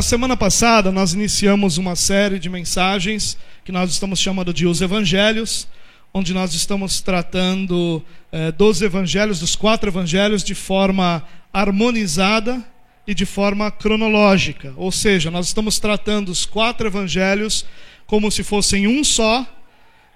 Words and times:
Na 0.00 0.02
semana 0.02 0.34
passada, 0.34 0.90
nós 0.90 1.12
iniciamos 1.12 1.76
uma 1.76 1.94
série 1.94 2.38
de 2.38 2.48
mensagens 2.48 3.36
que 3.62 3.70
nós 3.70 3.90
estamos 3.90 4.18
chamando 4.18 4.50
de 4.50 4.66
Os 4.66 4.80
Evangelhos, 4.80 5.68
onde 6.14 6.32
nós 6.32 6.54
estamos 6.54 7.02
tratando 7.02 8.02
eh, 8.32 8.50
dos 8.50 8.80
evangelhos, 8.80 9.40
dos 9.40 9.54
quatro 9.54 9.90
evangelhos, 9.90 10.42
de 10.42 10.54
forma 10.54 11.22
harmonizada 11.52 12.64
e 13.06 13.12
de 13.12 13.26
forma 13.26 13.70
cronológica. 13.70 14.72
Ou 14.74 14.90
seja, 14.90 15.30
nós 15.30 15.48
estamos 15.48 15.78
tratando 15.78 16.30
os 16.30 16.46
quatro 16.46 16.86
evangelhos 16.86 17.66
como 18.06 18.30
se 18.30 18.42
fossem 18.42 18.86
um 18.86 19.04
só 19.04 19.46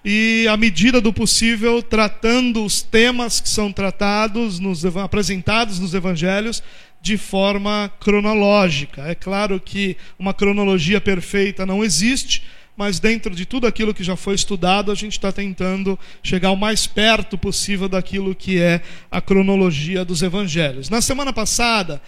e, 0.02 0.46
à 0.48 0.56
medida 0.56 0.98
do 0.98 1.12
possível, 1.12 1.82
tratando 1.82 2.64
os 2.64 2.80
temas 2.80 3.38
que 3.38 3.50
são 3.50 3.70
tratados, 3.70 4.58
nos, 4.58 4.84
apresentados 4.84 5.78
nos 5.78 5.92
evangelhos, 5.92 6.62
de 7.04 7.18
forma 7.18 7.92
cronológica. 8.00 9.02
É 9.02 9.14
claro 9.14 9.60
que 9.60 9.94
uma 10.18 10.32
cronologia 10.32 10.98
perfeita 11.02 11.66
não 11.66 11.84
existe, 11.84 12.42
mas 12.74 12.98
dentro 12.98 13.34
de 13.34 13.44
tudo 13.44 13.66
aquilo 13.66 13.92
que 13.92 14.02
já 14.02 14.16
foi 14.16 14.34
estudado, 14.34 14.90
a 14.90 14.94
gente 14.94 15.12
está 15.12 15.30
tentando 15.30 15.98
chegar 16.22 16.50
o 16.50 16.56
mais 16.56 16.86
perto 16.86 17.36
possível 17.36 17.90
daquilo 17.90 18.34
que 18.34 18.58
é 18.58 18.80
a 19.10 19.20
cronologia 19.20 20.02
dos 20.02 20.22
evangelhos. 20.22 20.88
Na 20.88 21.02
semana 21.02 21.30
passada, 21.30 22.00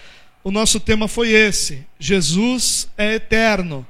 o 0.43 0.51
nosso 0.51 0.81
tema 0.81 1.07
foi 1.07 1.29
esse: 1.31 1.85
Jesus 2.01 2.89
é 2.97 3.17
eterno. 3.17 3.87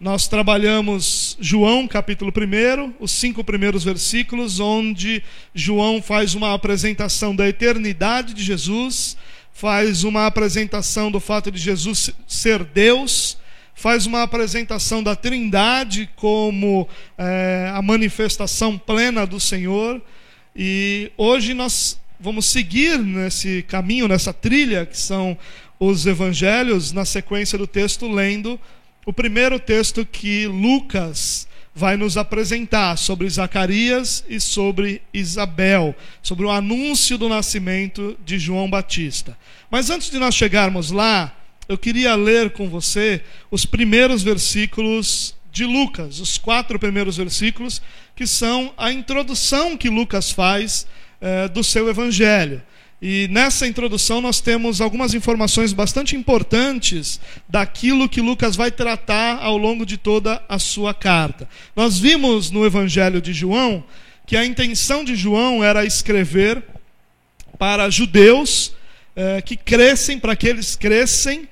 Nós 0.00 0.26
trabalhamos 0.26 1.36
João 1.38 1.86
capítulo 1.86 2.32
1, 2.34 2.94
os 2.98 3.12
cinco 3.12 3.44
primeiros 3.44 3.84
versículos, 3.84 4.58
onde 4.58 5.22
João 5.54 6.00
faz 6.00 6.34
uma 6.34 6.54
apresentação 6.54 7.36
da 7.36 7.46
eternidade 7.46 8.32
de 8.32 8.42
Jesus 8.42 9.18
faz 9.56 10.04
uma 10.04 10.26
apresentação 10.26 11.10
do 11.10 11.18
fato 11.18 11.50
de 11.50 11.58
Jesus 11.58 12.10
ser 12.26 12.62
Deus, 12.62 13.38
faz 13.74 14.04
uma 14.04 14.22
apresentação 14.22 15.02
da 15.02 15.16
Trindade 15.16 16.10
como 16.14 16.86
é, 17.16 17.72
a 17.74 17.80
manifestação 17.80 18.76
plena 18.76 19.26
do 19.26 19.40
Senhor. 19.40 20.02
E 20.54 21.10
hoje 21.16 21.54
nós 21.54 21.98
vamos 22.20 22.44
seguir 22.44 22.98
nesse 22.98 23.62
caminho, 23.62 24.06
nessa 24.06 24.30
trilha 24.30 24.84
que 24.84 24.98
são 24.98 25.38
os 25.80 26.04
evangelhos, 26.04 26.92
na 26.92 27.06
sequência 27.06 27.56
do 27.56 27.66
texto, 27.66 28.06
lendo 28.12 28.60
o 29.06 29.12
primeiro 29.12 29.58
texto 29.58 30.04
que 30.04 30.46
Lucas 30.46 31.48
vai 31.76 31.94
nos 31.94 32.16
apresentar 32.16 32.96
sobre 32.96 33.28
Zacarias 33.28 34.24
e 34.26 34.40
sobre 34.40 35.02
Isabel, 35.12 35.94
sobre 36.22 36.46
o 36.46 36.50
anúncio 36.50 37.18
do 37.18 37.28
nascimento 37.28 38.16
de 38.24 38.38
João 38.38 38.70
Batista. 38.70 39.36
Mas 39.70 39.90
antes 39.90 40.10
de 40.10 40.18
nós 40.18 40.34
chegarmos 40.34 40.90
lá, 40.90 41.36
eu 41.68 41.76
queria 41.76 42.14
ler 42.14 42.52
com 42.52 42.66
você 42.66 43.22
os 43.50 43.66
primeiros 43.66 44.22
versículos 44.22 45.36
de 45.52 45.66
Lucas, 45.66 46.18
os 46.18 46.38
quatro 46.38 46.78
primeiros 46.78 47.18
versículos, 47.18 47.82
que 48.14 48.26
são 48.26 48.72
a 48.78 48.90
introdução 48.90 49.76
que 49.76 49.90
Lucas 49.90 50.30
faz 50.30 50.86
eh, 51.20 51.46
do 51.48 51.62
seu 51.62 51.90
evangelho. 51.90 52.62
E 53.00 53.28
nessa 53.28 53.66
introdução 53.66 54.20
nós 54.20 54.40
temos 54.40 54.80
algumas 54.80 55.12
informações 55.12 55.72
bastante 55.72 56.16
importantes 56.16 57.20
daquilo 57.48 58.08
que 58.08 58.22
Lucas 58.22 58.56
vai 58.56 58.70
tratar 58.70 59.38
ao 59.42 59.58
longo 59.58 59.84
de 59.84 59.98
toda 59.98 60.42
a 60.48 60.58
sua 60.58 60.94
carta. 60.94 61.48
Nós 61.74 61.98
vimos 61.98 62.50
no 62.50 62.64
Evangelho 62.64 63.20
de 63.20 63.34
João 63.34 63.84
que 64.26 64.36
a 64.36 64.44
intenção 64.44 65.04
de 65.04 65.14
João 65.14 65.62
era 65.62 65.84
escrever 65.84 66.62
para 67.58 67.90
judeus 67.90 68.74
eh, 69.14 69.40
que 69.42 69.56
crescem, 69.56 70.18
para 70.18 70.34
que 70.34 70.48
eles 70.48 70.74
crescem, 70.74 71.48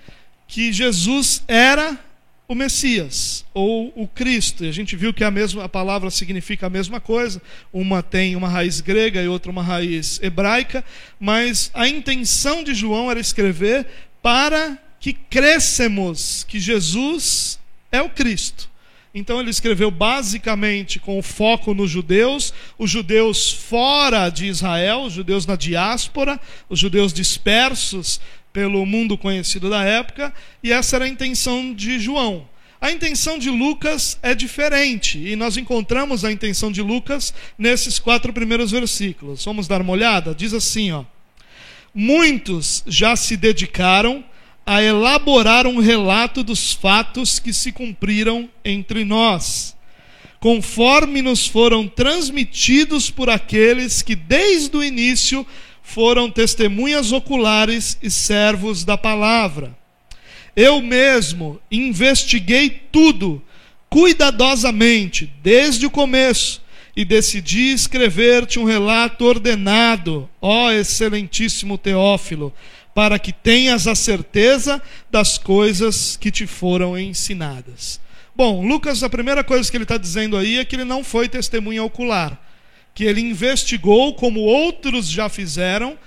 que 0.49 0.73
Jesus 0.73 1.43
era 1.47 1.99
o 2.47 2.55
Messias 2.55 3.45
ou 3.55 3.93
o 3.97 4.07
Cristo. 4.07 4.65
E 4.65 4.69
a 4.69 4.73
gente 4.73 4.97
viu 4.97 5.13
que 5.13 5.25
a 5.25 5.31
mesma 5.31 5.65
a 5.65 5.69
palavra 5.69 6.11
significa 6.11 6.67
a 6.67 6.71
mesma 6.71 7.01
coisa. 7.01 7.41
Uma 7.73 8.03
tem 8.03 8.37
uma 8.37 8.49
raiz 8.49 8.81
grega 8.81 9.23
e 9.23 9.29
outra 9.29 9.51
uma 9.51 9.63
raiz 9.63 10.21
hebraica, 10.23 10.85
mas 11.19 11.71
a 11.75 11.89
intenção 11.89 12.63
de 12.63 12.75
João 12.75 13.11
era 13.11 13.21
escrever 13.21 13.87
para 14.23 14.79
que 15.01 15.13
crescemos 15.13 16.45
que 16.45 16.59
Jesus 16.59 17.59
é 17.91 18.01
o 18.01 18.11
Cristo. 18.11 18.71
Então 19.15 19.39
ele 19.39 19.51
escreveu 19.51 19.93
basicamente 19.93 20.99
com 20.99 21.23
foco 21.23 21.73
nos 21.73 21.89
judeus, 21.89 22.53
os 22.77 22.91
judeus 22.91 23.53
fora 23.53 24.29
de 24.29 24.47
Israel, 24.47 25.03
os 25.03 25.13
judeus 25.13 25.47
na 25.47 25.55
diáspora, 25.55 26.41
os 26.69 26.81
judeus 26.81 27.13
dispersos 27.13 28.21
pelo 28.55 28.87
mundo 28.87 29.19
conhecido 29.19 29.69
da 29.69 29.83
época, 29.83 30.33
e 30.63 30.73
essa 30.73 30.95
era 30.95 31.07
a 31.07 31.09
intenção 31.09 31.75
de 31.75 31.99
João. 31.99 32.49
A 32.81 32.93
intenção 32.93 33.37
de 33.37 33.51
Lucas 33.51 34.17
é 34.23 34.33
diferente, 34.33 35.19
e 35.19 35.35
nós 35.35 35.57
encontramos 35.57 36.25
a 36.25 36.31
intenção 36.31 36.71
de 36.71 36.81
Lucas 36.81 37.35
nesses 37.59 37.99
quatro 37.99 38.33
primeiros 38.33 38.71
versículos. 38.71 39.45
Vamos 39.45 39.67
dar 39.67 39.81
uma 39.81 39.93
olhada? 39.93 40.33
Diz 40.33 40.55
assim, 40.55 40.93
ó: 40.93 41.05
Muitos 41.93 42.85
já 42.87 43.17
se 43.17 43.37
dedicaram 43.37 44.23
a 44.65 44.81
elaborar 44.81 45.67
um 45.67 45.81
relato 45.81 46.45
dos 46.45 46.73
fatos 46.73 47.41
que 47.41 47.53
se 47.53 47.73
cumpriram 47.73 48.49
entre 48.65 49.05
nós, 49.05 49.77
conforme 50.39 51.23
nos 51.23 51.45
foram 51.45 51.89
transmitidos 51.89 53.11
por 53.11 53.29
aqueles 53.29 54.01
que 54.01 54.15
desde 54.15 54.77
o 54.77 54.85
início 54.85 55.45
foram 55.85 56.31
testemunhas 56.31 57.13
oculares 57.13 57.97
e 58.03 58.11
servos 58.11 58.85
da 58.85 58.97
palavra. 58.97 59.77
Eu 60.57 60.81
mesmo 60.81 61.61
investiguei 61.71 62.71
tudo 62.91 63.41
cuidadosamente, 63.89 65.33
desde 65.43 65.87
o 65.87 65.91
começo, 65.91 66.63
e 66.97 67.05
decidi 67.05 67.73
escrever-te 67.73 68.59
um 68.59 68.65
relato 68.65 69.25
ordenado, 69.25 70.29
ó 70.41 70.73
excelentíssimo 70.73 71.77
Teófilo, 71.77 72.53
para 72.95 73.19
que 73.19 73.33
tenhas 73.33 73.87
a 73.87 73.95
certeza 73.95 74.83
das 75.11 75.37
coisas 75.37 76.17
que 76.17 76.31
te 76.31 76.47
foram 76.47 76.99
ensinadas. 76.99 78.01
Bom, 78.35 78.67
Lucas, 78.67 79.03
a 79.03 79.11
primeira 79.11 79.45
coisa 79.45 79.71
que 79.71 79.77
ele 79.77 79.85
está 79.85 79.99
dizendo 79.99 80.37
aí 80.37 80.59
é 80.59 80.65
que 80.65 80.75
ele 80.77 80.85
não 80.85 81.05
foi 81.05 81.29
testemunha 81.29 81.85
ocular 81.85 82.44
que 82.95 83.05
ele 83.05 83.21
investigou, 83.21 84.15
como 84.15 84.41
outros 84.41 85.11
já 85.11 85.29
fizeram, 85.29 85.99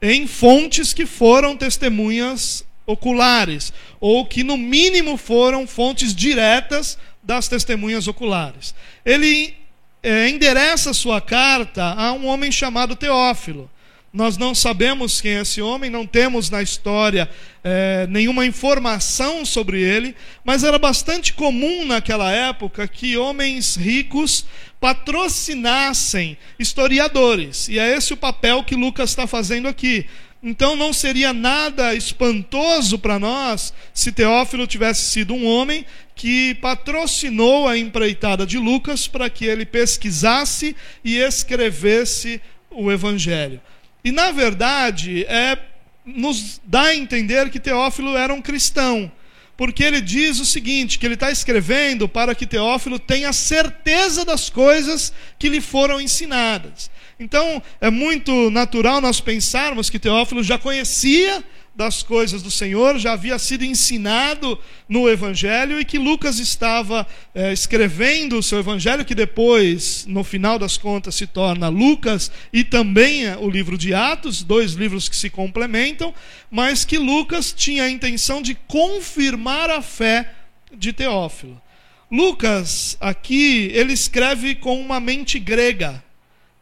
em 0.00 0.26
fontes 0.26 0.92
que 0.92 1.04
foram 1.04 1.56
testemunhas 1.56 2.64
oculares, 2.86 3.72
ou 4.00 4.24
que 4.24 4.44
no 4.44 4.56
mínimo 4.56 5.16
foram 5.16 5.66
fontes 5.66 6.14
diretas 6.14 6.96
das 7.22 7.48
testemunhas 7.48 8.06
oculares. 8.06 8.74
Ele 9.04 9.54
é, 10.02 10.28
endereça 10.28 10.94
sua 10.94 11.20
carta 11.20 11.84
a 11.84 12.12
um 12.12 12.26
homem 12.26 12.52
chamado 12.52 12.96
Teófilo. 12.96 13.68
Nós 14.10 14.38
não 14.38 14.54
sabemos 14.54 15.20
quem 15.20 15.32
é 15.32 15.42
esse 15.42 15.60
homem, 15.60 15.90
não 15.90 16.06
temos 16.06 16.48
na 16.48 16.62
história 16.62 17.28
é, 17.62 18.06
nenhuma 18.08 18.46
informação 18.46 19.44
sobre 19.44 19.82
ele, 19.82 20.16
mas 20.42 20.64
era 20.64 20.78
bastante 20.78 21.34
comum 21.34 21.84
naquela 21.84 22.32
época 22.32 22.88
que 22.88 23.18
homens 23.18 23.76
ricos 23.76 24.46
patrocinassem 24.80 26.38
historiadores, 26.58 27.68
e 27.68 27.78
é 27.78 27.94
esse 27.94 28.14
o 28.14 28.16
papel 28.16 28.64
que 28.64 28.74
Lucas 28.74 29.10
está 29.10 29.26
fazendo 29.26 29.68
aqui. 29.68 30.06
Então 30.42 30.76
não 30.76 30.92
seria 30.92 31.32
nada 31.32 31.94
espantoso 31.94 32.98
para 32.98 33.18
nós 33.18 33.74
se 33.92 34.12
Teófilo 34.12 34.68
tivesse 34.68 35.10
sido 35.10 35.34
um 35.34 35.44
homem 35.44 35.84
que 36.14 36.54
patrocinou 36.56 37.68
a 37.68 37.76
empreitada 37.76 38.46
de 38.46 38.56
Lucas 38.56 39.08
para 39.08 39.28
que 39.28 39.44
ele 39.44 39.66
pesquisasse 39.66 40.76
e 41.04 41.16
escrevesse 41.16 42.40
o 42.70 42.90
evangelho. 42.90 43.60
E 44.04 44.12
na 44.12 44.30
verdade, 44.30 45.24
é 45.24 45.58
nos 46.04 46.60
dá 46.64 46.84
a 46.84 46.96
entender 46.96 47.50
que 47.50 47.60
Teófilo 47.60 48.16
era 48.16 48.32
um 48.32 48.40
cristão, 48.40 49.12
porque 49.56 49.84
ele 49.84 50.00
diz 50.00 50.40
o 50.40 50.46
seguinte: 50.46 50.98
que 50.98 51.06
ele 51.06 51.14
está 51.14 51.30
escrevendo 51.30 52.08
para 52.08 52.34
que 52.34 52.46
Teófilo 52.46 52.98
tenha 52.98 53.32
certeza 53.32 54.24
das 54.24 54.48
coisas 54.48 55.12
que 55.38 55.48
lhe 55.48 55.60
foram 55.60 56.00
ensinadas. 56.00 56.90
Então, 57.20 57.60
é 57.80 57.90
muito 57.90 58.50
natural 58.50 59.00
nós 59.00 59.20
pensarmos 59.20 59.90
que 59.90 59.98
Teófilo 59.98 60.42
já 60.42 60.56
conhecia 60.56 61.42
das 61.78 62.02
coisas 62.02 62.42
do 62.42 62.50
Senhor, 62.50 62.98
já 62.98 63.12
havia 63.12 63.38
sido 63.38 63.64
ensinado 63.64 64.58
no 64.88 65.08
Evangelho 65.08 65.78
e 65.78 65.84
que 65.84 65.96
Lucas 65.96 66.40
estava 66.40 67.06
é, 67.32 67.52
escrevendo 67.52 68.36
o 68.36 68.42
seu 68.42 68.58
Evangelho, 68.58 69.04
que 69.04 69.14
depois, 69.14 70.04
no 70.04 70.24
final 70.24 70.58
das 70.58 70.76
contas, 70.76 71.14
se 71.14 71.24
torna 71.24 71.68
Lucas 71.68 72.32
e 72.52 72.64
também 72.64 73.26
é, 73.26 73.36
o 73.36 73.48
livro 73.48 73.78
de 73.78 73.94
Atos, 73.94 74.42
dois 74.42 74.72
livros 74.72 75.08
que 75.08 75.14
se 75.14 75.30
complementam, 75.30 76.12
mas 76.50 76.84
que 76.84 76.98
Lucas 76.98 77.52
tinha 77.52 77.84
a 77.84 77.90
intenção 77.90 78.42
de 78.42 78.56
confirmar 78.66 79.70
a 79.70 79.80
fé 79.80 80.34
de 80.76 80.92
Teófilo. 80.92 81.62
Lucas, 82.10 82.96
aqui, 83.00 83.70
ele 83.72 83.92
escreve 83.92 84.56
com 84.56 84.80
uma 84.80 84.98
mente 84.98 85.38
grega 85.38 86.02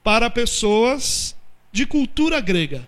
para 0.05 0.29
pessoas 0.29 1.35
de 1.73 1.87
cultura 1.87 2.39
grega. 2.39 2.87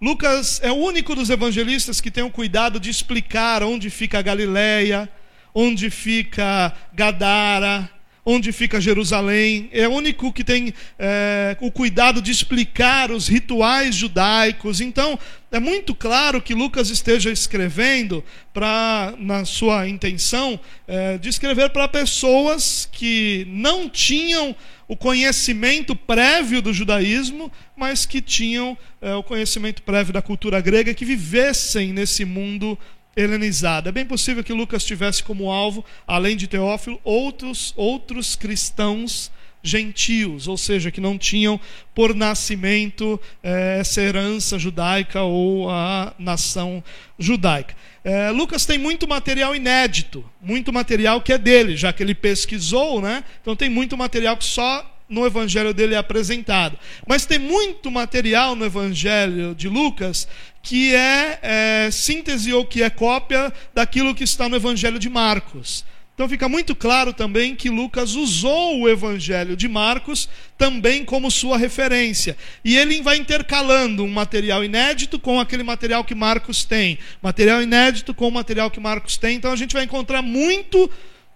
Lucas 0.00 0.60
é 0.62 0.72
o 0.72 0.76
único 0.76 1.14
dos 1.14 1.28
evangelistas 1.28 2.00
que 2.00 2.10
tem 2.10 2.24
o 2.24 2.30
cuidado 2.30 2.80
de 2.80 2.88
explicar 2.88 3.62
onde 3.62 3.90
fica 3.90 4.22
Galiléia, 4.22 5.06
onde 5.54 5.90
fica 5.90 6.72
Gadara, 6.94 7.90
onde 8.24 8.52
fica 8.52 8.80
Jerusalém. 8.80 9.68
É 9.72 9.88
o 9.88 9.92
único 9.92 10.32
que 10.32 10.44
tem 10.44 10.72
é, 10.98 11.56
o 11.60 11.70
cuidado 11.70 12.20
de 12.20 12.30
explicar 12.30 13.10
os 13.10 13.28
rituais 13.28 13.94
judaicos. 13.94 14.80
Então, 14.80 15.18
é 15.50 15.58
muito 15.58 15.94
claro 15.94 16.40
que 16.40 16.54
Lucas 16.54 16.90
esteja 16.90 17.30
escrevendo 17.30 18.24
para, 18.52 19.14
na 19.18 19.44
sua 19.44 19.88
intenção, 19.88 20.60
é, 20.86 21.18
de 21.18 21.28
escrever 21.28 21.70
para 21.70 21.88
pessoas 21.88 22.88
que 22.90 23.46
não 23.48 23.88
tinham 23.88 24.54
o 24.86 24.96
conhecimento 24.96 25.94
prévio 25.94 26.60
do 26.60 26.72
judaísmo, 26.72 27.50
mas 27.76 28.04
que 28.04 28.20
tinham 28.20 28.76
é, 29.00 29.14
o 29.14 29.22
conhecimento 29.22 29.82
prévio 29.82 30.12
da 30.12 30.20
cultura 30.20 30.60
grega, 30.60 30.94
que 30.94 31.04
vivessem 31.04 31.92
nesse 31.92 32.24
mundo 32.24 32.78
helenizado. 33.16 33.88
É 33.88 33.92
bem 33.92 34.04
possível 34.06 34.44
que 34.44 34.52
Lucas 34.52 34.84
tivesse 34.84 35.22
como 35.22 35.50
alvo, 35.50 35.84
além 36.06 36.36
de 36.36 36.46
Teófilo, 36.46 37.00
outros, 37.04 37.72
outros 37.76 38.36
cristãos 38.36 39.30
gentios, 39.62 40.48
ou 40.48 40.56
seja, 40.56 40.90
que 40.90 41.00
não 41.00 41.18
tinham 41.18 41.60
por 41.94 42.14
nascimento 42.14 43.20
é, 43.42 43.78
essa 43.80 44.00
herança 44.00 44.58
judaica 44.58 45.22
ou 45.22 45.68
a 45.68 46.14
nação 46.18 46.82
judaica. 47.18 47.76
É, 48.02 48.30
Lucas 48.30 48.64
tem 48.64 48.78
muito 48.78 49.06
material 49.06 49.54
inédito, 49.54 50.24
muito 50.40 50.72
material 50.72 51.20
que 51.20 51.32
é 51.32 51.38
dele, 51.38 51.76
já 51.76 51.92
que 51.92 52.02
ele 52.02 52.14
pesquisou, 52.14 53.02
né? 53.02 53.22
Então 53.42 53.54
tem 53.54 53.68
muito 53.68 53.96
material 53.96 54.36
que 54.36 54.44
só 54.44 54.86
no 55.10 55.26
evangelho 55.26 55.74
dele 55.74 55.94
é 55.94 55.98
apresentado. 55.98 56.78
Mas 57.06 57.26
tem 57.26 57.38
muito 57.38 57.90
material 57.90 58.54
no 58.54 58.64
evangelho 58.64 59.54
de 59.54 59.68
Lucas 59.68 60.28
que 60.62 60.94
é, 60.94 61.38
é 61.42 61.90
síntese 61.90 62.52
ou 62.52 62.64
que 62.64 62.82
é 62.82 62.88
cópia 62.88 63.52
daquilo 63.74 64.14
que 64.14 64.24
está 64.24 64.48
no 64.48 64.56
evangelho 64.56 64.98
de 64.98 65.08
Marcos. 65.08 65.84
Então 66.20 66.28
fica 66.28 66.50
muito 66.50 66.76
claro 66.76 67.14
também 67.14 67.56
que 67.56 67.70
Lucas 67.70 68.14
usou 68.14 68.80
o 68.80 68.88
evangelho 68.88 69.56
de 69.56 69.66
Marcos 69.66 70.28
também 70.58 71.02
como 71.02 71.30
sua 71.30 71.56
referência. 71.56 72.36
E 72.62 72.76
ele 72.76 73.00
vai 73.00 73.16
intercalando 73.16 74.04
um 74.04 74.12
material 74.12 74.62
inédito 74.62 75.18
com 75.18 75.40
aquele 75.40 75.62
material 75.62 76.04
que 76.04 76.14
Marcos 76.14 76.62
tem, 76.62 76.98
material 77.22 77.62
inédito 77.62 78.12
com 78.12 78.28
o 78.28 78.30
material 78.30 78.70
que 78.70 78.78
Marcos 78.78 79.16
tem. 79.16 79.36
Então 79.36 79.50
a 79.50 79.56
gente 79.56 79.72
vai 79.72 79.84
encontrar 79.84 80.20
muito 80.20 80.90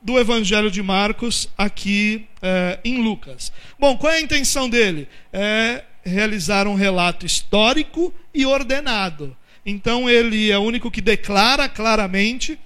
do 0.05 0.19
evangelho 0.19 0.71
de 0.71 0.83
Marcos 0.83 1.49
aqui 1.56 2.27
é, 2.43 2.79
em 2.85 3.03
Lucas. 3.03 3.51
Bom, 3.81 3.97
qual 3.97 4.12
é 4.12 4.19
a 4.19 4.21
intenção 4.21 4.69
dele? 4.69 5.09
É 5.33 5.83
realizar 6.05 6.67
um 6.67 6.75
relato 6.75 7.25
histórico 7.25 8.12
e 8.35 8.45
ordenado. 8.45 9.35
Então 9.65 10.09
ele 10.11 10.51
é 10.51 10.59
o 10.59 10.62
único 10.62 10.91
que 10.91 11.01
declara 11.01 11.71
claramente 11.71 12.59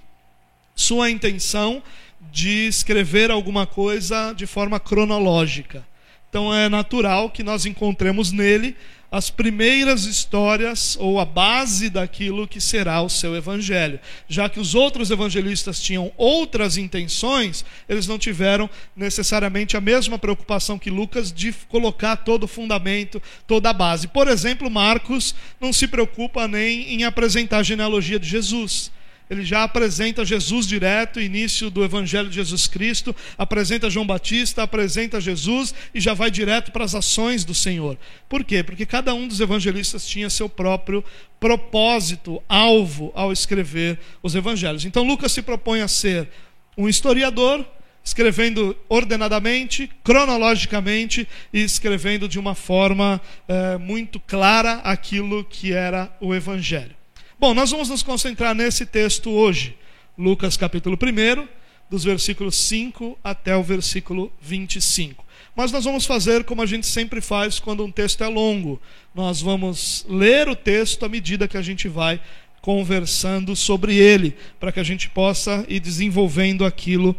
sua 0.75 1.09
intenção 1.09 1.81
de 2.29 2.67
escrever 2.67 3.31
alguma 3.31 3.65
coisa 3.65 4.33
de 4.33 4.45
forma 4.45 4.77
cronológica. 4.77 5.87
Então 6.29 6.53
é 6.53 6.67
natural 6.67 7.29
que 7.29 7.41
nós 7.41 7.65
encontremos 7.65 8.33
nele 8.33 8.75
as 9.11 9.29
primeiras 9.29 10.05
histórias 10.05 10.95
ou 10.99 11.19
a 11.19 11.25
base 11.25 11.89
daquilo 11.89 12.47
que 12.47 12.61
será 12.61 13.01
o 13.01 13.09
seu 13.09 13.35
evangelho. 13.35 13.99
Já 14.27 14.47
que 14.47 14.59
os 14.59 14.75
outros 14.75 15.09
evangelistas 15.09 15.81
tinham 15.81 16.11
outras 16.15 16.77
intenções, 16.77 17.65
eles 17.87 18.07
não 18.07 18.19
tiveram 18.19 18.69
necessariamente 18.95 19.75
a 19.75 19.81
mesma 19.81 20.19
preocupação 20.19 20.77
que 20.77 20.91
Lucas 20.91 21.31
de 21.31 21.51
colocar 21.67 22.17
todo 22.17 22.43
o 22.43 22.47
fundamento, 22.47 23.21
toda 23.47 23.71
a 23.71 23.73
base. 23.73 24.07
Por 24.07 24.27
exemplo, 24.27 24.69
Marcos 24.69 25.33
não 25.59 25.73
se 25.73 25.87
preocupa 25.87 26.47
nem 26.47 26.93
em 26.93 27.03
apresentar 27.03 27.59
a 27.59 27.63
genealogia 27.63 28.19
de 28.19 28.27
Jesus 28.27 28.91
ele 29.29 29.45
já 29.45 29.63
apresenta 29.63 30.25
Jesus 30.25 30.65
direto, 30.65 31.21
início 31.21 31.69
do 31.69 31.83
Evangelho 31.83 32.29
de 32.29 32.35
Jesus 32.35 32.65
Cristo, 32.65 33.15
apresenta 33.37 33.89
João 33.89 34.07
Batista, 34.07 34.63
apresenta 34.63 35.21
Jesus 35.21 35.73
e 35.93 35.99
já 35.99 36.15
vai 36.15 36.31
direto 36.31 36.71
para 36.71 36.83
as 36.83 36.95
ações 36.95 37.43
do 37.43 37.53
Senhor. 37.53 37.97
Por 38.27 38.43
quê? 38.43 38.63
Porque 38.63 38.85
cada 38.85 39.13
um 39.13 39.27
dos 39.27 39.39
evangelistas 39.39 40.07
tinha 40.07 40.29
seu 40.29 40.49
próprio 40.49 41.03
propósito, 41.39 42.41
alvo 42.49 43.11
ao 43.13 43.31
escrever 43.31 43.99
os 44.23 44.33
evangelhos. 44.33 44.83
Então 44.83 45.03
Lucas 45.05 45.31
se 45.31 45.43
propõe 45.43 45.81
a 45.81 45.87
ser 45.87 46.27
um 46.75 46.89
historiador, 46.89 47.63
escrevendo 48.03 48.75
ordenadamente, 48.87 49.91
cronologicamente 50.03 51.27
e 51.53 51.61
escrevendo 51.61 52.27
de 52.27 52.39
uma 52.39 52.55
forma 52.55 53.21
é, 53.47 53.77
muito 53.77 54.19
clara 54.19 54.75
aquilo 54.83 55.43
que 55.43 55.71
era 55.71 56.11
o 56.19 56.33
Evangelho. 56.33 56.98
Bom, 57.39 57.53
nós 57.53 57.71
vamos 57.71 57.87
nos 57.87 58.03
concentrar 58.03 58.53
nesse 58.53 58.85
texto 58.85 59.29
hoje, 59.29 59.73
Lucas 60.17 60.57
capítulo 60.57 60.99
1, 61.01 61.47
dos 61.89 62.03
versículos 62.03 62.57
5 62.57 63.17
até 63.23 63.55
o 63.55 63.63
versículo 63.63 64.29
25. 64.41 65.23
Mas 65.55 65.71
nós 65.71 65.85
vamos 65.85 66.05
fazer 66.05 66.43
como 66.43 66.61
a 66.61 66.65
gente 66.65 66.85
sempre 66.85 67.21
faz 67.21 67.57
quando 67.57 67.85
um 67.85 67.89
texto 67.89 68.25
é 68.25 68.27
longo. 68.27 68.81
Nós 69.15 69.41
vamos 69.41 70.05
ler 70.09 70.49
o 70.49 70.55
texto 70.55 71.05
à 71.05 71.07
medida 71.07 71.47
que 71.47 71.55
a 71.55 71.61
gente 71.61 71.87
vai 71.87 72.19
conversando 72.61 73.55
sobre 73.55 73.95
ele, 73.95 74.35
para 74.59 74.73
que 74.73 74.79
a 74.81 74.83
gente 74.83 75.09
possa 75.09 75.65
ir 75.69 75.79
desenvolvendo 75.79 76.65
aquilo 76.65 77.15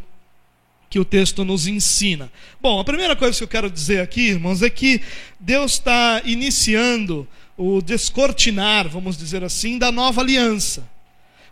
que 0.90 0.98
o 0.98 1.04
texto 1.04 1.46
nos 1.46 1.66
ensina. 1.66 2.30
Bom, 2.60 2.78
a 2.78 2.84
primeira 2.84 3.16
coisa 3.16 3.38
que 3.38 3.44
eu 3.44 3.48
quero 3.48 3.70
dizer 3.70 4.02
aqui, 4.02 4.28
irmãos, 4.28 4.60
é 4.60 4.68
que 4.68 5.00
Deus 5.38 5.72
está 5.72 6.20
iniciando 6.26 7.26
o 7.62 7.82
descortinar, 7.82 8.88
vamos 8.88 9.18
dizer 9.18 9.44
assim, 9.44 9.76
da 9.76 9.92
nova 9.92 10.22
aliança. 10.22 10.88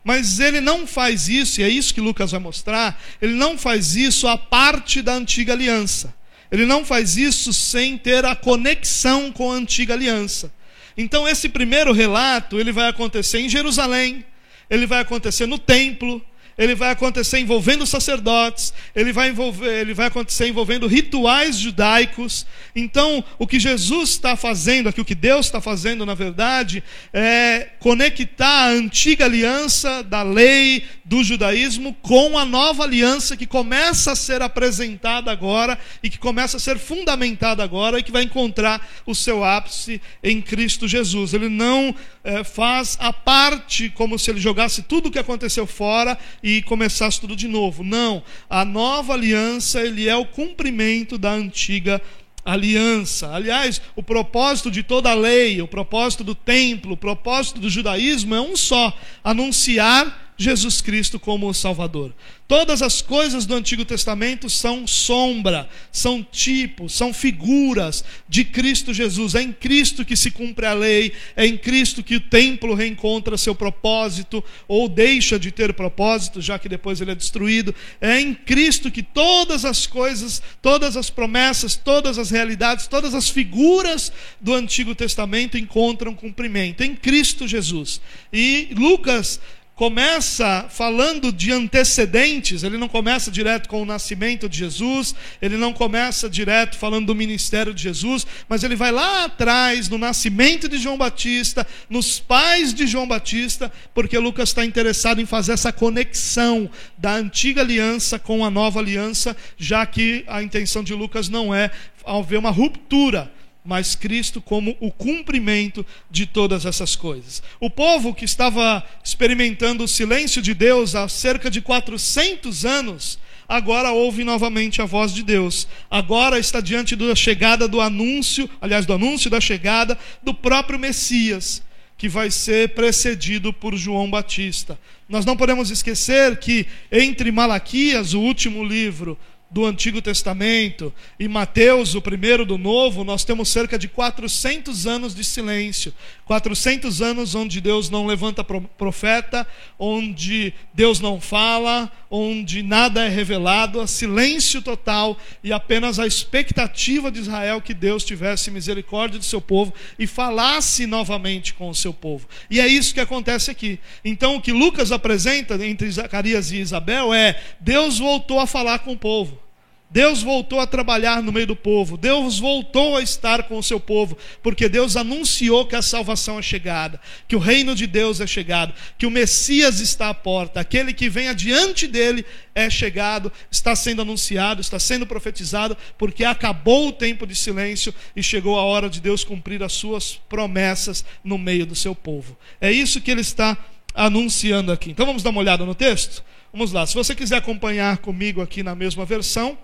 Mas 0.03 0.41
ele 0.41 0.59
não 0.59 0.87
faz 0.87 1.29
isso, 1.29 1.61
e 1.61 1.65
é 1.65 1.69
isso 1.69 1.93
que 1.93 2.01
Lucas 2.01 2.31
vai 2.31 2.41
mostrar, 2.41 2.99
ele 3.21 3.35
não 3.35 3.59
faz 3.59 3.95
isso 3.95 4.27
a 4.27 4.39
parte 4.39 5.03
da 5.03 5.13
antiga 5.13 5.53
aliança. 5.53 6.15
Ele 6.51 6.65
não 6.65 6.83
faz 6.83 7.19
isso 7.19 7.53
sem 7.53 7.99
ter 7.99 8.25
a 8.25 8.35
conexão 8.35 9.31
com 9.31 9.53
a 9.53 9.55
antiga 9.57 9.93
aliança. 9.93 10.51
Então 10.97 11.29
esse 11.29 11.47
primeiro 11.47 11.93
relato, 11.93 12.59
ele 12.59 12.73
vai 12.73 12.89
acontecer 12.89 13.41
em 13.41 13.49
Jerusalém, 13.51 14.25
ele 14.71 14.87
vai 14.87 15.01
acontecer 15.01 15.45
no 15.45 15.59
templo, 15.59 16.25
ele 16.59 16.75
vai 16.75 16.91
acontecer 16.91 17.39
envolvendo 17.39 17.87
sacerdotes, 17.87 18.75
ele 18.95 19.13
vai, 19.13 19.29
envolver, 19.29 19.81
ele 19.81 19.95
vai 19.95 20.09
acontecer 20.09 20.49
envolvendo 20.49 20.89
rituais 20.89 21.57
judaicos. 21.57 22.45
Então, 22.75 23.25
o 23.39 23.47
que 23.47 23.61
Jesus 23.61 24.11
está 24.11 24.35
fazendo 24.35 24.89
aqui, 24.89 25.01
o 25.01 25.05
que 25.05 25.15
Deus 25.15 25.47
está 25.47 25.61
fazendo, 25.61 26.05
na 26.05 26.15
verdade, 26.15 26.83
é 27.13 27.69
conectar 27.79 28.65
a 28.65 28.71
antiga 28.71 29.25
aliança 29.25 30.03
da 30.03 30.23
lei, 30.23 30.85
do 31.05 31.23
judaísmo, 31.23 31.95
com 32.03 32.37
a 32.37 32.45
nova 32.45 32.83
aliança 32.83 33.37
que 33.37 33.47
começa 33.47 34.13
a 34.13 34.17
ser 34.17 34.43
apresentada 34.43 35.31
agora 35.31 35.79
e 36.03 36.11
que 36.11 36.19
começa 36.19 36.57
a 36.57 36.61
ser 36.61 36.79
fundamentada 36.79 37.63
agora 37.63 37.99
e 37.99 38.03
que 38.03 38.13
vai 38.13 38.25
encontrar 38.25 38.87
o 39.07 39.15
seu 39.15 39.45
ápice 39.45 40.03
em 40.23 40.43
Cristo 40.43 40.89
Jesus. 40.89 41.33
Ele 41.33 41.49
não 41.49 41.95
é, 42.25 42.43
faz 42.43 42.99
a 43.01 43.13
parte 43.13 43.89
como 43.91 44.19
se 44.19 44.31
ele 44.31 44.41
jogasse 44.41 44.83
tudo 44.83 45.09
o 45.09 45.11
que 45.11 45.19
aconteceu 45.19 45.67
fora 45.67 46.19
começasse 46.63 47.21
tudo 47.21 47.37
de 47.37 47.47
novo. 47.47 47.83
Não, 47.85 48.23
a 48.49 48.65
nova 48.65 49.15
aliança 49.15 49.81
ele 49.81 50.09
é 50.09 50.17
o 50.17 50.27
cumprimento 50.27 51.17
da 51.17 51.33
antiga 51.33 52.01
aliança. 52.45 53.31
Aliás, 53.33 53.81
o 53.95 54.03
propósito 54.03 54.71
de 54.71 54.83
toda 54.83 55.11
a 55.11 55.15
lei, 55.15 55.61
o 55.61 55.69
propósito 55.69 56.25
do 56.25 56.35
templo, 56.35 56.93
o 56.93 56.97
propósito 56.97 57.61
do 57.61 57.69
judaísmo 57.69 58.35
é 58.35 58.41
um 58.41 58.57
só: 58.57 58.97
anunciar 59.23 60.28
Jesus 60.39 60.81
Cristo 60.81 61.19
como 61.19 61.49
o 61.49 61.53
Salvador. 61.53 62.15
Todas 62.47 62.81
as 62.81 63.03
coisas 63.03 63.45
do 63.45 63.55
Antigo 63.55 63.85
Testamento 63.85 64.49
são 64.49 64.87
sombra, 64.87 65.69
são 65.93 66.23
tipos, 66.23 66.95
são 66.95 67.13
figuras 67.13 68.05
de 68.29 68.45
Cristo 68.45 68.95
Jesus. 68.95 69.35
É 69.35 69.43
em 69.43 69.53
Cristo 69.53 70.05
que 70.05 70.17
se 70.17 70.31
cumpre 70.31 70.65
a 70.65 70.73
lei, 70.73 71.13
é 71.37 71.45
em 71.45 71.59
Cristo 71.59 72.03
que 72.03 72.15
o 72.15 72.21
templo 72.21 72.73
reencontra 72.73 73.37
seu 73.37 73.55
propósito 73.55 74.43
ou 74.69 74.89
deixa 74.89 75.39
de 75.39 75.51
ter 75.51 75.75
propósito, 75.75 76.41
já 76.41 76.59
que 76.59 76.69
depois 76.69 77.01
ele 77.01 77.11
é 77.11 77.17
destruído. 77.17 77.75
É 78.01 78.21
em 78.21 78.33
Cristo 78.33 78.91
que 78.93 79.03
todas 79.03 79.65
as 79.65 79.87
coisas, 79.87 80.41
todas 80.63 80.97
as 80.97 81.11
promessas, 81.11 81.75
todas 81.75 82.17
as 82.17 82.31
realidades, 82.31 82.87
todas 82.87 83.13
as 83.13 83.29
figuras 83.29 84.13
do 84.41 84.55
Antigo 84.55 84.95
Testamento 84.95 85.59
encontram 85.59 86.15
cumprimento. 86.15 86.83
Em 86.83 86.95
Cristo 86.95 87.47
Jesus. 87.49 88.01
E 88.33 88.69
Lucas 88.77 89.41
começa 89.79 90.67
falando 90.69 91.31
de 91.31 91.53
antecedentes, 91.53 92.65
ele 92.65 92.77
não 92.77 92.89
começa 92.89 93.31
direto 93.31 93.69
com 93.69 93.81
o 93.81 93.87
nascimento 93.87 94.49
de 94.49 94.59
Jesus, 94.59 95.15
ele 95.41 95.57
não 95.57 95.73
começa 95.73 96.29
direto 96.29 96.77
falando 96.77 97.07
do 97.07 97.15
ministério 97.15 97.73
de 97.73 97.85
Jesus, 97.85 98.27
mas 98.49 98.65
ele 98.65 98.75
vai 98.75 98.91
lá 98.91 99.27
atrás, 99.27 99.89
no 99.89 99.97
nascimento 99.97 100.69
de 100.69 100.79
João 100.79 100.99
Batista, 100.99 101.65
nos 101.89 102.19
pais 102.19 102.75
de 102.75 102.89
João 102.89 103.07
Batista, 103.07 103.71
porque 103.95 104.19
Lucas 104.19 104.49
está 104.49 104.65
interessado 104.65 105.21
em 105.21 105.27
fazer 105.27 105.53
essa 105.53 105.73
conexão 105.73 106.69
da 106.99 107.15
antiga 107.15 107.61
aliança 107.61 108.19
com 108.19 108.45
a 108.45 108.51
nova 108.51 108.81
aliança, 108.81 109.37
já 109.57 109.87
que 109.87 110.25
a 110.27 110.43
intenção 110.43 110.83
de 110.83 110.93
Lucas 110.93 111.29
não 111.29 111.55
é 111.55 111.71
haver 112.05 112.41
uma 112.41 112.51
ruptura 112.51 113.31
mas 113.69 113.95
Cristo 113.95 114.41
como 114.41 114.75
o 114.81 114.91
cumprimento 114.91 115.85
de 116.11 116.25
todas 116.25 116.65
essas 116.65 116.97
coisas. 116.97 117.43
O 117.61 117.69
povo 117.69 118.15
que 118.15 118.25
estava 118.25 118.83
experimentando 119.05 119.85
o 119.85 119.89
silêncio 119.89 120.41
de 120.41 120.55
Deus 120.55 120.95
há 120.95 121.07
cerca 121.07 121.51
de 121.51 121.61
400 121.61 122.65
anos, 122.65 123.19
agora 123.47 123.93
ouve 123.93 124.25
novamente 124.25 124.81
a 124.81 124.87
voz 124.87 125.13
de 125.13 125.23
Deus. 125.23 125.69
Agora 125.91 126.39
está 126.39 126.63
diante 126.63 126.97
da 126.97 127.15
chegada 127.15 127.69
do 127.69 127.79
anúncio, 127.79 128.49
aliás, 128.59 128.87
do 128.87 128.95
anúncio 128.95 129.29
da 129.29 129.39
chegada 129.39 129.99
do 130.23 130.33
próprio 130.33 130.79
Messias, 130.79 131.63
que 131.99 132.09
vai 132.09 132.31
ser 132.31 132.71
precedido 132.71 133.53
por 133.53 133.77
João 133.77 134.11
Batista. 134.11 134.79
Nós 135.07 135.27
não 135.27 135.37
podemos 135.37 135.71
esquecer 135.71 136.39
que 136.39 136.67
entre 136.91 137.31
Malaquias, 137.31 138.15
o 138.15 138.21
último 138.21 138.65
livro 138.65 139.19
do 139.51 139.65
Antigo 139.65 140.03
Testamento 140.03 140.93
e 141.19 141.27
Mateus, 141.27 141.95
o 141.95 142.03
primeiro 142.03 142.45
do 142.45 142.59
Novo, 142.59 143.03
nós 143.03 143.25
temos 143.25 143.49
cerca 143.49 143.79
de 143.79 143.89
400 143.89 144.87
anos 144.87 145.15
de 145.15 145.25
silêncio. 145.25 145.93
400 146.27 147.01
anos 147.01 147.35
onde 147.35 147.61
Deus 147.61 147.89
não 147.89 148.07
levanta 148.07 148.45
profeta, 148.45 149.47
onde 149.79 150.53
Deus 150.75 151.01
não 151.01 151.21
fala, 151.21 151.91
onde 152.11 152.63
nada 152.63 153.05
é 153.05 153.09
revelado, 153.09 153.87
silêncio 153.87 154.63
total 154.63 155.17
e 155.43 155.53
apenas 155.53 155.99
a 155.99 156.07
expectativa 156.07 157.11
de 157.11 157.21
Israel 157.21 157.61
que 157.61 157.75
Deus 157.75 158.05
tivesse 158.05 158.51
misericórdia 158.51 159.19
do 159.19 159.25
seu 159.25 159.41
povo 159.41 159.73
e 159.99 160.07
falasse 160.07 160.87
novamente 160.87 161.55
com 161.55 161.69
o 161.69 161.75
seu 161.75 161.93
povo. 161.93 162.29
E 162.51 162.61
é 162.61 162.67
isso 162.67 162.95
que 162.95 163.01
acontece 163.01 163.51
aqui. 163.51 163.79
Então, 164.05 164.37
o 164.37 164.41
que 164.41 164.53
Lucas 164.53 164.93
apresenta 164.93 165.55
entre 165.67 165.91
Zacarias 165.91 166.51
e 166.51 166.57
Isabel 166.57 167.13
é: 167.13 167.41
Deus 167.61 167.99
voltou 167.99 168.41
a 168.41 168.47
falar 168.47 168.81
com 168.81 168.93
o 168.93 168.99
povo. 168.99 169.48
Deus 169.91 170.23
voltou 170.23 170.61
a 170.61 170.67
trabalhar 170.67 171.23
no 171.23 171.33
meio 171.33 171.47
do 171.47 171.57
povo, 171.57 171.97
Deus 171.97 172.39
voltou 172.39 172.97
a 172.97 173.03
estar 173.03 173.45
com 173.45 173.57
o 173.57 173.63
seu 173.63 173.81
povo, 173.81 174.19
porque 174.43 174.69
Deus 174.69 174.97
anunciou 174.97 175.65
que 175.65 175.75
a 175.75 175.81
salvação 175.81 176.39
é 176.39 176.43
chegada, 176.43 177.01
que 177.27 177.35
o 177.35 177.39
reino 177.39 177.75
de 177.75 177.87
Deus 177.87 178.21
é 178.21 178.27
chegado, 178.27 178.75
que 178.99 179.07
o 179.07 179.11
Messias 179.11 179.81
está 179.81 180.11
à 180.11 180.15
porta, 180.15 180.61
aquele 180.61 180.93
que 180.93 181.09
vem 181.09 181.29
adiante 181.29 181.87
dele 181.87 182.25
é 182.55 182.69
chegado, 182.69 183.33
está 183.51 183.75
sendo 183.75 184.03
anunciado, 184.03 184.61
está 184.61 184.79
sendo 184.79 185.07
profetizado, 185.07 185.75
porque 185.97 186.23
acabou 186.23 186.89
o 186.89 186.93
tempo 186.93 187.27
de 187.27 187.35
silêncio 187.35 187.95
e 188.15 188.23
chegou 188.23 188.59
a 188.59 188.63
hora 188.65 188.91
de 188.91 189.01
Deus 189.01 189.25
cumprir 189.25 189.63
as 189.63 189.73
suas 189.73 190.21
promessas 190.29 191.03
no 191.25 191.39
meio 191.39 191.65
do 191.65 191.75
seu 191.75 191.95
povo. 191.95 192.37
É 192.61 192.71
isso 192.71 193.01
que 193.01 193.11
ele 193.11 193.23
está 193.23 193.57
anunciando 193.95 194.71
aqui. 194.71 194.91
Então 194.91 195.07
vamos 195.07 195.23
dar 195.23 195.31
uma 195.31 195.41
olhada 195.41 195.65
no 195.65 195.75
texto? 195.75 196.23
Vamos 196.53 196.73
lá, 196.73 196.87
se 196.87 196.95
você 196.95 197.15
quiser 197.15 197.37
acompanhar 197.37 197.99
comigo 197.99 198.43
aqui 198.43 198.63
na 198.63 198.75
mesma 198.75 199.07
versão. 199.07 199.57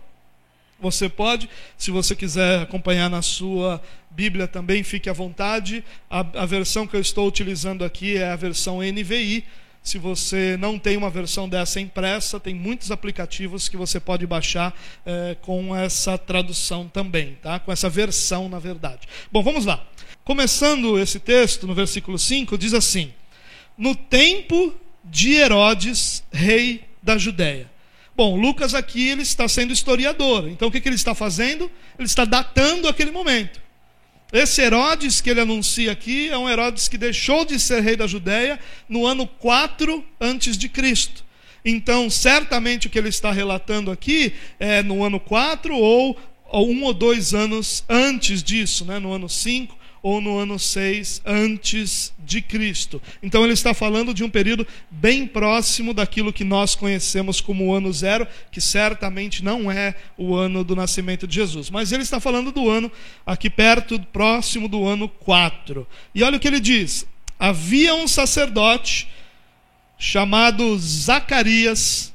Você 0.80 1.08
pode, 1.08 1.48
se 1.78 1.90
você 1.90 2.14
quiser 2.14 2.62
acompanhar 2.62 3.08
na 3.08 3.22
sua 3.22 3.80
Bíblia 4.10 4.46
também, 4.46 4.82
fique 4.82 5.08
à 5.08 5.12
vontade. 5.12 5.84
A, 6.10 6.20
a, 6.20 6.46
versão 6.46 6.86
que 6.86 6.96
eu 6.96 7.00
estou 7.00 7.26
utilizando 7.26 7.84
aqui 7.84 8.16
é 8.16 8.30
a 8.30 8.36
versão 8.36 8.78
NVI. 8.80 9.44
Se 9.82 9.98
você 9.98 10.56
não 10.58 10.78
tem 10.78 10.96
uma 10.96 11.10
versão 11.10 11.48
dessa 11.48 11.78
impressa, 11.80 12.40
tem 12.40 12.54
muitos 12.54 12.90
aplicativos 12.90 13.68
que 13.68 13.76
você 13.76 14.00
pode 14.00 14.26
baixar 14.26 14.74
é, 15.04 15.36
com 15.42 15.76
essa 15.76 16.16
tradução 16.16 16.88
também, 16.88 17.36
tá? 17.42 17.58
com 17.58 17.70
essa 17.70 17.90
versão, 17.90 18.48
na 18.48 18.58
verdade. 18.58 19.06
Bom, 19.30 19.42
vamos 19.42 19.66
lá. 19.66 19.84
Começando 20.24 20.98
esse 20.98 21.20
texto, 21.20 21.66
no 21.66 21.74
versículo 21.74 22.18
5, 22.18 22.56
diz 22.56 22.72
assim: 22.72 23.12
No 23.76 23.94
tempo 23.94 24.74
de 25.04 25.34
Herodes, 25.34 26.24
rei 26.32 26.84
da 27.02 27.18
Judéia. 27.18 27.73
Bom, 28.16 28.36
Lucas 28.36 28.74
aqui 28.74 29.08
ele 29.08 29.22
está 29.22 29.48
sendo 29.48 29.72
historiador. 29.72 30.48
Então 30.48 30.68
o 30.68 30.70
que, 30.70 30.80
que 30.80 30.88
ele 30.88 30.96
está 30.96 31.14
fazendo? 31.14 31.70
Ele 31.98 32.06
está 32.06 32.24
datando 32.24 32.88
aquele 32.88 33.10
momento. 33.10 33.60
Esse 34.32 34.62
Herodes 34.62 35.20
que 35.20 35.30
ele 35.30 35.40
anuncia 35.40 35.92
aqui 35.92 36.28
é 36.28 36.38
um 36.38 36.48
Herodes 36.48 36.88
que 36.88 36.98
deixou 36.98 37.44
de 37.44 37.58
ser 37.58 37.82
rei 37.82 37.96
da 37.96 38.06
Judéia 38.06 38.58
no 38.88 39.06
ano 39.06 39.26
4 39.26 40.04
antes 40.20 40.56
de 40.56 40.68
Cristo. 40.68 41.24
Então, 41.64 42.10
certamente 42.10 42.86
o 42.86 42.90
que 42.90 42.98
ele 42.98 43.08
está 43.08 43.32
relatando 43.32 43.90
aqui 43.90 44.34
é 44.60 44.82
no 44.82 45.02
ano 45.02 45.18
4 45.18 45.74
ou, 45.74 46.16
um 46.52 46.82
ou 46.82 46.92
dois 46.92 47.32
anos 47.32 47.84
antes 47.88 48.42
disso, 48.42 48.84
né? 48.84 48.98
no 48.98 49.12
ano 49.12 49.28
5 49.28 49.83
ou 50.04 50.20
no 50.20 50.36
ano 50.36 50.58
6 50.58 51.22
antes 51.24 52.12
de 52.18 52.42
Cristo. 52.42 53.00
Então 53.22 53.42
ele 53.42 53.54
está 53.54 53.72
falando 53.72 54.12
de 54.12 54.22
um 54.22 54.28
período 54.28 54.66
bem 54.90 55.26
próximo 55.26 55.94
daquilo 55.94 56.30
que 56.30 56.44
nós 56.44 56.74
conhecemos 56.74 57.40
como 57.40 57.64
o 57.64 57.74
ano 57.74 57.90
zero, 57.90 58.28
que 58.52 58.60
certamente 58.60 59.42
não 59.42 59.72
é 59.72 59.94
o 60.18 60.34
ano 60.34 60.62
do 60.62 60.76
nascimento 60.76 61.26
de 61.26 61.36
Jesus. 61.36 61.70
Mas 61.70 61.90
ele 61.90 62.02
está 62.02 62.20
falando 62.20 62.52
do 62.52 62.68
ano 62.68 62.92
aqui 63.24 63.48
perto, 63.48 63.98
próximo 64.12 64.68
do 64.68 64.86
ano 64.86 65.08
4. 65.08 65.88
E 66.14 66.22
olha 66.22 66.36
o 66.36 66.40
que 66.40 66.48
ele 66.48 66.60
diz: 66.60 67.06
havia 67.38 67.94
um 67.94 68.06
sacerdote 68.06 69.08
chamado 69.96 70.78
Zacarias, 70.78 72.12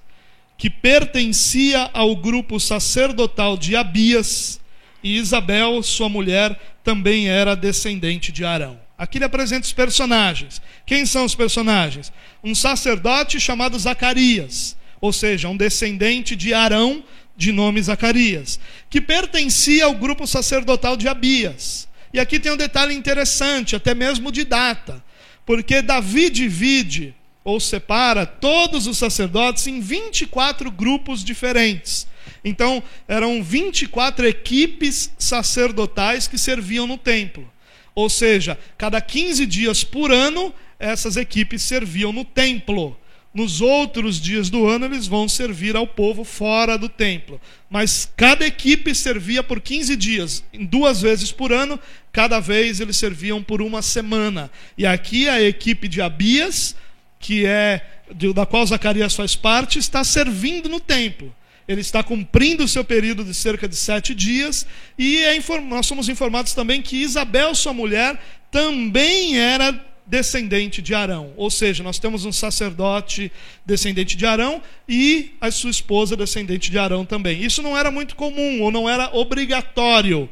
que 0.59 0.69
pertencia 0.69 1.89
ao 1.91 2.15
grupo 2.15 2.59
sacerdotal 2.59 3.57
de 3.57 3.75
Abias, 3.75 4.59
e 5.03 5.17
Isabel, 5.17 5.81
sua 5.81 6.09
mulher, 6.09 6.59
também 6.89 7.29
era 7.29 7.55
descendente 7.55 8.31
de 8.31 8.43
Arão. 8.43 8.79
Aqui 8.97 9.19
ele 9.19 9.25
apresenta 9.25 9.63
os 9.63 9.71
personagens. 9.71 10.59
Quem 10.87 11.05
são 11.05 11.23
os 11.23 11.35
personagens? 11.35 12.11
Um 12.43 12.55
sacerdote 12.55 13.39
chamado 13.39 13.77
Zacarias, 13.77 14.75
ou 14.99 15.13
seja, 15.13 15.47
um 15.47 15.55
descendente 15.55 16.35
de 16.35 16.51
Arão, 16.51 17.03
de 17.37 17.51
nome 17.51 17.79
Zacarias, 17.79 18.59
que 18.89 18.99
pertencia 18.99 19.85
ao 19.85 19.93
grupo 19.93 20.25
sacerdotal 20.25 20.97
de 20.97 21.07
Abias. 21.07 21.87
E 22.11 22.19
aqui 22.19 22.39
tem 22.39 22.51
um 22.51 22.57
detalhe 22.57 22.95
interessante, 22.95 23.75
até 23.75 23.93
mesmo 23.93 24.31
de 24.31 24.43
data, 24.43 25.03
porque 25.45 25.83
Davi 25.83 26.31
divide 26.31 27.13
ou 27.43 27.59
separa 27.59 28.25
todos 28.25 28.87
os 28.87 28.97
sacerdotes 28.97 29.67
em 29.67 29.79
24 29.79 30.69
grupos 30.71 31.23
diferentes. 31.23 32.07
Então, 32.43 32.81
eram 33.07 33.41
24 33.43 34.27
equipes 34.27 35.11
sacerdotais 35.17 36.27
que 36.27 36.37
serviam 36.37 36.85
no 36.85 36.97
templo. 36.97 37.49
Ou 37.95 38.09
seja, 38.09 38.57
cada 38.77 39.01
15 39.01 39.45
dias 39.45 39.83
por 39.83 40.11
ano, 40.11 40.53
essas 40.79 41.17
equipes 41.17 41.61
serviam 41.63 42.13
no 42.13 42.23
templo. 42.23 42.97
Nos 43.31 43.61
outros 43.61 44.19
dias 44.19 44.49
do 44.49 44.67
ano, 44.67 44.85
eles 44.85 45.05
vão 45.05 45.29
servir 45.29 45.75
ao 45.75 45.85
povo 45.85 46.23
fora 46.23 46.77
do 46.77 46.89
templo. 46.89 47.39
Mas 47.69 48.11
cada 48.17 48.45
equipe 48.45 48.95
servia 48.95 49.43
por 49.43 49.61
15 49.61 49.95
dias, 49.95 50.43
duas 50.53 51.01
vezes 51.01 51.31
por 51.31 51.53
ano, 51.53 51.79
cada 52.11 52.39
vez 52.39 52.79
eles 52.79 52.97
serviam 52.97 53.43
por 53.43 53.61
uma 53.61 53.83
semana. 53.83 54.49
E 54.77 54.85
aqui 54.85 55.29
a 55.29 55.41
equipe 55.41 55.87
de 55.87 56.01
Abias, 56.01 56.75
que 57.19 57.45
é 57.45 57.85
da 58.33 58.45
qual 58.45 58.65
Zacarias 58.65 59.13
faz 59.13 59.35
parte, 59.35 59.77
está 59.77 60.03
servindo 60.03 60.67
no 60.67 60.79
templo 60.79 61.35
ele 61.69 61.81
está 61.81 62.01
cumprindo 62.01 62.63
o 62.63 62.67
seu 62.67 62.83
período 62.83 63.23
de 63.23 63.31
cerca 63.31 63.67
de 63.67 63.75
sete 63.75 64.15
dias, 64.15 64.65
e 64.97 65.19
é 65.19 65.39
nós 65.61 65.85
somos 65.85 66.09
informados 66.09 66.55
também 66.55 66.81
que 66.81 66.97
Isabel, 66.97 67.53
sua 67.53 67.73
mulher, 67.73 68.19
também 68.49 69.37
era 69.37 69.79
descendente 70.03 70.81
de 70.81 70.95
Arão. 70.95 71.31
Ou 71.37 71.51
seja, 71.51 71.83
nós 71.83 71.99
temos 71.99 72.25
um 72.25 72.31
sacerdote 72.31 73.31
descendente 73.63 74.17
de 74.17 74.25
Arão 74.25 74.63
e 74.87 75.33
a 75.39 75.51
sua 75.51 75.69
esposa 75.69 76.17
descendente 76.17 76.71
de 76.71 76.79
Arão 76.79 77.05
também. 77.05 77.43
Isso 77.43 77.61
não 77.61 77.77
era 77.77 77.91
muito 77.91 78.15
comum 78.15 78.63
ou 78.63 78.71
não 78.71 78.89
era 78.89 79.15
obrigatório. 79.15 80.27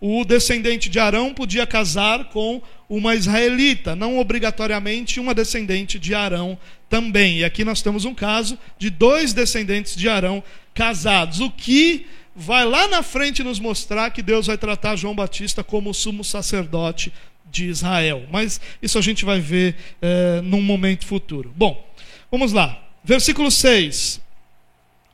O 0.00 0.24
descendente 0.24 0.88
de 0.88 0.98
Arão 0.98 1.32
podia 1.32 1.66
casar 1.66 2.26
com 2.26 2.60
uma 2.88 3.14
israelita, 3.14 3.96
não 3.96 4.18
obrigatoriamente 4.18 5.18
uma 5.18 5.34
descendente 5.34 5.98
de 5.98 6.14
Arão 6.14 6.58
também. 6.88 7.38
E 7.38 7.44
aqui 7.44 7.64
nós 7.64 7.82
temos 7.82 8.04
um 8.04 8.14
caso 8.14 8.58
de 8.78 8.90
dois 8.90 9.32
descendentes 9.32 9.96
de 9.96 10.08
Arão 10.08 10.42
casados, 10.74 11.40
o 11.40 11.50
que 11.50 12.06
vai 12.34 12.66
lá 12.66 12.86
na 12.86 13.02
frente 13.02 13.42
nos 13.42 13.58
mostrar 13.58 14.10
que 14.10 14.20
Deus 14.20 14.46
vai 14.46 14.58
tratar 14.58 14.94
João 14.96 15.14
Batista 15.14 15.64
como 15.64 15.94
sumo 15.94 16.22
sacerdote 16.22 17.10
de 17.50 17.64
Israel. 17.64 18.24
Mas 18.30 18.60
isso 18.82 18.98
a 18.98 19.02
gente 19.02 19.24
vai 19.24 19.40
ver 19.40 19.74
é, 20.02 20.42
num 20.42 20.60
momento 20.60 21.06
futuro. 21.06 21.52
Bom, 21.56 21.82
vamos 22.30 22.52
lá. 22.52 22.82
Versículo 23.02 23.50
6. 23.50 24.20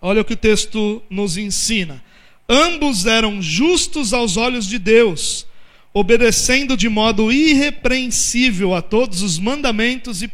Olha 0.01 0.23
o 0.23 0.25
que 0.25 0.33
o 0.33 0.37
texto 0.37 1.01
nos 1.09 1.37
ensina. 1.37 2.03
Ambos 2.55 3.07
eram 3.07 3.41
justos 3.41 4.13
aos 4.13 4.37
olhos 4.37 4.67
de 4.67 4.79
Deus, 4.79 5.47
obedecendo 5.91 6.77
de 6.77 6.87
modo 6.87 7.33
irrepreensível 7.33 8.75
a 8.75 8.83
todos 8.83 9.23
os 9.23 9.39
mandamentos 9.39 10.23
e 10.23 10.29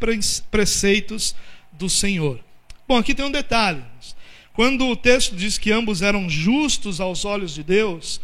preceitos 0.51 1.33
do 1.71 1.89
Senhor. 1.89 2.37
Bom, 2.85 2.97
aqui 2.97 3.15
tem 3.15 3.23
um 3.23 3.31
detalhe. 3.31 3.81
Quando 4.51 4.85
o 4.87 4.97
texto 4.97 5.33
diz 5.33 5.57
que 5.57 5.71
ambos 5.71 6.01
eram 6.01 6.29
justos 6.29 6.99
aos 6.99 7.23
olhos 7.23 7.53
de 7.53 7.63
Deus, 7.63 8.19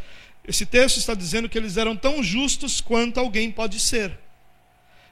esse 0.45 0.65
texto 0.65 0.97
está 0.97 1.13
dizendo 1.13 1.47
que 1.47 1.57
eles 1.57 1.77
eram 1.77 1.95
tão 1.95 2.21
justos 2.21 2.81
quanto 2.81 3.17
alguém 3.17 3.49
pode 3.49 3.79
ser. 3.79 4.11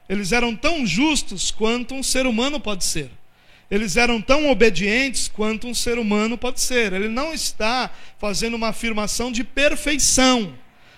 Eles 0.09 0.33
eram 0.33 0.53
tão 0.53 0.85
justos 0.85 1.51
quanto 1.51 1.95
um 1.95 2.03
ser 2.03 2.27
humano 2.27 2.59
pode 2.59 2.83
ser. 2.83 3.09
Eles 3.73 3.97
eram 3.97 4.21
tão 4.21 4.51
obedientes 4.51 5.27
quanto 5.27 5.67
um 5.67 5.73
ser 5.73 5.97
humano 5.97 6.37
pode 6.37 6.61
ser. 6.61 6.93
Ele 6.93 7.09
não 7.09 7.33
está 7.33 7.89
fazendo 8.19 8.53
uma 8.53 8.67
afirmação 8.67 9.31
de 9.31 9.43
perfeição, 9.43 10.53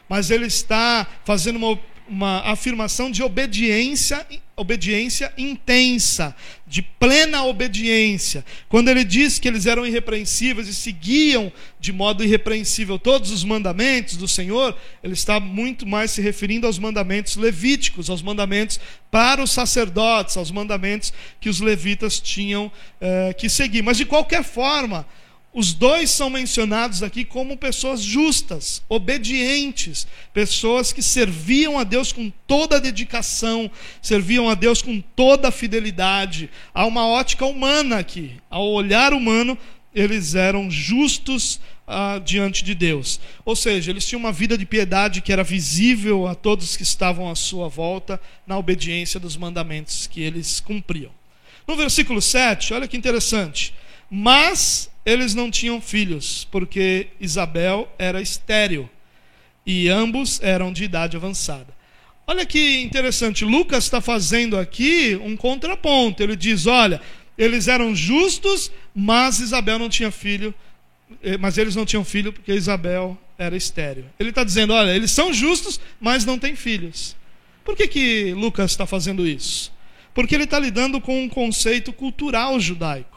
mas 0.10 0.29
ele 0.29 0.46
está 0.46 1.08
fazendo 1.24 1.55
uma 1.55 1.79
uma 2.08 2.41
afirmação 2.41 3.10
de 3.10 3.24
obediência, 3.24 4.25
obediência 4.56 5.34
intensa, 5.38 6.36
de 6.66 6.82
plena 6.82 7.44
obediência. 7.44 8.46
Quando 8.70 8.90
ele 8.90 9.04
diz 9.04 9.38
que 9.38 9.48
eles 9.48 9.66
eram 9.66 9.86
irrepreensíveis 9.86 10.68
e 10.68 10.74
seguiam 10.74 11.52
de 11.80 11.92
modo 11.92 12.24
irrepreensível 12.24 12.98
todos 12.98 13.32
os 13.32 13.44
mandamentos 13.44 14.16
do 14.16 14.28
Senhor, 14.28 14.76
ele 15.04 15.14
está 15.14 15.40
muito 15.40 15.86
mais 15.86 16.12
se 16.12 16.22
referindo 16.22 16.66
aos 16.66 16.80
mandamentos 16.80 17.36
levíticos, 17.36 18.10
aos 18.10 18.22
mandamentos 18.22 18.80
para 19.12 19.44
os 19.44 19.52
sacerdotes, 19.52 20.38
aos 20.38 20.52
mandamentos 20.52 21.14
que 21.40 21.50
os 21.50 21.60
levitas 21.60 22.20
tinham 22.20 22.72
eh, 23.02 23.34
que 23.38 23.50
seguir. 23.50 23.82
Mas 23.82 23.98
de 23.98 24.06
qualquer 24.06 24.44
forma, 24.44 25.06
os 25.56 25.74
dois 25.74 26.10
são 26.12 26.30
mencionados 26.30 27.02
aqui 27.02 27.24
como 27.24 27.56
pessoas 27.56 28.02
justas, 28.02 28.84
obedientes, 28.90 30.06
pessoas 30.34 30.92
que 30.92 31.02
serviam 31.02 31.80
a 31.80 31.86
Deus 31.86 32.12
com 32.12 32.30
toda 32.46 32.76
a 32.76 32.80
dedicação, 32.80 33.72
serviam 34.02 34.50
a 34.50 34.54
Deus 34.54 34.82
com 34.82 35.00
toda 35.16 35.48
a 35.48 35.52
fidelidade. 35.52 36.50
Há 36.74 36.86
uma 36.86 37.08
ótica 37.08 37.46
humana 37.46 38.00
aqui. 38.00 38.34
Ao 38.50 38.68
olhar 38.68 39.14
humano, 39.14 39.58
eles 39.94 40.36
eram 40.36 40.70
justos 40.70 41.62
ah, 41.88 42.20
diante 42.22 42.62
de 42.62 42.76
Deus. 42.76 43.18
Ou 43.46 43.56
seja, 43.56 43.92
eles 43.92 44.06
tinham 44.06 44.20
uma 44.20 44.34
vida 44.34 44.58
de 44.58 44.66
piedade 44.66 45.22
que 45.22 45.32
era 45.32 45.42
visível 45.42 46.28
a 46.28 46.36
todos 46.36 46.76
que 46.76 46.84
estavam 46.84 47.32
à 47.32 47.36
sua 47.36 47.70
volta, 47.70 48.20
na 48.46 48.58
obediência 48.58 49.22
dos 49.22 49.38
mandamentos 49.38 50.06
que 50.06 50.22
eles 50.22 50.60
cumpriam. 50.60 51.12
No 51.66 51.78
versículo 51.78 52.22
7, 52.22 52.74
olha 52.74 52.90
que 52.90 52.98
interessante. 52.98 53.74
Mas 54.12 54.90
eles 55.06 55.36
não 55.36 55.52
tinham 55.52 55.80
filhos, 55.80 56.48
porque 56.52 57.08
Isabel 57.20 57.88
era 57.98 58.22
estéril 58.22 58.90
e 59.66 59.88
ambos 59.88 60.40
eram 60.42 60.74
de 60.74 60.84
idade 60.84 61.16
avançada. 61.16 61.68
Olha 62.28 62.46
que 62.46 62.82
interessante, 62.82 63.46
Lucas 63.46 63.84
está 63.84 64.02
fazendo 64.02 64.58
aqui 64.58 65.16
um 65.22 65.38
contraponto. 65.38 66.24
Ele 66.24 66.36
diz: 66.36 66.66
olha, 66.66 67.00
eles 67.38 67.68
eram 67.68 67.96
justos, 67.96 68.72
mas 68.96 69.40
Isabel 69.40 69.78
não 69.78 69.90
tinha 69.90 70.10
filho, 70.10 70.54
eh, 71.22 71.38
mas 71.38 71.58
eles 71.58 71.76
não 71.76 71.86
tinham 71.86 72.04
filho 72.04 72.34
porque 72.34 72.52
Isabel 72.52 73.18
era 73.38 73.56
estéril. 73.56 74.06
Ele 74.20 74.30
está 74.30 74.44
dizendo: 74.44 74.74
olha, 74.74 74.96
eles 74.96 75.12
são 75.12 75.32
justos, 75.32 75.80
mas 76.00 76.26
não 76.26 76.40
têm 76.40 76.56
filhos. 76.56 77.16
Por 77.64 77.76
que, 77.76 77.88
que 77.88 78.34
Lucas 78.34 78.72
está 78.72 78.88
fazendo 78.88 79.28
isso? 79.28 79.72
Porque 80.14 80.34
ele 80.34 80.46
está 80.46 80.58
lidando 80.58 81.00
com 81.00 81.24
um 81.24 81.30
conceito 81.30 81.94
cultural 81.94 82.60
judaico. 82.60 83.15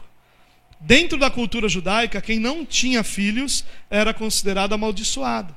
Dentro 0.79 1.17
da 1.17 1.29
cultura 1.29 1.67
judaica, 1.67 2.21
quem 2.21 2.39
não 2.39 2.65
tinha 2.65 3.03
filhos 3.03 3.65
era 3.89 4.13
considerado 4.13 4.73
amaldiçoado. 4.73 5.53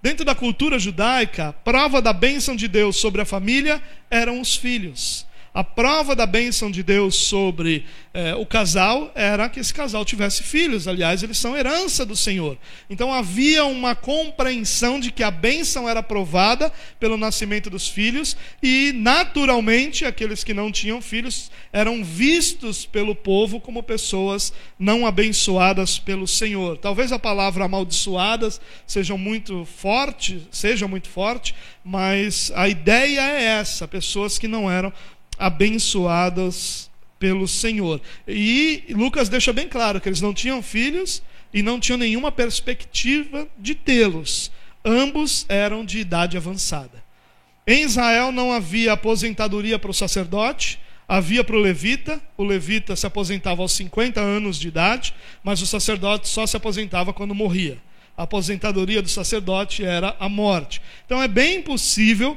Dentro 0.00 0.24
da 0.24 0.34
cultura 0.34 0.78
judaica, 0.78 1.52
prova 1.64 2.00
da 2.00 2.12
bênção 2.12 2.54
de 2.54 2.68
Deus 2.68 2.96
sobre 2.96 3.20
a 3.20 3.24
família 3.24 3.82
eram 4.08 4.40
os 4.40 4.54
filhos. 4.54 5.26
A 5.56 5.64
prova 5.64 6.14
da 6.14 6.26
bênção 6.26 6.70
de 6.70 6.82
Deus 6.82 7.14
sobre 7.14 7.86
eh, 8.12 8.34
o 8.34 8.44
casal 8.44 9.10
era 9.14 9.48
que 9.48 9.58
esse 9.58 9.72
casal 9.72 10.04
tivesse 10.04 10.42
filhos. 10.42 10.86
Aliás, 10.86 11.22
eles 11.22 11.38
são 11.38 11.56
herança 11.56 12.04
do 12.04 12.14
Senhor. 12.14 12.58
Então 12.90 13.10
havia 13.10 13.64
uma 13.64 13.94
compreensão 13.94 15.00
de 15.00 15.10
que 15.10 15.22
a 15.22 15.30
bênção 15.30 15.88
era 15.88 16.02
provada 16.02 16.70
pelo 17.00 17.16
nascimento 17.16 17.70
dos 17.70 17.88
filhos 17.88 18.36
e, 18.62 18.92
naturalmente, 18.96 20.04
aqueles 20.04 20.44
que 20.44 20.52
não 20.52 20.70
tinham 20.70 21.00
filhos 21.00 21.50
eram 21.72 22.04
vistos 22.04 22.84
pelo 22.84 23.14
povo 23.14 23.58
como 23.58 23.82
pessoas 23.82 24.52
não 24.78 25.06
abençoadas 25.06 25.98
pelo 25.98 26.28
Senhor. 26.28 26.76
Talvez 26.76 27.12
a 27.12 27.18
palavra 27.18 27.64
amaldiçoadas 27.64 28.60
seja 28.86 29.16
muito 29.16 29.64
forte, 29.64 30.46
seja 30.50 30.86
muito 30.86 31.08
forte, 31.08 31.54
mas 31.82 32.52
a 32.54 32.68
ideia 32.68 33.22
é 33.22 33.42
essa: 33.58 33.88
pessoas 33.88 34.36
que 34.36 34.46
não 34.46 34.70
eram 34.70 34.92
abençoadas 35.38 36.90
pelo 37.18 37.48
Senhor. 37.48 38.00
E 38.26 38.84
Lucas 38.90 39.28
deixa 39.28 39.52
bem 39.52 39.68
claro 39.68 40.00
que 40.00 40.08
eles 40.08 40.20
não 40.20 40.34
tinham 40.34 40.62
filhos 40.62 41.22
e 41.52 41.62
não 41.62 41.80
tinham 41.80 41.98
nenhuma 41.98 42.30
perspectiva 42.30 43.48
de 43.58 43.74
tê-los. 43.74 44.50
Ambos 44.84 45.46
eram 45.48 45.84
de 45.84 45.98
idade 45.98 46.36
avançada. 46.36 47.04
Em 47.66 47.82
Israel 47.82 48.30
não 48.30 48.52
havia 48.52 48.92
aposentadoria 48.92 49.78
para 49.78 49.90
o 49.90 49.94
sacerdote, 49.94 50.78
havia 51.08 51.42
para 51.42 51.56
o 51.56 51.60
levita. 51.60 52.20
O 52.36 52.44
levita 52.44 52.94
se 52.94 53.06
aposentava 53.06 53.62
aos 53.62 53.72
50 53.72 54.20
anos 54.20 54.58
de 54.58 54.68
idade, 54.68 55.14
mas 55.42 55.60
o 55.60 55.66
sacerdote 55.66 56.28
só 56.28 56.46
se 56.46 56.56
aposentava 56.56 57.12
quando 57.12 57.34
morria. 57.34 57.78
A 58.16 58.22
aposentadoria 58.22 59.02
do 59.02 59.08
sacerdote 59.08 59.84
era 59.84 60.16
a 60.20 60.28
morte. 60.28 60.80
Então 61.04 61.22
é 61.22 61.28
bem 61.28 61.60
possível 61.60 62.36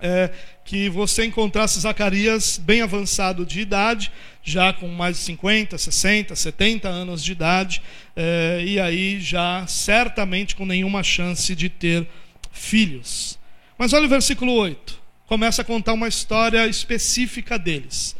é, 0.00 0.30
que 0.64 0.88
você 0.88 1.24
encontrasse 1.24 1.80
Zacarias 1.80 2.58
bem 2.58 2.82
avançado 2.82 3.46
de 3.46 3.60
idade, 3.60 4.12
já 4.42 4.72
com 4.72 4.88
mais 4.88 5.16
de 5.16 5.22
50, 5.24 5.76
60, 5.76 6.36
70 6.36 6.88
anos 6.88 7.22
de 7.24 7.32
idade, 7.32 7.82
é, 8.14 8.62
e 8.64 8.80
aí 8.80 9.20
já 9.20 9.66
certamente 9.66 10.54
com 10.54 10.66
nenhuma 10.66 11.02
chance 11.02 11.54
de 11.54 11.68
ter 11.68 12.06
filhos. 12.52 13.38
Mas 13.78 13.92
olha 13.92 14.06
o 14.06 14.08
versículo 14.08 14.52
8, 14.52 14.98
começa 15.26 15.62
a 15.62 15.64
contar 15.64 15.92
uma 15.92 16.08
história 16.08 16.66
específica 16.66 17.58
deles. 17.58 18.16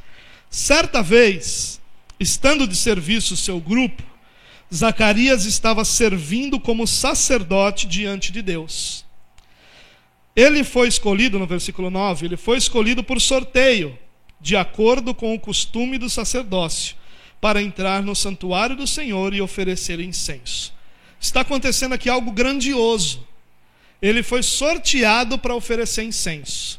Certa 0.51 1.03
vez, 1.03 1.81
estando 2.19 2.67
de 2.67 2.77
serviço 2.77 3.37
seu 3.37 3.61
grupo, 3.61 4.03
Zacarias 4.75 5.45
estava 5.45 5.85
servindo 5.85 6.59
como 6.59 6.87
sacerdote 6.87 7.87
diante 7.87 8.33
de 8.33 8.43
Deus. 8.43 9.06
Ele 10.37 10.63
foi 10.63 10.87
escolhido, 10.87 11.39
no 11.39 11.47
versículo 11.47 11.91
9, 11.91 12.27
ele 12.27 12.37
foi 12.37 12.59
escolhido 12.59 13.03
por 13.03 13.19
sorteio, 13.19 13.99
de 14.39 14.55
acordo 14.55 15.15
com 15.15 15.35
o 15.35 15.41
costume 15.41 15.97
do 15.97 16.11
sacerdócio, 16.11 16.95
para 17.41 17.63
entrar 17.63 18.03
no 18.03 18.15
santuário 18.15 18.77
do 18.77 18.87
Senhor 18.87 19.33
e 19.33 19.41
oferecer 19.41 19.99
incenso. 19.99 20.75
Está 21.19 21.41
acontecendo 21.41 21.95
aqui 21.95 22.11
algo 22.11 22.31
grandioso. 22.31 23.27
Ele 24.01 24.23
foi 24.23 24.43
sorteado 24.43 25.39
para 25.39 25.55
oferecer 25.55 26.03
incenso. 26.03 26.79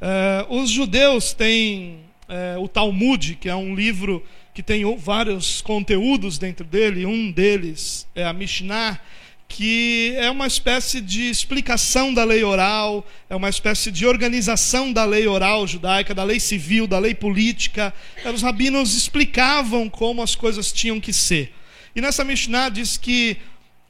Eh, 0.00 0.46
os 0.48 0.68
judeus 0.68 1.32
têm 1.32 2.00
eh, 2.28 2.56
o 2.58 2.66
Talmud, 2.66 3.36
que 3.36 3.48
é 3.48 3.54
um 3.54 3.72
livro 3.72 4.24
que 4.52 4.62
tem 4.62 4.82
vários 4.96 5.60
conteúdos 5.60 6.38
dentro 6.38 6.64
dele, 6.64 7.06
um 7.06 7.30
deles 7.30 8.06
é 8.14 8.24
a 8.24 8.32
Mishnah 8.32 8.98
que 9.48 10.14
é 10.16 10.30
uma 10.30 10.46
espécie 10.46 11.00
de 11.00 11.30
explicação 11.30 12.12
da 12.12 12.24
lei 12.24 12.42
oral, 12.42 13.06
é 13.30 13.36
uma 13.36 13.48
espécie 13.48 13.90
de 13.90 14.06
organização 14.06 14.92
da 14.92 15.04
lei 15.04 15.26
oral 15.26 15.66
judaica, 15.66 16.14
da 16.14 16.24
lei 16.24 16.40
civil, 16.40 16.86
da 16.86 16.98
lei 16.98 17.14
política. 17.14 17.94
Os 18.32 18.42
rabinos 18.42 18.94
explicavam 18.94 19.88
como 19.88 20.22
as 20.22 20.34
coisas 20.34 20.72
tinham 20.72 21.00
que 21.00 21.12
ser. 21.12 21.52
E 21.94 22.00
nessa 22.00 22.24
Mishnah 22.24 22.68
diz 22.68 22.96
que 22.96 23.36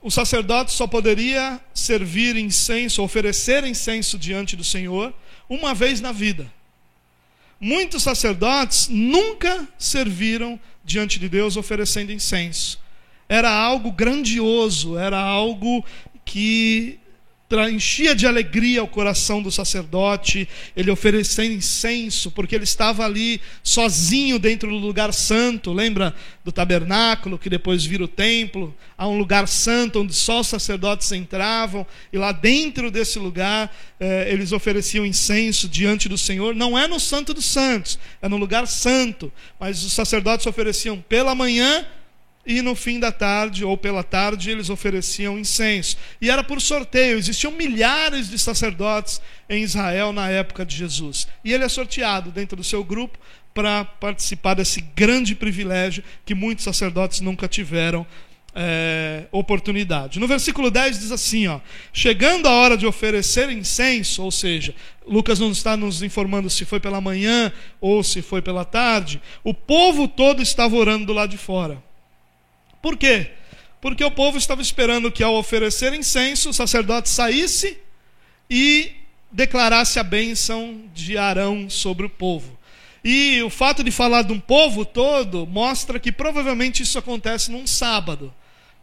o 0.03 0.11
sacerdote 0.11 0.73
só 0.73 0.87
poderia 0.87 1.61
servir 1.75 2.37
incenso, 2.37 3.03
oferecer 3.03 3.65
incenso 3.65 4.19
diante 4.19 4.55
do 4.55 4.63
Senhor 4.63 5.13
uma 5.49 5.75
vez 5.75 6.01
na 6.01 6.13
vida. 6.13 6.53
Muitos 7.59 8.03
sacerdotes 8.03 8.89
nunca 8.89 9.67
serviram 9.79 10.61
diante 10.85 11.19
de 11.19 11.29
Deus 11.29 11.57
oferecendo 11.57 12.13
incenso 12.13 12.79
era 13.29 13.51
algo 13.51 13.91
grandioso, 13.91 14.97
era 14.99 15.19
algo 15.19 15.85
que 16.25 16.99
enchia 17.71 18.15
de 18.15 18.27
alegria 18.27 18.83
o 18.83 18.89
coração 18.89 19.41
do 19.41 19.53
sacerdote, 19.53 20.49
ele 20.77 20.91
oferecendo 20.91 21.55
incenso, 21.55 22.31
porque 22.33 22.57
ele 22.57 22.65
estava 22.65 23.05
ali 23.05 23.41
sozinho 23.63 24.37
dentro 24.37 24.69
do 24.69 24.79
lugar 24.79 25.13
santo. 25.13 25.73
Lembra 25.73 26.13
do 26.45 26.51
tabernáculo, 26.51 27.39
que 27.39 27.49
depois 27.49 27.85
vira 27.85 28.03
o 28.03 28.09
templo? 28.09 28.75
Há 28.99 29.07
um 29.07 29.17
lugar 29.17 29.47
santo 29.47 30.01
onde 30.01 30.13
só 30.13 30.41
os 30.41 30.49
sacerdotes 30.49 31.13
entravam, 31.13 31.87
e 32.13 32.19
lá 32.19 32.33
dentro 32.33 32.91
desse 32.91 33.19
lugar 33.19 33.73
eh, 34.01 34.29
eles 34.29 34.51
ofereciam 34.51 35.07
incenso 35.07 35.69
diante 35.69 36.09
do 36.09 36.19
Senhor. 36.19 36.53
Não 36.53 36.77
é 36.77 36.89
no 36.89 36.99
Santo 36.99 37.33
dos 37.33 37.47
Santos, 37.47 37.97
é 38.21 38.29
no 38.29 38.37
lugar 38.37 38.67
santo, 38.67 39.33
mas 39.61 39.85
os 39.85 39.93
sacerdotes 39.93 40.47
ofereciam 40.47 40.99
pela 41.09 41.35
manhã 41.35 41.87
e 42.47 42.63
no 42.63 42.77
fim 42.77 43.01
da 43.01 43.11
tarde 43.11 43.65
ou 43.65 43.77
pela 43.77 44.05
tarde 44.05 44.51
eles 44.51 44.71
ofereciam 44.71 45.39
incenso. 45.39 45.97
E 46.21 46.31
era 46.31 46.45
por 46.45 46.61
sorteio, 46.61 47.19
existiam 47.19 47.51
milhares 47.53 48.31
de 48.31 48.39
sacerdotes 48.39 49.21
em 49.49 49.63
Israel 49.63 50.13
na 50.13 50.31
época 50.31 50.65
de 50.65 50.77
Jesus. 50.77 51.27
E 51.45 51.53
ele 51.53 51.65
é 51.65 51.69
sorteado 51.69 52.31
dentro 52.31 52.57
do 52.57 52.65
seu 52.65 52.85
grupo 52.85 53.19
para 53.53 53.85
participar 53.85 54.55
desse 54.55 54.81
grande 54.81 55.35
privilégio 55.35 56.05
que 56.25 56.35
muitos 56.35 56.65
sacerdotes 56.65 57.21
nunca 57.21 57.49
tiveram 57.49 58.07
é, 58.55 59.25
oportunidade. 59.31 60.19
No 60.19 60.27
versículo 60.27 60.71
10 60.71 61.01
diz 61.01 61.13
assim: 61.13 61.47
ó, 61.47 61.61
chegando 61.93 62.47
a 62.47 62.53
hora 62.53 62.77
de 62.77 62.87
oferecer 62.87 63.51
incenso, 63.51 64.23
ou 64.23 64.31
seja, 64.31 64.75
Lucas 65.07 65.39
não 65.39 65.51
está 65.51 65.77
nos 65.77 66.03
informando 66.03 66.49
se 66.49 66.65
foi 66.65 66.81
pela 66.81 67.01
manhã 67.01 67.53
ou 67.81 68.03
se 68.03 68.23
foi 68.23 68.41
pela 68.41 68.65
tarde, 68.65 69.21
o 69.45 69.53
povo 69.53 70.09
todo 70.09 70.41
estava 70.41 70.75
orando 70.75 71.07
do 71.07 71.13
lado 71.13 71.31
de 71.31 71.39
fora. 71.39 71.85
Por 72.87 72.97
quê? 72.97 73.33
Porque 73.81 74.05
o 74.05 74.13
povo 74.13 74.39
estava 74.39 74.63
esperando 74.63 75.11
que 75.11 75.25
ao 75.25 75.35
oferecer 75.35 75.93
incenso, 75.93 76.51
o 76.51 76.55
sacerdote 76.55 77.09
saísse 77.09 77.79
e 78.49 78.93
declarasse 79.33 79.99
a 79.99 80.05
bênção 80.05 80.83
de 80.95 81.19
Arão 81.19 81.69
sobre 81.69 82.07
o 82.07 82.09
povo. 82.09 82.57
E 83.03 83.43
o 83.43 83.51
fato 83.51 83.83
de 83.83 83.91
falar 83.91 84.23
de 84.23 84.33
um 84.33 84.39
povo 84.39 84.85
todo 84.85 85.49
mostra 85.49 85.99
que 85.99 86.13
provavelmente 86.13 86.85
isso 86.85 86.97
acontece 86.97 87.51
num 87.51 87.67
sábado. 87.67 88.33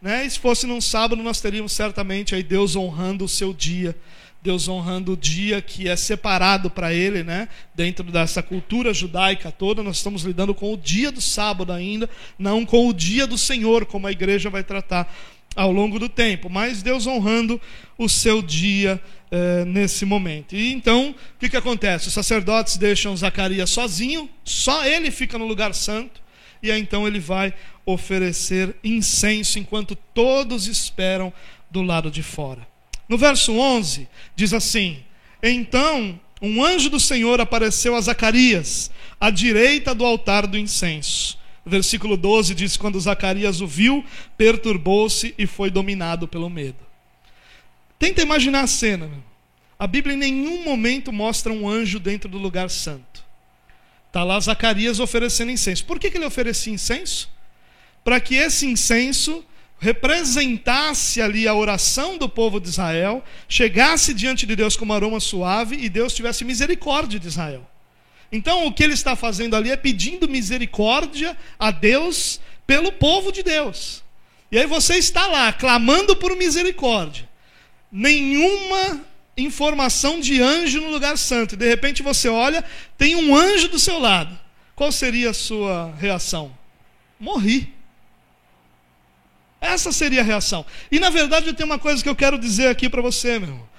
Né? 0.02 0.26
E 0.26 0.30
se 0.32 0.38
fosse 0.38 0.68
num 0.68 0.82
sábado, 0.82 1.24
nós 1.24 1.40
teríamos 1.40 1.72
certamente 1.72 2.36
aí 2.36 2.44
Deus 2.44 2.76
honrando 2.76 3.24
o 3.24 3.30
seu 3.30 3.54
dia, 3.54 3.96
Deus 4.44 4.68
honrando 4.68 5.14
o 5.14 5.18
dia 5.18 5.62
que 5.62 5.88
é 5.88 5.96
separado 5.96 6.70
para 6.70 6.94
ele, 6.94 7.24
né? 7.24 7.48
Dentro 7.74 8.04
dessa 8.12 8.44
cultura 8.44 8.94
judaica 8.94 9.50
toda, 9.50 9.82
nós 9.82 9.96
estamos 9.96 10.24
lidando 10.24 10.54
com 10.54 10.74
o 10.74 10.78
dia 10.78 11.14
do 11.14 11.22
sábado 11.22 11.72
ainda, 11.72 12.10
não 12.38 12.66
com 12.66 12.90
o 12.90 12.94
dia 12.94 13.26
do 13.26 13.38
Senhor, 13.38 13.86
como 13.86 14.06
a 14.06 14.12
igreja 14.12 14.50
vai 14.50 14.62
tratar 14.62 15.10
ao 15.56 15.72
longo 15.72 15.98
do 15.98 16.10
tempo, 16.10 16.50
mas 16.50 16.84
Deus 16.84 17.08
honrando 17.08 17.62
o 17.98 18.10
seu 18.10 18.42
dia 18.42 19.02
eh, 19.32 19.64
nesse 19.64 20.04
momento. 20.04 20.58
E 20.58 20.74
então, 20.74 21.12
o 21.12 21.40
que, 21.40 21.48
que 21.48 21.56
acontece? 21.56 22.10
Os 22.10 22.14
sacerdotes 22.14 22.76
deixam 22.76 23.16
Zacarias 23.16 23.70
sozinho, 23.70 24.30
só 24.44 24.86
ele 24.86 25.10
fica 25.10 25.38
no 25.38 25.48
lugar 25.48 25.74
santo, 25.74 26.22
e 26.62 26.70
aí 26.70 26.82
então 26.82 27.08
ele 27.08 27.20
vai 27.20 27.54
oferecer 27.86 28.76
incenso 28.84 29.58
enquanto 29.58 29.96
todos 29.96 30.68
esperam 30.68 31.32
do 31.72 31.82
lado 31.82 32.12
de 32.12 32.24
fora. 32.24 32.73
No 33.08 33.18
verso 33.18 33.54
11, 33.54 34.08
diz 34.36 34.54
assim: 34.54 35.04
Então 35.42 36.20
um 36.42 36.62
anjo 36.62 36.90
do 36.90 37.00
Senhor 37.00 37.40
apareceu 37.40 37.96
a 37.96 38.02
Zacarias, 38.02 38.92
à 39.20 39.30
direita 39.30 39.96
do 39.96 40.06
altar 40.06 40.46
do 40.46 40.58
incenso. 40.58 41.38
Versículo 41.66 42.18
12 42.18 42.54
diz: 42.54 42.76
Quando 42.76 43.00
Zacarias 43.00 43.62
o 43.62 43.68
viu, 43.68 44.04
perturbou-se 44.38 45.34
e 45.38 45.48
foi 45.48 45.70
dominado 45.70 46.28
pelo 46.28 46.50
medo. 46.50 46.86
Tenta 47.98 48.22
imaginar 48.22 48.66
a 48.66 48.68
cena. 48.68 49.10
A 49.80 49.88
Bíblia 49.88 50.16
em 50.16 50.20
nenhum 50.20 50.64
momento 50.64 51.14
mostra 51.14 51.54
um 51.54 51.68
anjo 51.68 52.00
dentro 52.00 52.30
do 52.30 52.38
lugar 52.38 52.70
santo. 52.70 53.24
Está 54.08 54.24
lá 54.26 54.38
Zacarias 54.40 55.00
oferecendo 55.00 55.52
incenso. 55.52 55.86
Por 55.86 55.98
que, 55.98 56.12
que 56.12 56.18
ele 56.18 56.26
oferecia 56.26 56.74
incenso? 56.74 57.30
Para 58.04 58.20
que 58.20 58.36
esse 58.36 58.66
incenso 58.68 59.44
representasse 59.84 61.22
ali 61.22 61.46
a 61.46 61.54
oração 61.54 62.18
do 62.18 62.30
povo 62.30 62.58
de 62.58 62.70
Israel, 62.70 63.22
chegasse 63.50 64.14
diante 64.14 64.46
de 64.46 64.56
Deus 64.56 64.78
como 64.78 64.94
aroma 64.94 65.20
suave 65.20 65.76
e 65.76 65.90
Deus 65.90 66.16
tivesse 66.16 66.46
misericórdia 66.46 67.20
de 67.20 67.28
Israel. 67.28 67.70
Então, 68.32 68.66
o 68.66 68.74
que 68.74 68.82
ele 68.82 68.94
está 68.94 69.14
fazendo 69.14 69.58
ali 69.58 69.70
é 69.70 69.76
pedindo 69.76 70.28
misericórdia 70.28 71.38
a 71.60 71.70
Deus 71.70 72.40
pelo 72.66 72.94
povo 72.94 73.30
de 73.30 73.44
Deus. 73.44 74.02
E 74.50 74.58
aí 74.58 74.66
você 74.66 74.96
está 74.96 75.28
lá 75.28 75.52
clamando 75.52 76.16
por 76.16 76.34
misericórdia. 76.38 77.28
Nenhuma 77.92 79.02
informação 79.36 80.22
de 80.22 80.42
anjo 80.42 80.80
no 80.80 80.92
lugar 80.92 81.18
santo. 81.18 81.58
De 81.58 81.68
repente 81.68 82.02
você 82.02 82.30
olha, 82.30 82.64
tem 82.98 83.16
um 83.16 83.36
anjo 83.36 83.68
do 83.68 83.78
seu 83.78 84.00
lado. 84.00 84.40
Qual 84.76 84.94
seria 84.94 85.32
a 85.32 85.34
sua 85.34 85.94
reação? 86.00 86.58
Morri. 87.20 87.83
Essa 89.64 89.94
seria 89.94 90.20
a 90.20 90.26
reação. 90.26 90.66
E 90.92 91.00
na 91.00 91.10
verdade 91.10 91.48
eu 91.48 91.54
tenho 91.54 91.70
uma 91.70 91.80
coisa 91.80 92.04
que 92.04 92.10
eu 92.10 92.16
quero 92.16 92.38
dizer 92.38 92.68
aqui 92.68 92.90
para 92.90 93.02
você, 93.02 93.40
meu 93.40 93.48
irmão. 93.48 93.70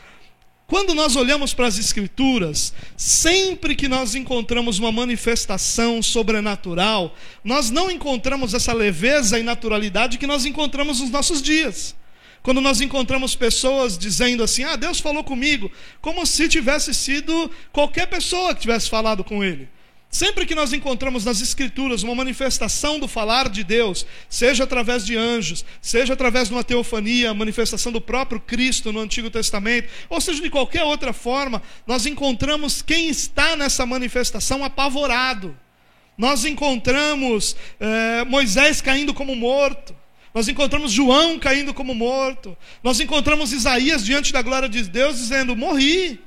Quando 0.67 0.95
nós 0.95 1.15
olhamos 1.15 1.53
para 1.53 1.67
as 1.67 1.79
Escrituras, 1.79 2.73
sempre 2.97 3.77
que 3.77 3.87
nós 3.87 4.15
encontramos 4.15 4.79
uma 4.79 4.91
manifestação 4.91 6.03
sobrenatural, 6.03 7.15
nós 7.45 7.71
não 7.71 7.91
encontramos 7.91 8.55
essa 8.55 8.73
leveza 8.73 9.39
e 9.39 9.43
naturalidade 9.43 10.17
que 10.17 10.27
nós 10.27 10.47
encontramos 10.47 11.01
nos 11.01 11.11
nossos 11.11 11.43
dias. 11.43 11.95
Quando 12.43 12.63
nós 12.63 12.81
encontramos 12.81 13.37
pessoas 13.37 13.99
dizendo 13.99 14.43
assim: 14.43 14.65
Ah, 14.65 14.77
Deus 14.77 15.01
falou 15.01 15.23
comigo, 15.23 15.71
como 16.01 16.25
se 16.25 16.49
tivesse 16.49 16.95
sido 16.95 17.51
qualquer 17.71 18.07
pessoa 18.07 18.55
que 18.55 18.63
tivesse 18.63 18.89
falado 18.89 19.23
com 19.23 19.45
ele. 19.45 19.69
Sempre 20.15 20.47
que 20.47 20.55
nós 20.55 20.73
encontramos 20.73 21.25
nas 21.25 21.41
Escrituras 21.41 22.05
uma 22.05 22.15
manifestação 22.15 23.01
do 23.01 23.09
falar 23.09 23.49
de 23.49 23.65
Deus, 23.65 24.07
seja 24.29 24.63
através 24.63 25.05
de 25.05 25.17
anjos, 25.17 25.65
seja 25.83 26.13
através 26.13 26.47
de 26.47 26.55
uma 26.55 26.63
teofania, 26.63 27.35
manifestação 27.35 27.91
do 27.91 28.01
próprio 28.01 28.39
Cristo 28.39 28.93
no 28.93 29.01
Antigo 29.01 29.29
Testamento, 29.29 29.89
ou 30.09 30.21
seja 30.21 30.41
de 30.41 30.49
qualquer 30.49 30.85
outra 30.85 31.13
forma, 31.13 31.61
nós 31.85 32.07
encontramos 32.07 32.81
quem 32.81 33.09
está 33.09 33.57
nessa 33.57 33.85
manifestação 33.85 34.63
apavorado. 34.63 35.59
Nós 36.17 36.45
encontramos 36.45 37.57
é, 37.81 38.25
Moisés 38.25 38.81
caindo 38.81 39.13
como 39.13 39.35
morto. 39.35 39.97
Nós 40.33 40.47
encontramos 40.47 40.93
João 40.93 41.41
caindo 41.41 41.75
como 41.75 41.93
morto. 41.93 42.57
Nós 42.85 43.01
encontramos 43.01 43.53
Isaías 43.53 44.05
diante 44.05 44.33
da 44.33 44.43
glória 44.43 44.69
de 44.69 44.85
Deus 44.85 45.17
dizendo: 45.17 45.57
Morri. 45.57 46.21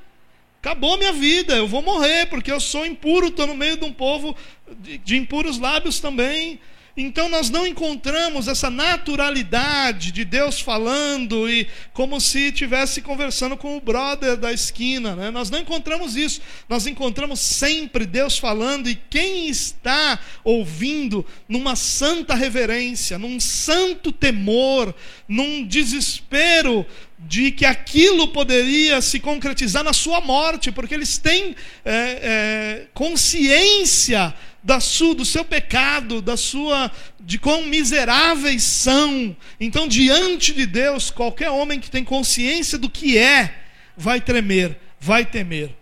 Acabou 0.67 0.97
minha 0.97 1.13
vida, 1.13 1.55
eu 1.55 1.65
vou 1.65 1.81
morrer, 1.81 2.25
porque 2.25 2.51
eu 2.51 2.59
sou 2.59 2.85
impuro, 2.85 3.27
estou 3.27 3.47
no 3.47 3.55
meio 3.55 3.77
de 3.77 3.85
um 3.85 3.93
povo 3.93 4.35
de, 4.81 4.97
de 4.97 5.15
impuros 5.15 5.57
lábios 5.59 6.01
também. 6.01 6.59
Então 6.97 7.29
nós 7.29 7.49
não 7.49 7.65
encontramos 7.65 8.49
essa 8.49 8.69
naturalidade 8.69 10.11
de 10.11 10.25
Deus 10.25 10.59
falando 10.59 11.49
e 11.49 11.67
como 11.93 12.19
se 12.19 12.47
estivesse 12.47 13.01
conversando 13.01 13.55
com 13.55 13.77
o 13.77 13.79
brother 13.79 14.35
da 14.35 14.51
esquina. 14.51 15.15
Né? 15.15 15.31
Nós 15.31 15.49
não 15.49 15.59
encontramos 15.59 16.17
isso. 16.17 16.41
Nós 16.67 16.85
encontramos 16.85 17.39
sempre 17.39 18.05
Deus 18.05 18.37
falando 18.37 18.89
e 18.89 18.99
quem 19.09 19.47
está 19.47 20.19
ouvindo 20.43 21.25
numa 21.47 21.77
santa 21.77 22.35
reverência, 22.35 23.17
num 23.17 23.39
santo 23.39 24.11
temor, 24.11 24.93
num 25.29 25.65
desespero 25.65 26.85
de 27.19 27.51
que 27.51 27.65
aquilo 27.65 28.27
poderia 28.27 29.01
se 29.01 29.19
concretizar 29.19 29.83
na 29.83 29.93
sua 29.93 30.21
morte, 30.21 30.71
porque 30.71 30.93
eles 30.93 31.17
têm 31.17 31.55
é, 31.83 31.91
é, 31.93 32.87
consciência 32.93 34.33
da 34.63 34.79
sua, 34.79 35.15
do 35.15 35.25
seu 35.25 35.43
pecado, 35.43 36.21
da 36.21 36.37
sua, 36.37 36.91
de 37.19 37.39
quão 37.39 37.65
miseráveis 37.65 38.61
são. 38.63 39.35
Então, 39.59 39.87
diante 39.87 40.53
de 40.53 40.65
Deus, 40.65 41.09
qualquer 41.09 41.49
homem 41.49 41.79
que 41.79 41.89
tem 41.89 42.03
consciência 42.03 42.77
do 42.77 42.89
que 42.89 43.17
é, 43.17 43.53
vai 43.95 44.21
tremer, 44.21 44.77
vai 44.99 45.25
temer. 45.25 45.75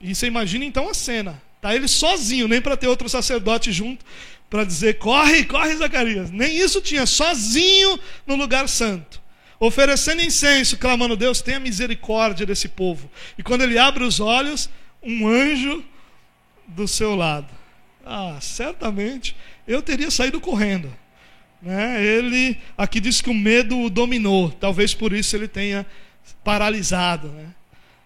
E 0.00 0.12
você 0.14 0.26
imagina 0.26 0.64
então 0.64 0.88
a 0.88 0.94
cena. 0.94 1.40
Tá 1.60 1.74
ele 1.74 1.86
sozinho, 1.86 2.48
nem 2.48 2.60
para 2.60 2.76
ter 2.76 2.88
outro 2.88 3.08
sacerdote 3.08 3.70
junto 3.70 4.04
para 4.48 4.64
dizer: 4.64 4.98
"Corre, 4.98 5.44
corre, 5.44 5.76
Zacarias". 5.76 6.30
Nem 6.30 6.56
isso 6.56 6.80
tinha, 6.80 7.04
sozinho 7.04 8.00
no 8.26 8.34
lugar 8.34 8.66
santo 8.66 9.19
oferecendo 9.60 10.22
incenso, 10.22 10.78
clamando: 10.78 11.14
Deus, 11.14 11.42
tenha 11.42 11.60
misericórdia 11.60 12.46
desse 12.46 12.68
povo. 12.68 13.10
E 13.36 13.42
quando 13.42 13.60
ele 13.60 13.78
abre 13.78 14.02
os 14.02 14.18
olhos, 14.18 14.70
um 15.02 15.28
anjo 15.28 15.84
do 16.66 16.88
seu 16.88 17.14
lado. 17.14 17.48
Ah, 18.04 18.38
certamente 18.40 19.36
eu 19.68 19.82
teria 19.82 20.10
saído 20.10 20.40
correndo. 20.40 20.92
Né? 21.60 22.02
Ele 22.02 22.56
aqui 22.76 22.98
diz 22.98 23.20
que 23.20 23.28
o 23.28 23.34
medo 23.34 23.78
o 23.78 23.90
dominou, 23.90 24.50
talvez 24.50 24.94
por 24.94 25.12
isso 25.12 25.36
ele 25.36 25.46
tenha 25.46 25.86
paralisado. 26.42 27.28
Né? 27.28 27.48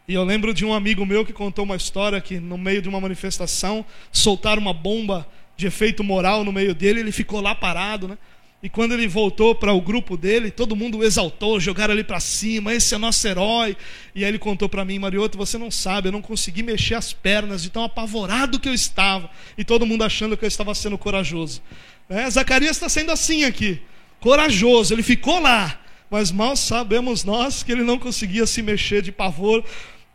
E 0.09 0.15
eu 0.15 0.25
lembro 0.25 0.53
de 0.53 0.65
um 0.65 0.75
amigo 0.75 1.07
meu 1.07 1.25
que 1.25 1.33
contou 1.33 1.65
uma 1.65 1.77
história 1.77 2.21
que, 2.21 2.41
no 2.41 2.59
meio 2.59 2.83
de 2.83 2.89
uma 2.89 3.01
manifestação, 3.01 3.85
soltaram 4.11 4.61
uma 4.61 4.75
bomba 4.75 5.27
de 5.57 5.67
efeito 5.67 6.03
moral 6.03 6.45
no 6.45 6.53
meio 6.53 6.75
dele, 6.75 7.01
ele 7.01 7.13
ficou 7.13 7.41
lá 7.41 7.55
parado, 7.55 8.09
né? 8.09 8.19
E 8.65 8.69
quando 8.71 8.93
ele 8.93 9.07
voltou 9.07 9.55
para 9.55 9.75
o 9.75 9.81
grupo 9.83 10.17
dele, 10.17 10.51
todo 10.51 10.75
mundo 10.75 10.97
o 10.97 11.05
exaltou, 11.05 11.61
jogaram 11.61 11.93
ele 11.93 12.03
para 12.03 12.19
cima, 12.19 12.73
esse 12.73 12.95
é 12.95 12.99
nosso 12.99 13.29
herói. 13.29 13.77
E 14.15 14.25
aí 14.25 14.31
ele 14.31 14.39
contou 14.39 14.71
para 14.71 14.87
mim, 14.87 14.99
Marioto, 14.99 15.37
você 15.37 15.59
não 15.59 15.71
sabe, 15.71 16.09
eu 16.09 16.13
não 16.13 16.23
consegui 16.23 16.63
mexer 16.63 16.95
as 16.95 17.13
pernas 17.13 17.63
de 17.63 17.69
tão 17.69 17.85
apavorado 17.85 18.59
que 18.59 18.67
eu 18.67 18.73
estava. 18.73 19.29
E 19.59 19.65
todo 19.67 19.85
mundo 19.85 20.03
achando 20.03 20.35
que 20.35 20.47
eu 20.47 20.49
estava 20.49 20.75
sendo 20.75 20.97
corajoso. 20.97 21.61
É, 22.09 22.31
Zacarias 22.31 22.71
está 22.71 22.89
sendo 22.89 23.13
assim 23.13 23.45
aqui, 23.45 23.83
corajoso, 24.19 24.95
ele 24.95 25.03
ficou 25.03 25.41
lá. 25.41 25.79
Mas 26.11 26.33
mal 26.33 26.57
sabemos 26.57 27.23
nós 27.23 27.63
que 27.63 27.71
ele 27.71 27.83
não 27.83 27.99
conseguia 27.99 28.47
se 28.47 28.63
mexer 28.63 29.03
de 29.03 29.13
pavor 29.13 29.63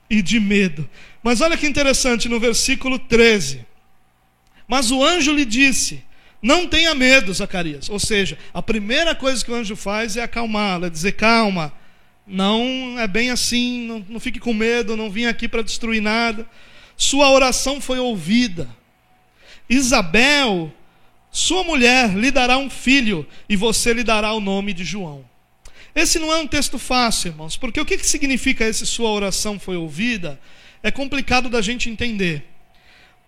e 0.10 0.24
de 0.24 0.40
medo. 0.40 0.90
Mas 1.22 1.40
olha 1.40 1.56
que 1.56 1.68
interessante 1.68 2.28
no 2.28 2.40
versículo 2.40 2.98
13. 2.98 3.64
Mas 4.68 4.90
o 4.90 5.04
anjo 5.04 5.32
lhe 5.34 5.46
disse: 5.46 6.04
não 6.42 6.68
tenha 6.68 6.96
medo, 6.96 7.34
Zacarias. 7.34 7.90
Ou 7.90 8.00
seja, 8.00 8.38
a 8.54 8.62
primeira 8.62 9.14
coisa 9.14 9.44
que 9.44 9.52
o 9.52 9.56
anjo 9.56 9.76
faz 9.76 10.16
é 10.16 10.24
acalmá-lo, 10.24 10.86
é 10.86 10.90
dizer: 10.90 11.14
calma, 11.14 11.74
não 12.26 12.96
é 12.98 13.08
bem 13.08 13.30
assim, 13.30 13.86
não, 13.86 14.06
não 14.08 14.20
fique 14.20 14.40
com 14.40 14.54
medo, 14.54 14.96
não 14.96 15.10
vim 15.10 15.26
aqui 15.26 15.48
para 15.48 15.62
destruir 15.62 16.02
nada. 16.02 16.48
Sua 16.96 17.30
oração 17.32 17.82
foi 17.82 18.00
ouvida. 18.00 18.70
Isabel, 19.70 20.74
sua 21.32 21.64
mulher, 21.64 22.16
lhe 22.16 22.32
dará 22.32 22.58
um 22.58 22.70
filho 22.70 23.26
e 23.48 23.56
você 23.56 23.94
lhe 23.94 24.04
dará 24.04 24.34
o 24.34 24.40
nome 24.40 24.74
de 24.74 24.84
João. 24.84 25.24
Esse 25.94 26.20
não 26.20 26.32
é 26.32 26.38
um 26.38 26.48
texto 26.48 26.80
fácil, 26.80 27.30
irmãos, 27.30 27.58
porque 27.58 27.80
o 27.80 27.86
que, 27.86 27.98
que 27.98 28.06
significa 28.06 28.66
esse 28.66 28.86
sua 28.86 29.10
oração 29.12 29.60
foi 29.60 29.76
ouvida? 29.76 30.40
É 30.82 30.90
complicado 30.92 31.50
da 31.50 31.62
gente 31.62 31.90
entender 31.90 32.49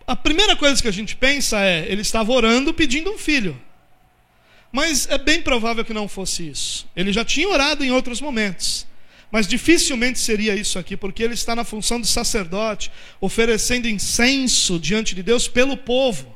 a 0.08 0.16
primeira 0.16 0.56
coisa 0.56 0.82
que 0.82 0.88
a 0.88 0.94
gente 0.94 1.16
pensa 1.16 1.60
é: 1.60 1.86
ele 1.90 2.02
estava 2.02 2.32
orando 2.32 2.74
pedindo 2.74 3.12
um 3.12 3.18
filho. 3.18 3.60
Mas 4.72 5.08
é 5.10 5.18
bem 5.18 5.42
provável 5.42 5.84
que 5.84 5.94
não 5.94 6.08
fosse 6.08 6.48
isso. 6.48 6.88
Ele 6.96 7.12
já 7.12 7.26
tinha 7.26 7.50
orado 7.50 7.84
em 7.84 7.92
outros 7.92 8.22
momentos. 8.22 8.88
mas 9.32 9.48
dificilmente 9.48 10.20
seria 10.20 10.54
isso 10.56 10.78
aqui, 10.78 10.98
porque 10.98 11.24
ele 11.24 11.34
está 11.34 11.56
na 11.56 11.64
função 11.64 12.02
de 12.02 12.08
sacerdote, 12.08 12.92
oferecendo 13.22 13.88
incenso 13.88 14.78
diante 14.78 15.16
de 15.16 15.24
Deus 15.24 15.48
pelo 15.48 15.78
povo. 15.78 16.36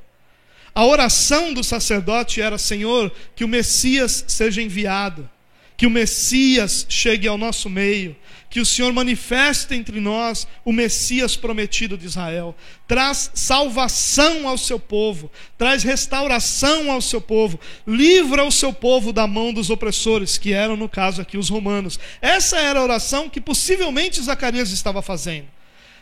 A 0.74 0.86
oração 0.86 1.54
do 1.54 1.64
sacerdote 1.64 2.42
era: 2.42 2.58
Senhor, 2.58 3.12
que 3.36 3.44
o 3.44 3.48
Messias 3.48 4.24
seja 4.28 4.62
enviado, 4.62 5.30
que 5.76 5.86
o 5.86 5.90
Messias 5.90 6.86
chegue 6.90 7.28
ao 7.28 7.38
nosso 7.38 7.70
meio, 7.70 8.16
que 8.50 8.60
o 8.60 8.66
Senhor 8.66 8.92
manifeste 8.94 9.74
entre 9.74 10.00
nós 10.00 10.48
o 10.64 10.72
Messias 10.72 11.36
prometido 11.36 11.98
de 11.98 12.06
Israel. 12.06 12.56
Traz 12.88 13.32
salvação 13.34 14.48
ao 14.48 14.58
seu 14.58 14.80
povo, 14.80 15.32
traz 15.58 15.84
restauração 15.84 16.92
ao 16.92 17.02
seu 17.02 17.20
povo, 17.20 17.60
livra 17.86 18.44
o 18.44 18.52
seu 18.52 18.72
povo 18.72 19.12
da 19.12 19.28
mão 19.28 19.54
dos 19.54 19.70
opressores, 19.70 20.38
que 20.38 20.54
eram, 20.54 20.78
no 20.78 20.88
caso 20.88 21.22
aqui, 21.22 21.38
os 21.38 21.50
romanos. 21.50 22.00
Essa 22.22 22.58
era 22.58 22.80
a 22.80 22.84
oração 22.84 23.30
que 23.30 23.42
possivelmente 23.42 24.22
Zacarias 24.22 24.72
estava 24.72 25.02
fazendo. 25.02 25.48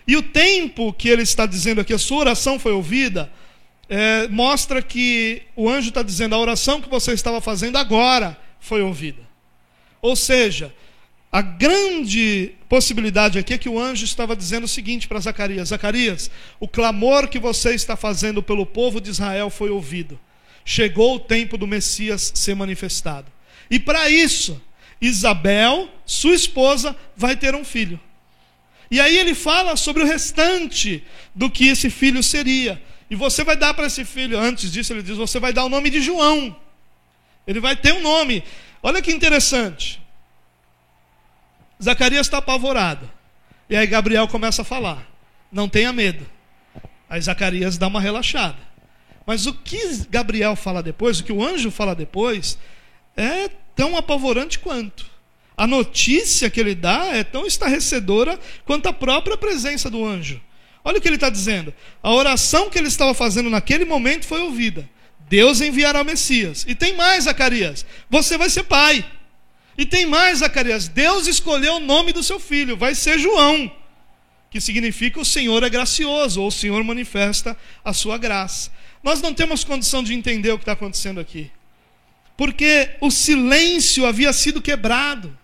E 0.07 0.17
o 0.17 0.21
tempo 0.21 0.93
que 0.93 1.09
ele 1.09 1.23
está 1.23 1.45
dizendo 1.45 1.81
aqui, 1.81 1.93
a 1.93 1.97
sua 1.97 2.19
oração 2.19 2.59
foi 2.59 2.73
ouvida, 2.73 3.31
é, 3.89 4.27
mostra 4.27 4.81
que 4.81 5.43
o 5.55 5.69
anjo 5.69 5.89
está 5.89 6.03
dizendo: 6.03 6.35
a 6.35 6.39
oração 6.39 6.81
que 6.81 6.89
você 6.89 7.13
estava 7.13 7.39
fazendo 7.39 7.77
agora 7.77 8.37
foi 8.59 8.81
ouvida. 8.81 9.21
Ou 10.01 10.15
seja, 10.15 10.73
a 11.33 11.41
grande 11.41 12.51
possibilidade 12.69 13.39
aqui 13.39 13.55
é 13.55 13.57
que 13.57 13.67
o 13.67 13.79
anjo 13.79 14.05
estava 14.05 14.35
dizendo 14.35 14.65
o 14.65 14.67
seguinte 14.67 15.07
para 15.07 15.19
Zacarias: 15.19 15.69
Zacarias, 15.69 16.29
o 16.59 16.67
clamor 16.67 17.27
que 17.27 17.39
você 17.39 17.73
está 17.73 17.95
fazendo 17.95 18.43
pelo 18.43 18.67
povo 18.67 19.01
de 19.01 19.09
Israel 19.09 19.49
foi 19.49 19.71
ouvido. 19.71 20.19
Chegou 20.63 21.15
o 21.15 21.19
tempo 21.19 21.57
do 21.57 21.65
Messias 21.65 22.33
ser 22.35 22.55
manifestado. 22.55 23.31
E 23.67 23.79
para 23.79 24.11
isso, 24.11 24.61
Isabel, 25.01 25.89
sua 26.05 26.35
esposa, 26.35 26.95
vai 27.17 27.35
ter 27.35 27.55
um 27.55 27.65
filho. 27.65 27.99
E 28.91 29.01
aí 29.01 29.17
ele 29.17 29.33
fala 29.33 29.75
sobre 29.75 30.03
o 30.03 30.05
restante 30.05 31.03
do 31.33 31.49
que 31.49 31.67
esse 31.67 31.89
filho 31.89 32.21
seria. 32.21 32.79
E 33.09 33.15
você 33.15 33.43
vai 33.43 33.55
dar 33.55 33.73
para 33.73 33.87
esse 33.87 34.05
filho, 34.05 34.37
antes 34.37 34.71
disso, 34.71 34.93
ele 34.93 35.01
diz: 35.01 35.17
você 35.17 35.39
vai 35.39 35.51
dar 35.51 35.65
o 35.65 35.69
nome 35.69 35.89
de 35.89 35.99
João. 35.99 36.55
Ele 37.47 37.59
vai 37.59 37.75
ter 37.75 37.91
um 37.91 38.03
nome. 38.03 38.43
Olha 38.83 39.01
que 39.01 39.11
interessante. 39.11 40.02
Zacarias 41.83 42.27
está 42.27 42.37
apavorado. 42.37 43.09
E 43.69 43.75
aí 43.75 43.85
Gabriel 43.85 44.27
começa 44.27 44.61
a 44.61 44.65
falar: 44.65 45.05
Não 45.51 45.67
tenha 45.67 45.91
medo. 45.91 46.25
Aí 47.09 47.21
Zacarias 47.21 47.77
dá 47.77 47.87
uma 47.87 48.01
relaxada. 48.01 48.57
Mas 49.25 49.45
o 49.45 49.53
que 49.53 49.79
Gabriel 50.09 50.55
fala 50.55 50.81
depois, 50.81 51.19
o 51.19 51.23
que 51.23 51.31
o 51.31 51.43
anjo 51.43 51.71
fala 51.71 51.95
depois, 51.95 52.57
é 53.15 53.49
tão 53.75 53.95
apavorante 53.95 54.59
quanto. 54.59 55.05
A 55.55 55.67
notícia 55.67 56.49
que 56.49 56.59
ele 56.59 56.73
dá 56.73 57.05
é 57.13 57.23
tão 57.23 57.45
estarrecedora 57.45 58.39
quanto 58.65 58.87
a 58.87 58.93
própria 58.93 59.37
presença 59.37 59.89
do 59.89 60.03
anjo. 60.03 60.41
Olha 60.83 60.97
o 60.97 61.01
que 61.01 61.07
ele 61.07 61.15
está 61.15 61.29
dizendo. 61.29 61.73
A 62.01 62.11
oração 62.11 62.69
que 62.69 62.77
ele 62.77 62.87
estava 62.87 63.13
fazendo 63.13 63.49
naquele 63.49 63.85
momento 63.85 64.25
foi 64.25 64.41
ouvida. 64.41 64.89
Deus 65.29 65.61
enviará 65.61 66.01
o 66.01 66.05
Messias. 66.05 66.65
E 66.67 66.75
tem 66.75 66.95
mais, 66.95 67.25
Zacarias. 67.25 67.85
Você 68.09 68.37
vai 68.37 68.49
ser 68.49 68.63
pai. 68.63 69.05
E 69.77 69.85
tem 69.85 70.05
mais, 70.05 70.39
Zacarias: 70.39 70.87
Deus 70.87 71.27
escolheu 71.27 71.75
o 71.75 71.79
nome 71.79 72.13
do 72.13 72.23
seu 72.23 72.39
filho, 72.39 72.77
vai 72.77 72.95
ser 72.95 73.19
João, 73.19 73.71
que 74.49 74.61
significa 74.61 75.19
o 75.19 75.25
Senhor 75.25 75.63
é 75.63 75.69
gracioso, 75.69 76.41
ou 76.41 76.47
o 76.47 76.51
Senhor 76.51 76.83
manifesta 76.83 77.57
a 77.83 77.93
sua 77.93 78.17
graça. 78.17 78.71
Nós 79.01 79.21
não 79.21 79.33
temos 79.33 79.63
condição 79.63 80.03
de 80.03 80.13
entender 80.13 80.51
o 80.51 80.57
que 80.57 80.63
está 80.63 80.73
acontecendo 80.73 81.19
aqui, 81.19 81.51
porque 82.37 82.91
o 83.01 83.09
silêncio 83.09 84.05
havia 84.05 84.31
sido 84.31 84.61
quebrado. 84.61 85.37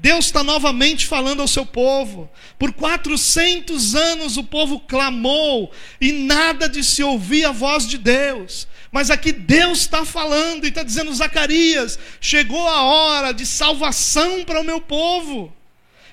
Deus 0.00 0.26
está 0.26 0.44
novamente 0.44 1.06
falando 1.06 1.40
ao 1.40 1.48
seu 1.48 1.66
povo. 1.66 2.30
Por 2.56 2.72
400 2.72 3.96
anos 3.96 4.36
o 4.36 4.44
povo 4.44 4.78
clamou 4.78 5.72
e 6.00 6.12
nada 6.12 6.68
de 6.68 6.84
se 6.84 7.02
ouvir 7.02 7.44
a 7.44 7.50
voz 7.50 7.86
de 7.86 7.98
Deus. 7.98 8.68
Mas 8.92 9.10
aqui 9.10 9.32
Deus 9.32 9.80
está 9.80 10.04
falando 10.04 10.64
e 10.64 10.68
está 10.68 10.84
dizendo: 10.84 11.12
Zacarias, 11.12 11.98
chegou 12.20 12.66
a 12.68 12.82
hora 12.82 13.32
de 13.32 13.44
salvação 13.44 14.44
para 14.44 14.60
o 14.60 14.64
meu 14.64 14.80
povo. 14.80 15.52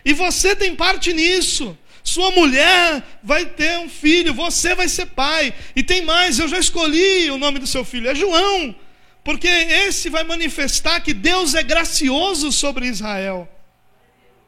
E 0.04 0.14
você 0.14 0.56
tem 0.56 0.76
parte 0.76 1.14
nisso. 1.14 1.78
Sua 2.04 2.32
mulher 2.32 3.04
vai 3.24 3.46
ter 3.46 3.80
um 3.80 3.90
filho, 3.90 4.34
você 4.34 4.74
vai 4.74 4.88
ser 4.88 5.08
pai. 5.08 5.54
E 5.76 5.84
tem 5.84 6.04
mais, 6.04 6.40
eu 6.40 6.48
já 6.48 6.58
escolhi 6.58 7.30
o 7.30 7.38
nome 7.38 7.60
do 7.60 7.68
seu 7.68 7.86
filho, 7.86 8.10
é 8.10 8.16
João. 8.16 8.76
Porque 9.24 9.48
esse 9.48 10.10
vai 10.10 10.24
manifestar 10.24 11.02
que 11.02 11.14
Deus 11.14 11.54
é 11.54 11.62
gracioso 11.64 12.52
sobre 12.52 12.88
Israel. 12.88 13.50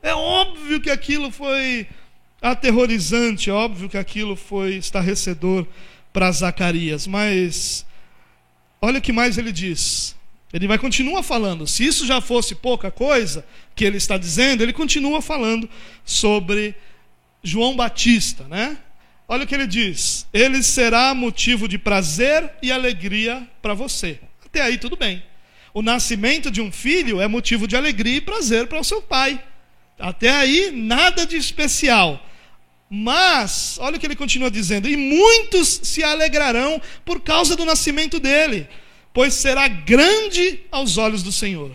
É 0.07 0.13
óbvio 0.13 0.79
que 0.79 0.89
aquilo 0.89 1.29
foi 1.29 1.85
aterrorizante, 2.41 3.49
é 3.49 3.53
óbvio 3.53 3.89
que 3.89 3.97
aquilo 3.97 4.37
foi 4.37 4.75
estarrecedor 4.75 5.67
para 6.13 6.31
Zacarias, 6.31 7.05
mas 7.05 7.85
olha 8.81 8.99
o 8.99 9.01
que 9.01 9.11
mais 9.11 9.37
ele 9.37 9.51
diz. 9.51 10.15
Ele 10.53 10.65
vai 10.65 10.77
continuar 10.77 11.23
falando. 11.23 11.67
Se 11.67 11.85
isso 11.85 12.05
já 12.05 12.21
fosse 12.21 12.55
pouca 12.55 12.89
coisa 12.89 13.45
que 13.75 13.83
ele 13.83 13.97
está 13.97 14.17
dizendo, 14.17 14.63
ele 14.63 14.71
continua 14.71 15.21
falando 15.21 15.69
sobre 16.05 16.73
João 17.43 17.75
Batista, 17.75 18.45
né? 18.45 18.77
Olha 19.27 19.43
o 19.43 19.47
que 19.47 19.55
ele 19.55 19.67
diz: 19.67 20.25
Ele 20.31 20.63
será 20.63 21.13
motivo 21.13 21.67
de 21.67 21.77
prazer 21.77 22.49
e 22.63 22.71
alegria 22.71 23.45
para 23.61 23.73
você. 23.73 24.21
Até 24.45 24.61
aí 24.61 24.77
tudo 24.77 24.95
bem. 24.95 25.21
O 25.73 25.81
nascimento 25.81 26.49
de 26.49 26.61
um 26.61 26.71
filho 26.71 27.19
é 27.19 27.27
motivo 27.27 27.67
de 27.67 27.75
alegria 27.75 28.15
e 28.15 28.21
prazer 28.21 28.67
para 28.67 28.79
o 28.79 28.85
seu 28.85 29.01
pai. 29.01 29.43
Até 29.99 30.29
aí, 30.29 30.71
nada 30.71 31.25
de 31.25 31.37
especial. 31.37 32.23
Mas, 32.89 33.77
olha 33.81 33.97
o 33.97 33.99
que 33.99 34.05
ele 34.05 34.15
continua 34.15 34.49
dizendo: 34.49 34.87
e 34.87 34.95
muitos 34.95 35.81
se 35.83 36.03
alegrarão 36.03 36.81
por 37.03 37.21
causa 37.21 37.55
do 37.55 37.65
nascimento 37.65 38.19
dele, 38.19 38.67
pois 39.13 39.33
será 39.33 39.67
grande 39.67 40.61
aos 40.71 40.97
olhos 40.97 41.23
do 41.23 41.31
Senhor. 41.31 41.71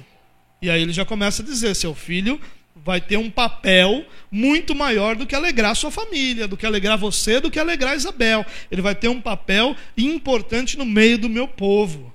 E 0.60 0.70
aí 0.70 0.80
ele 0.80 0.92
já 0.92 1.04
começa 1.04 1.42
a 1.42 1.44
dizer: 1.44 1.74
seu 1.74 1.94
filho 1.94 2.40
vai 2.76 3.00
ter 3.00 3.16
um 3.16 3.30
papel 3.30 4.04
muito 4.30 4.74
maior 4.74 5.14
do 5.14 5.26
que 5.26 5.34
alegrar 5.34 5.76
sua 5.76 5.90
família, 5.90 6.48
do 6.48 6.56
que 6.56 6.66
alegrar 6.66 6.96
você, 6.96 7.40
do 7.40 7.50
que 7.50 7.58
alegrar 7.58 7.94
Isabel. 7.94 8.46
Ele 8.70 8.80
vai 8.80 8.94
ter 8.94 9.08
um 9.08 9.20
papel 9.20 9.76
importante 9.96 10.78
no 10.78 10.86
meio 10.86 11.18
do 11.18 11.28
meu 11.28 11.46
povo. 11.46 12.12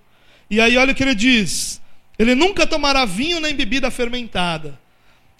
E 0.49 0.59
aí 0.59 0.75
olha 0.77 0.93
o 0.93 0.95
que 0.95 1.03
ele 1.03 1.13
diz: 1.13 1.79
ele 2.17 2.33
nunca 2.33 2.65
tomará 2.65 3.05
vinho 3.05 3.39
nem 3.39 3.53
bebida 3.53 3.91
fermentada 3.91 4.79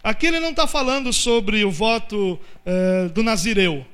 Aqui 0.08 0.28
ele 0.28 0.39
não 0.39 0.52
está 0.52 0.65
falando 0.65 1.12
sobre 1.12 1.65
o 1.65 1.70
voto 1.70 2.39
é, 2.65 3.10
do 3.10 3.22
Nazireu, 3.22 3.86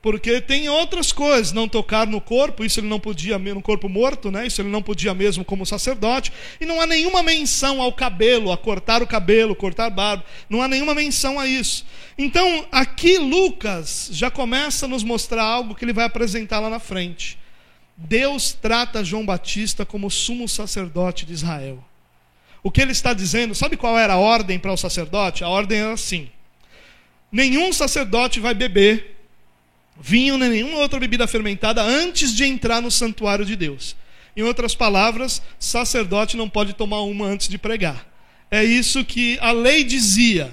porque 0.00 0.40
tem 0.40 0.66
outras 0.70 1.12
coisas, 1.12 1.52
não 1.52 1.68
tocar 1.68 2.06
no 2.06 2.22
corpo, 2.22 2.64
isso 2.64 2.80
ele 2.80 2.86
não 2.86 2.98
podia, 2.98 3.38
no 3.38 3.60
corpo 3.60 3.86
morto, 3.86 4.30
né? 4.30 4.46
isso 4.46 4.62
ele 4.62 4.70
não 4.70 4.82
podia 4.82 5.12
mesmo 5.12 5.44
como 5.44 5.66
sacerdote, 5.66 6.32
e 6.58 6.64
não 6.64 6.80
há 6.80 6.86
nenhuma 6.86 7.22
menção 7.22 7.82
ao 7.82 7.92
cabelo, 7.92 8.50
a 8.50 8.56
cortar 8.56 9.02
o 9.02 9.06
cabelo, 9.06 9.54
cortar 9.54 9.84
a 9.84 9.90
barba, 9.90 10.24
não 10.48 10.62
há 10.62 10.68
nenhuma 10.68 10.94
menção 10.94 11.38
a 11.38 11.46
isso. 11.46 11.84
Então, 12.16 12.66
aqui 12.72 13.18
Lucas 13.18 14.08
já 14.10 14.30
começa 14.30 14.86
a 14.86 14.88
nos 14.88 15.04
mostrar 15.04 15.44
algo 15.44 15.74
que 15.74 15.84
ele 15.84 15.92
vai 15.92 16.06
apresentar 16.06 16.60
lá 16.60 16.70
na 16.70 16.80
frente. 16.80 17.38
Deus 17.94 18.54
trata 18.54 19.04
João 19.04 19.26
Batista 19.26 19.84
como 19.84 20.10
sumo 20.10 20.48
sacerdote 20.48 21.26
de 21.26 21.34
Israel. 21.34 21.84
O 22.62 22.70
que 22.70 22.80
ele 22.80 22.92
está 22.92 23.12
dizendo, 23.12 23.54
sabe 23.54 23.76
qual 23.76 23.98
era 23.98 24.14
a 24.14 24.18
ordem 24.18 24.58
para 24.58 24.72
o 24.72 24.76
sacerdote? 24.76 25.44
A 25.44 25.48
ordem 25.48 25.78
era 25.78 25.92
assim: 25.92 26.28
nenhum 27.30 27.72
sacerdote 27.72 28.40
vai 28.40 28.54
beber 28.54 29.16
vinho 30.00 30.38
nem 30.38 30.50
nenhuma 30.50 30.78
outra 30.78 31.00
bebida 31.00 31.26
fermentada 31.26 31.82
antes 31.82 32.34
de 32.34 32.44
entrar 32.44 32.80
no 32.80 32.90
santuário 32.90 33.44
de 33.44 33.56
Deus. 33.56 33.96
Em 34.36 34.42
outras 34.42 34.74
palavras, 34.74 35.42
sacerdote 35.58 36.36
não 36.36 36.48
pode 36.48 36.72
tomar 36.72 37.00
uma 37.02 37.26
antes 37.26 37.48
de 37.48 37.58
pregar. 37.58 38.06
É 38.50 38.62
isso 38.62 39.04
que 39.04 39.36
a 39.40 39.50
lei 39.50 39.82
dizia. 39.82 40.52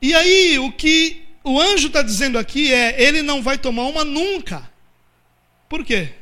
E 0.00 0.14
aí, 0.14 0.58
o 0.58 0.72
que 0.72 1.22
o 1.42 1.60
anjo 1.60 1.88
está 1.88 2.02
dizendo 2.02 2.38
aqui 2.38 2.72
é: 2.72 3.02
ele 3.02 3.22
não 3.22 3.42
vai 3.42 3.58
tomar 3.58 3.84
uma 3.84 4.04
nunca. 4.04 4.68
Por 5.68 5.84
quê? 5.84 6.14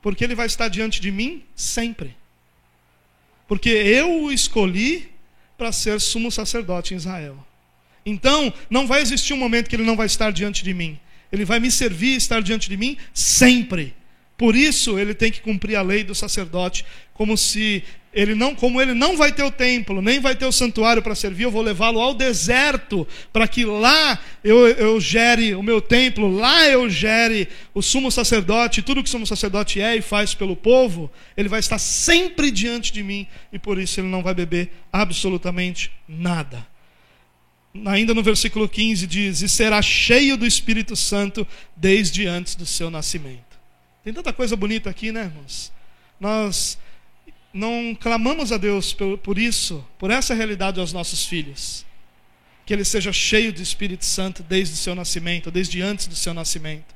Porque 0.00 0.24
ele 0.24 0.34
vai 0.34 0.46
estar 0.46 0.68
diante 0.68 1.00
de 1.00 1.10
mim 1.10 1.42
sempre. 1.54 2.16
Porque 3.52 3.68
eu 3.68 4.22
o 4.22 4.32
escolhi 4.32 5.10
para 5.58 5.70
ser 5.72 6.00
sumo 6.00 6.32
sacerdote 6.32 6.94
em 6.94 6.96
Israel. 6.96 7.36
Então, 8.04 8.50
não 8.70 8.86
vai 8.86 9.02
existir 9.02 9.34
um 9.34 9.36
momento 9.36 9.68
que 9.68 9.76
ele 9.76 9.82
não 9.82 9.94
vai 9.94 10.06
estar 10.06 10.32
diante 10.32 10.64
de 10.64 10.72
mim. 10.72 10.98
Ele 11.30 11.44
vai 11.44 11.60
me 11.60 11.70
servir 11.70 12.14
e 12.14 12.16
estar 12.16 12.40
diante 12.40 12.70
de 12.70 12.78
mim 12.78 12.96
sempre. 13.12 13.94
Por 14.36 14.56
isso, 14.56 14.98
ele 14.98 15.14
tem 15.14 15.30
que 15.30 15.40
cumprir 15.40 15.76
a 15.76 15.82
lei 15.82 16.02
do 16.02 16.14
sacerdote, 16.14 16.84
como 17.14 17.36
se 17.36 17.84
ele 18.12 18.34
não, 18.34 18.54
como 18.54 18.80
ele 18.80 18.92
não 18.92 19.16
vai 19.16 19.32
ter 19.32 19.42
o 19.42 19.50
templo, 19.50 20.02
nem 20.02 20.20
vai 20.20 20.36
ter 20.36 20.44
o 20.44 20.52
santuário 20.52 21.02
para 21.02 21.14
servir, 21.14 21.44
eu 21.44 21.50
vou 21.50 21.62
levá-lo 21.62 22.00
ao 22.00 22.12
deserto, 22.12 23.06
para 23.32 23.48
que 23.48 23.64
lá 23.64 24.18
eu, 24.44 24.68
eu 24.68 25.00
gere 25.00 25.54
o 25.54 25.62
meu 25.62 25.80
templo, 25.80 26.30
lá 26.30 26.68
eu 26.68 26.90
gere 26.90 27.48
o 27.72 27.80
sumo 27.80 28.10
sacerdote, 28.10 28.82
tudo 28.82 29.02
que 29.02 29.08
o 29.08 29.10
sumo 29.10 29.26
sacerdote 29.26 29.80
é 29.80 29.96
e 29.96 30.02
faz 30.02 30.34
pelo 30.34 30.54
povo, 30.54 31.10
ele 31.36 31.48
vai 31.48 31.60
estar 31.60 31.78
sempre 31.78 32.50
diante 32.50 32.92
de 32.92 33.02
mim, 33.02 33.26
e 33.50 33.58
por 33.58 33.78
isso 33.78 33.98
ele 33.98 34.08
não 34.08 34.22
vai 34.22 34.34
beber 34.34 34.70
absolutamente 34.92 35.90
nada. 36.06 36.66
ainda 37.86 38.12
no 38.12 38.22
versículo 38.22 38.68
15 38.68 39.06
diz: 39.06 39.40
E 39.40 39.48
será 39.48 39.80
cheio 39.80 40.36
do 40.36 40.44
Espírito 40.44 40.94
Santo 40.94 41.46
desde 41.74 42.26
antes 42.26 42.54
do 42.54 42.66
seu 42.66 42.90
nascimento. 42.90 43.51
Tem 44.04 44.12
tanta 44.12 44.32
coisa 44.32 44.56
bonita 44.56 44.90
aqui, 44.90 45.12
né, 45.12 45.24
irmãos? 45.24 45.72
Nós 46.18 46.76
não 47.52 47.96
clamamos 47.98 48.50
a 48.50 48.56
Deus 48.56 48.96
por, 49.22 49.38
isso, 49.38 49.84
por 49.98 50.10
essa 50.10 50.34
realidade 50.34 50.80
aos 50.80 50.92
nossos 50.92 51.24
filhos. 51.24 51.86
Que 52.66 52.72
ele 52.72 52.84
seja 52.84 53.12
cheio 53.12 53.52
do 53.52 53.62
Espírito 53.62 54.04
Santo 54.04 54.42
desde 54.42 54.74
o 54.74 54.78
seu 54.78 54.94
nascimento, 54.94 55.50
desde 55.50 55.80
antes 55.82 56.06
do 56.08 56.16
seu 56.16 56.34
nascimento. 56.34 56.94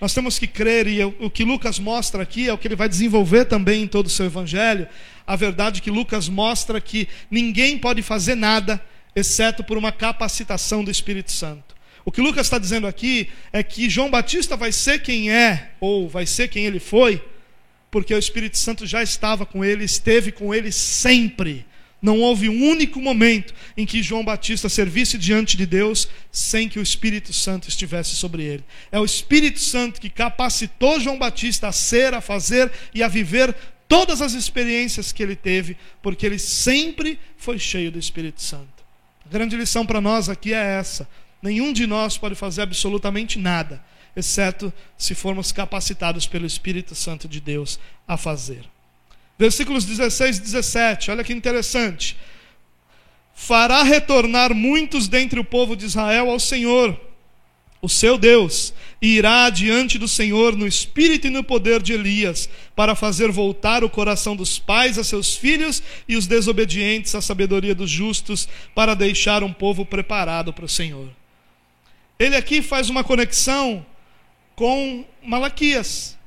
Nós 0.00 0.14
temos 0.14 0.38
que 0.38 0.46
crer, 0.46 0.86
e 0.86 1.02
o 1.02 1.28
que 1.28 1.42
Lucas 1.42 1.80
mostra 1.80 2.22
aqui 2.22 2.48
é 2.48 2.52
o 2.52 2.58
que 2.58 2.68
ele 2.68 2.76
vai 2.76 2.88
desenvolver 2.88 3.46
também 3.46 3.82
em 3.82 3.88
todo 3.88 4.06
o 4.06 4.10
seu 4.10 4.26
evangelho. 4.26 4.86
A 5.26 5.34
verdade 5.34 5.82
que 5.82 5.90
Lucas 5.90 6.28
mostra 6.28 6.80
que 6.80 7.08
ninguém 7.28 7.76
pode 7.76 8.00
fazer 8.00 8.36
nada 8.36 8.80
exceto 9.14 9.64
por 9.64 9.76
uma 9.76 9.90
capacitação 9.90 10.84
do 10.84 10.90
Espírito 10.90 11.32
Santo. 11.32 11.77
O 12.04 12.12
que 12.12 12.20
Lucas 12.20 12.46
está 12.46 12.58
dizendo 12.58 12.86
aqui 12.86 13.28
é 13.52 13.62
que 13.62 13.90
João 13.90 14.10
Batista 14.10 14.56
vai 14.56 14.72
ser 14.72 15.00
quem 15.00 15.30
é, 15.30 15.72
ou 15.80 16.08
vai 16.08 16.26
ser 16.26 16.48
quem 16.48 16.64
ele 16.64 16.80
foi, 16.80 17.22
porque 17.90 18.14
o 18.14 18.18
Espírito 18.18 18.58
Santo 18.58 18.86
já 18.86 19.02
estava 19.02 19.44
com 19.44 19.64
ele, 19.64 19.84
esteve 19.84 20.32
com 20.32 20.54
ele 20.54 20.72
sempre. 20.72 21.66
Não 22.00 22.20
houve 22.20 22.48
um 22.48 22.70
único 22.70 23.00
momento 23.00 23.52
em 23.76 23.84
que 23.84 24.02
João 24.02 24.24
Batista 24.24 24.68
servisse 24.68 25.18
diante 25.18 25.56
de 25.56 25.66
Deus 25.66 26.08
sem 26.30 26.68
que 26.68 26.78
o 26.78 26.82
Espírito 26.82 27.32
Santo 27.32 27.68
estivesse 27.68 28.14
sobre 28.14 28.44
ele. 28.44 28.64
É 28.92 29.00
o 29.00 29.04
Espírito 29.04 29.58
Santo 29.58 30.00
que 30.00 30.08
capacitou 30.08 31.00
João 31.00 31.18
Batista 31.18 31.68
a 31.68 31.72
ser, 31.72 32.14
a 32.14 32.20
fazer 32.20 32.70
e 32.94 33.02
a 33.02 33.08
viver 33.08 33.54
todas 33.88 34.22
as 34.22 34.34
experiências 34.34 35.10
que 35.10 35.22
ele 35.22 35.34
teve, 35.34 35.76
porque 36.00 36.24
ele 36.24 36.38
sempre 36.38 37.18
foi 37.36 37.58
cheio 37.58 37.90
do 37.90 37.98
Espírito 37.98 38.42
Santo. 38.42 38.84
A 39.26 39.32
grande 39.32 39.56
lição 39.56 39.84
para 39.84 40.00
nós 40.00 40.28
aqui 40.28 40.54
é 40.54 40.78
essa: 40.78 41.08
nenhum 41.42 41.72
de 41.72 41.86
nós 41.86 42.18
pode 42.18 42.34
fazer 42.34 42.62
absolutamente 42.62 43.38
nada, 43.38 43.82
exceto 44.14 44.72
se 44.96 45.14
formos 45.14 45.52
capacitados 45.52 46.26
pelo 46.26 46.46
Espírito 46.46 46.94
Santo 46.94 47.28
de 47.28 47.40
Deus 47.40 47.78
a 48.06 48.16
fazer. 48.16 48.64
Versículos 49.38 49.84
16 49.84 50.38
e 50.38 50.40
17, 50.40 51.10
olha 51.12 51.22
que 51.22 51.32
interessante. 51.32 52.16
Fará 53.32 53.84
retornar 53.84 54.52
muitos 54.52 55.06
dentre 55.06 55.38
o 55.38 55.44
povo 55.44 55.76
de 55.76 55.84
Israel 55.84 56.28
ao 56.28 56.40
Senhor, 56.40 57.00
o 57.80 57.88
seu 57.88 58.18
Deus, 58.18 58.74
e 59.00 59.16
irá 59.16 59.48
diante 59.48 59.96
do 59.96 60.08
Senhor 60.08 60.56
no 60.56 60.66
espírito 60.66 61.28
e 61.28 61.30
no 61.30 61.44
poder 61.44 61.80
de 61.80 61.92
Elias, 61.92 62.50
para 62.74 62.96
fazer 62.96 63.30
voltar 63.30 63.84
o 63.84 63.88
coração 63.88 64.34
dos 64.34 64.58
pais 64.58 64.98
a 64.98 65.04
seus 65.04 65.36
filhos 65.36 65.80
e 66.08 66.16
os 66.16 66.26
desobedientes 66.26 67.14
à 67.14 67.20
sabedoria 67.20 67.76
dos 67.76 67.88
justos, 67.88 68.48
para 68.74 68.94
deixar 68.94 69.44
um 69.44 69.52
povo 69.52 69.86
preparado 69.86 70.52
para 70.52 70.64
o 70.64 70.68
Senhor. 70.68 71.17
Ele 72.18 72.34
aqui 72.34 72.60
faz 72.60 72.90
uma 72.90 73.04
conexão 73.04 73.86
com 74.56 75.04
Malaquias. 75.22 76.18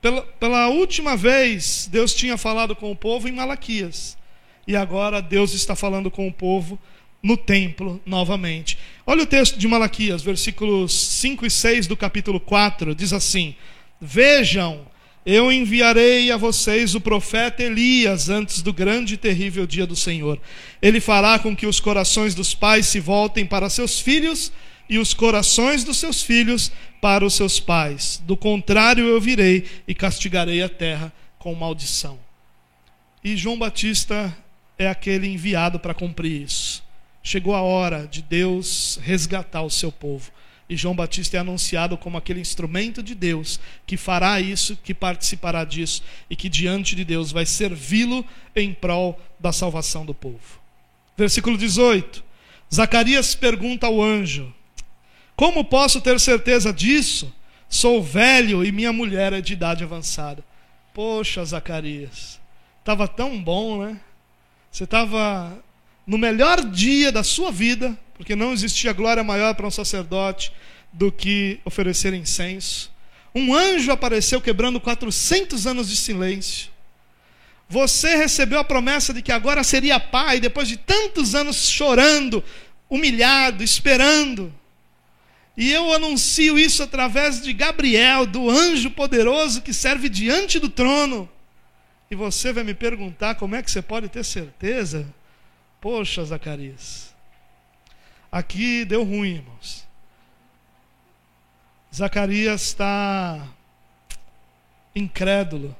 Pela, 0.00 0.22
pela 0.22 0.68
última 0.68 1.16
vez, 1.16 1.88
Deus 1.90 2.14
tinha 2.14 2.38
falado 2.38 2.76
com 2.76 2.92
o 2.92 2.96
povo 2.96 3.28
em 3.28 3.32
Malaquias. 3.32 4.16
E 4.66 4.76
agora 4.76 5.20
Deus 5.20 5.52
está 5.52 5.74
falando 5.74 6.10
com 6.10 6.28
o 6.28 6.32
povo 6.32 6.78
no 7.22 7.36
templo 7.36 8.00
novamente. 8.06 8.78
Olha 9.06 9.24
o 9.24 9.26
texto 9.26 9.58
de 9.58 9.66
Malaquias, 9.66 10.22
versículos 10.22 10.92
5 10.92 11.44
e 11.44 11.50
6 11.50 11.86
do 11.86 11.96
capítulo 11.96 12.38
4, 12.38 12.94
diz 12.94 13.12
assim: 13.12 13.54
Vejam, 14.00 14.86
eu 15.26 15.52
enviarei 15.52 16.30
a 16.30 16.36
vocês 16.36 16.94
o 16.94 17.00
profeta 17.00 17.62
Elias 17.62 18.30
antes 18.30 18.62
do 18.62 18.72
grande 18.72 19.14
e 19.14 19.18
terrível 19.18 19.66
dia 19.66 19.86
do 19.86 19.96
Senhor. 19.96 20.40
Ele 20.80 21.00
fará 21.00 21.38
com 21.38 21.54
que 21.54 21.66
os 21.66 21.80
corações 21.80 22.34
dos 22.34 22.54
pais 22.54 22.86
se 22.86 23.00
voltem 23.00 23.44
para 23.44 23.68
seus 23.68 24.00
filhos 24.00 24.50
e 24.90 24.98
os 24.98 25.14
corações 25.14 25.84
dos 25.84 25.98
seus 25.98 26.20
filhos 26.20 26.72
para 27.00 27.24
os 27.24 27.34
seus 27.34 27.60
pais. 27.60 28.20
Do 28.26 28.36
contrário, 28.36 29.06
eu 29.06 29.20
virei 29.20 29.64
e 29.86 29.94
castigarei 29.94 30.60
a 30.60 30.68
terra 30.68 31.12
com 31.38 31.54
maldição. 31.54 32.18
E 33.22 33.36
João 33.36 33.56
Batista 33.56 34.36
é 34.76 34.88
aquele 34.88 35.28
enviado 35.28 35.78
para 35.78 35.94
cumprir 35.94 36.42
isso. 36.42 36.82
Chegou 37.22 37.54
a 37.54 37.62
hora 37.62 38.08
de 38.10 38.20
Deus 38.20 38.98
resgatar 39.00 39.62
o 39.62 39.70
seu 39.70 39.92
povo. 39.92 40.32
E 40.68 40.76
João 40.76 40.94
Batista 40.94 41.36
é 41.36 41.40
anunciado 41.40 41.96
como 41.96 42.16
aquele 42.16 42.40
instrumento 42.40 43.02
de 43.02 43.14
Deus 43.14 43.60
que 43.86 43.96
fará 43.96 44.40
isso, 44.40 44.76
que 44.82 44.94
participará 44.94 45.64
disso 45.64 46.02
e 46.28 46.34
que 46.34 46.48
diante 46.48 46.96
de 46.96 47.04
Deus 47.04 47.30
vai 47.30 47.46
servi-lo 47.46 48.24
em 48.56 48.74
prol 48.74 49.20
da 49.38 49.52
salvação 49.52 50.04
do 50.04 50.14
povo. 50.14 50.60
Versículo 51.16 51.56
18. 51.56 52.24
Zacarias 52.72 53.34
pergunta 53.34 53.86
ao 53.86 54.00
anjo: 54.02 54.52
como 55.40 55.64
posso 55.64 56.02
ter 56.02 56.20
certeza 56.20 56.70
disso? 56.70 57.32
Sou 57.66 58.02
velho 58.02 58.62
e 58.62 58.70
minha 58.70 58.92
mulher 58.92 59.32
é 59.32 59.40
de 59.40 59.54
idade 59.54 59.82
avançada. 59.82 60.44
Poxa, 60.92 61.42
Zacarias, 61.42 62.38
estava 62.78 63.08
tão 63.08 63.42
bom, 63.42 63.82
né? 63.82 63.98
Você 64.70 64.84
estava 64.84 65.50
no 66.06 66.18
melhor 66.18 66.60
dia 66.60 67.10
da 67.10 67.24
sua 67.24 67.50
vida, 67.50 67.98
porque 68.18 68.36
não 68.36 68.52
existia 68.52 68.92
glória 68.92 69.24
maior 69.24 69.54
para 69.54 69.66
um 69.66 69.70
sacerdote 69.70 70.52
do 70.92 71.10
que 71.10 71.58
oferecer 71.64 72.12
incenso. 72.12 72.92
Um 73.34 73.54
anjo 73.54 73.90
apareceu 73.90 74.42
quebrando 74.42 74.78
400 74.78 75.66
anos 75.66 75.88
de 75.88 75.96
silêncio. 75.96 76.68
Você 77.66 78.14
recebeu 78.14 78.60
a 78.60 78.64
promessa 78.64 79.14
de 79.14 79.22
que 79.22 79.32
agora 79.32 79.64
seria 79.64 79.98
pai, 79.98 80.38
depois 80.38 80.68
de 80.68 80.76
tantos 80.76 81.34
anos 81.34 81.66
chorando, 81.66 82.44
humilhado, 82.90 83.64
esperando. 83.64 84.59
E 85.56 85.70
eu 85.72 85.92
anuncio 85.92 86.58
isso 86.58 86.82
através 86.82 87.42
de 87.42 87.52
Gabriel, 87.52 88.26
do 88.26 88.48
anjo 88.48 88.90
poderoso 88.90 89.60
que 89.60 89.74
serve 89.74 90.08
diante 90.08 90.58
do 90.58 90.68
trono. 90.68 91.28
E 92.10 92.14
você 92.14 92.52
vai 92.52 92.64
me 92.64 92.74
perguntar 92.74 93.34
como 93.34 93.54
é 93.54 93.62
que 93.62 93.70
você 93.70 93.82
pode 93.82 94.08
ter 94.08 94.24
certeza? 94.24 95.06
Poxa, 95.80 96.24
Zacarias. 96.24 97.14
Aqui 98.30 98.84
deu 98.84 99.02
ruim, 99.02 99.34
irmãos. 99.34 99.86
Zacarias 101.94 102.62
está 102.62 103.46
incrédulo, 104.94 105.76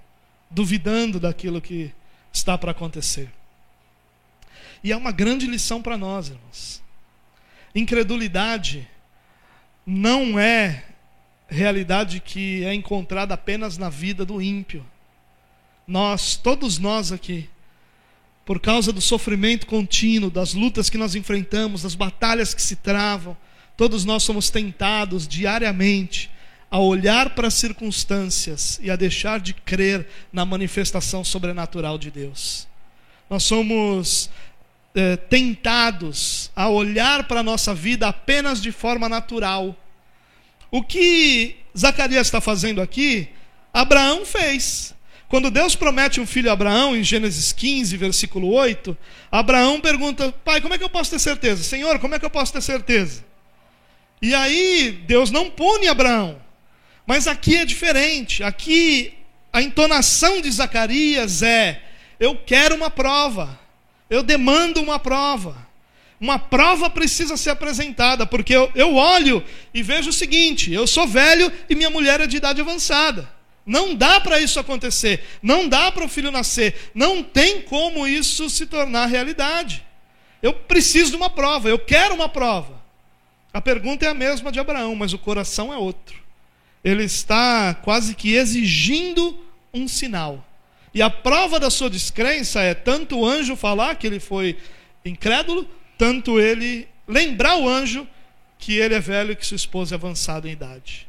duvidando 0.51 1.21
daquilo 1.21 1.61
que 1.61 1.93
está 2.33 2.59
para 2.59 2.73
acontecer. 2.73 3.31
E 4.83 4.91
é 4.91 4.97
uma 4.97 5.13
grande 5.13 5.47
lição 5.47 5.81
para 5.81 5.97
nós, 5.97 6.29
irmãos. 6.29 6.83
Incredulidade 7.75 8.89
não 9.87 10.39
é 10.39 10.85
realidade 11.49 12.21
que 12.21 12.65
é 12.65 12.73
encontrada 12.73 13.35
apenas 13.35 13.77
na 13.77 13.89
vida 13.89 14.25
do 14.25 14.41
ímpio. 14.41 14.85
Nós, 15.87 16.37
todos 16.37 16.79
nós 16.79 17.11
aqui, 17.11 17.49
por 18.45 18.61
causa 18.61 18.93
do 18.93 19.01
sofrimento 19.01 19.67
contínuo, 19.67 20.31
das 20.31 20.55
lutas 20.55 20.89
que 20.89 20.99
nós 20.99 21.15
enfrentamos, 21.15 21.83
das 21.83 21.95
batalhas 21.95 22.55
que 22.55 22.63
se 22.63 22.77
travam, 22.77 23.37
todos 23.77 24.05
nós 24.05 24.23
somos 24.23 24.51
tentados 24.51 25.27
diariamente 25.27 26.31
a 26.71 26.79
olhar 26.79 27.31
para 27.31 27.49
as 27.49 27.55
circunstâncias 27.55 28.79
e 28.83 28.91
a 28.91 28.97
deixar 28.97 29.41
de 29.41 29.53
crer 29.53 30.07
na 30.33 30.45
manifestação 30.45 31.25
sobrenatural 31.25 31.99
de 31.99 32.11
Deus. 32.11 32.69
Nós 33.29 33.43
somos 33.43 34.31
é, 34.95 35.17
tentados 35.17 36.51
a 36.55 36.69
olhar 36.69 37.25
para 37.25 37.41
a 37.41 37.45
nossa 37.45 37.75
vida 37.75 38.09
apenas 38.09 38.61
de 38.61 38.73
forma 38.73 39.09
natural. 39.09 39.77
O 40.71 40.83
que 40.83 41.57
Zacarias 41.77 42.27
está 42.27 42.41
fazendo 42.41 42.81
aqui, 42.81 43.29
Abraão 43.73 44.25
fez. 44.25 44.95
Quando 45.29 45.49
Deus 45.49 45.77
promete 45.77 46.21
um 46.21 46.27
filho 46.27 46.51
a 46.51 46.55
Abraão, 46.55 46.97
em 46.97 47.05
Gênesis 47.05 47.53
15, 47.53 47.97
versículo 47.97 48.49
8, 48.49 48.97
Abraão 49.31 49.81
pergunta: 49.81 50.33
Pai, 50.45 50.61
como 50.61 50.75
é 50.75 50.79
que 50.79 50.83
eu 50.83 50.91
posso 50.91 51.13
ter 51.13 51.21
certeza? 51.21 51.63
Senhor, 51.63 52.01
como 52.01 52.17
é 52.17 52.19
que 52.19 52.25
eu 52.25 52.31
posso 52.31 52.53
ter 52.53 52.61
certeza? 52.61 53.25
E 54.21 54.35
aí, 54.35 55.01
Deus 55.07 55.31
não 55.31 55.49
pune 55.49 55.87
Abraão. 55.87 56.43
Mas 57.07 57.29
aqui 57.29 57.57
é 57.57 57.65
diferente. 57.65 58.43
Aqui, 58.43 59.15
a 59.53 59.63
entonação 59.63 60.41
de 60.41 60.51
Zacarias 60.51 61.43
é: 61.43 61.81
Eu 62.19 62.37
quero 62.37 62.75
uma 62.75 62.91
prova. 62.91 63.60
Eu 64.11 64.23
demando 64.23 64.83
uma 64.83 64.99
prova. 64.99 65.71
Uma 66.21 66.39
prova 66.39 66.91
precisa 66.91 67.37
ser 67.37 67.51
apresentada, 67.51 68.27
porque 68.27 68.55
eu, 68.55 68.71
eu 68.75 68.95
olho 68.97 69.43
e 69.73 69.83
vejo 69.83 70.11
o 70.11 70.13
seguinte: 70.13 70.71
eu 70.71 70.87
sou 70.87 71.07
velho 71.07 71.51
e 71.69 71.75
minha 71.75 71.89
mulher 71.89 72.21
é 72.21 72.27
de 72.27 72.37
idade 72.37 72.61
avançada. 72.61 73.31
Não 73.65 73.95
dá 73.95 74.21
para 74.21 74.41
isso 74.41 74.59
acontecer. 74.59 75.25
Não 75.41 75.69
dá 75.69 75.93
para 75.93 76.05
o 76.05 76.09
filho 76.09 76.33
nascer. 76.33 76.91
Não 76.95 77.23
tem 77.23 77.63
como 77.63 78.07
isso 78.07 78.51
se 78.51 78.67
tornar 78.67 79.07
realidade. 79.07 79.83
Eu 80.43 80.53
preciso 80.53 81.11
de 81.11 81.17
uma 81.17 81.31
prova. 81.31 81.69
Eu 81.69 81.79
quero 81.79 82.15
uma 82.15 82.29
prova. 82.29 82.81
A 83.53 83.61
pergunta 83.61 84.05
é 84.05 84.09
a 84.09 84.15
mesma 84.15 84.51
de 84.51 84.61
Abraão, 84.61 84.95
mas 84.95 85.13
o 85.13 85.19
coração 85.19 85.73
é 85.73 85.77
outro. 85.77 86.21
Ele 86.83 87.05
está 87.05 87.75
quase 87.75 88.15
que 88.15 88.35
exigindo 88.35 89.39
um 89.73 89.87
sinal. 89.87 90.45
E 90.93 91.01
a 91.01 91.09
prova 91.09 91.61
da 91.61 91.71
sua 91.71 91.89
descrença 91.89 92.61
é 92.61 92.75
tanto 92.75 93.19
o 93.19 93.27
anjo 93.27 93.55
falar 93.55 93.95
que 93.95 94.07
ele 94.07 94.19
foi 94.19 94.57
incrédulo, 95.05 95.69
tanto 95.97 96.41
ele 96.41 96.89
lembrar 97.07 97.57
o 97.57 97.69
anjo 97.69 98.07
que 98.59 98.77
ele 98.77 98.95
é 98.95 99.01
velho 99.01 99.33
e 99.33 99.37
que 99.37 99.47
sua 99.47 99.57
esposa 99.57 99.95
é 99.95 99.97
avançada 99.97 100.49
em 100.49 100.53
idade. 100.53 101.07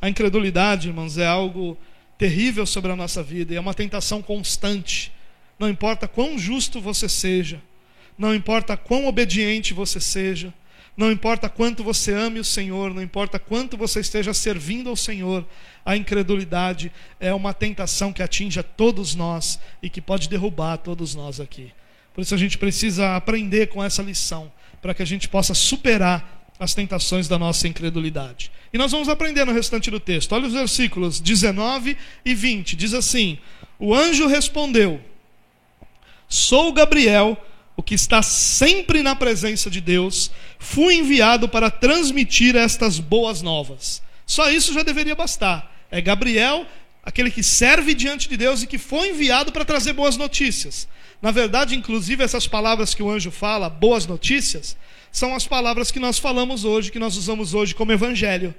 A 0.00 0.08
incredulidade, 0.08 0.88
irmãos, 0.88 1.18
é 1.18 1.26
algo 1.26 1.76
terrível 2.16 2.64
sobre 2.66 2.92
a 2.92 2.96
nossa 2.96 3.22
vida 3.22 3.52
e 3.52 3.56
é 3.56 3.60
uma 3.60 3.74
tentação 3.74 4.22
constante. 4.22 5.12
Não 5.58 5.68
importa 5.68 6.06
quão 6.06 6.38
justo 6.38 6.80
você 6.80 7.08
seja, 7.08 7.60
não 8.18 8.34
importa 8.34 8.76
quão 8.76 9.06
obediente 9.06 9.74
você 9.74 10.00
seja, 10.00 10.52
não 10.96 11.12
importa 11.12 11.48
quanto 11.48 11.84
você 11.84 12.12
ame 12.12 12.40
o 12.40 12.44
Senhor, 12.44 12.94
não 12.94 13.02
importa 13.02 13.38
quanto 13.38 13.76
você 13.76 14.00
esteja 14.00 14.32
servindo 14.32 14.88
ao 14.88 14.96
Senhor, 14.96 15.46
a 15.84 15.96
incredulidade 15.96 16.90
é 17.20 17.34
uma 17.34 17.52
tentação 17.52 18.12
que 18.12 18.22
atinge 18.22 18.58
a 18.58 18.62
todos 18.62 19.14
nós 19.14 19.60
e 19.82 19.90
que 19.90 20.00
pode 20.00 20.28
derrubar 20.28 20.78
todos 20.78 21.14
nós 21.14 21.38
aqui. 21.38 21.70
Por 22.14 22.22
isso 22.22 22.34
a 22.34 22.38
gente 22.38 22.56
precisa 22.56 23.14
aprender 23.14 23.66
com 23.66 23.84
essa 23.84 24.02
lição, 24.02 24.50
para 24.80 24.94
que 24.94 25.02
a 25.02 25.06
gente 25.06 25.28
possa 25.28 25.52
superar 25.52 26.48
as 26.58 26.74
tentações 26.74 27.28
da 27.28 27.38
nossa 27.38 27.68
incredulidade. 27.68 28.50
E 28.72 28.78
nós 28.78 28.90
vamos 28.90 29.10
aprender 29.10 29.44
no 29.44 29.52
restante 29.52 29.90
do 29.90 30.00
texto. 30.00 30.32
Olha 30.32 30.46
os 30.46 30.54
versículos 30.54 31.20
19 31.20 31.96
e 32.24 32.34
20. 32.34 32.74
Diz 32.74 32.94
assim: 32.94 33.38
O 33.78 33.94
anjo 33.94 34.26
respondeu: 34.26 35.00
Sou 36.26 36.72
Gabriel 36.72 37.36
o 37.76 37.82
que 37.82 37.94
está 37.94 38.22
sempre 38.22 39.02
na 39.02 39.14
presença 39.14 39.68
de 39.68 39.80
Deus, 39.80 40.30
fui 40.58 40.94
enviado 40.94 41.48
para 41.48 41.70
transmitir 41.70 42.56
estas 42.56 42.98
boas 42.98 43.42
novas. 43.42 44.02
Só 44.26 44.50
isso 44.50 44.72
já 44.72 44.82
deveria 44.82 45.14
bastar. 45.14 45.72
É 45.90 46.00
Gabriel, 46.00 46.66
aquele 47.02 47.30
que 47.30 47.42
serve 47.42 47.94
diante 47.94 48.28
de 48.28 48.36
Deus 48.36 48.62
e 48.62 48.66
que 48.66 48.78
foi 48.78 49.10
enviado 49.10 49.52
para 49.52 49.64
trazer 49.64 49.92
boas 49.92 50.16
notícias. 50.16 50.88
Na 51.20 51.30
verdade, 51.30 51.76
inclusive, 51.76 52.24
essas 52.24 52.46
palavras 52.48 52.94
que 52.94 53.02
o 53.02 53.10
anjo 53.10 53.30
fala, 53.30 53.68
boas 53.68 54.06
notícias, 54.06 54.76
são 55.12 55.34
as 55.34 55.46
palavras 55.46 55.90
que 55.90 56.00
nós 56.00 56.18
falamos 56.18 56.64
hoje, 56.64 56.90
que 56.90 56.98
nós 56.98 57.16
usamos 57.16 57.54
hoje 57.54 57.74
como 57.74 57.92
evangelho. 57.92 58.54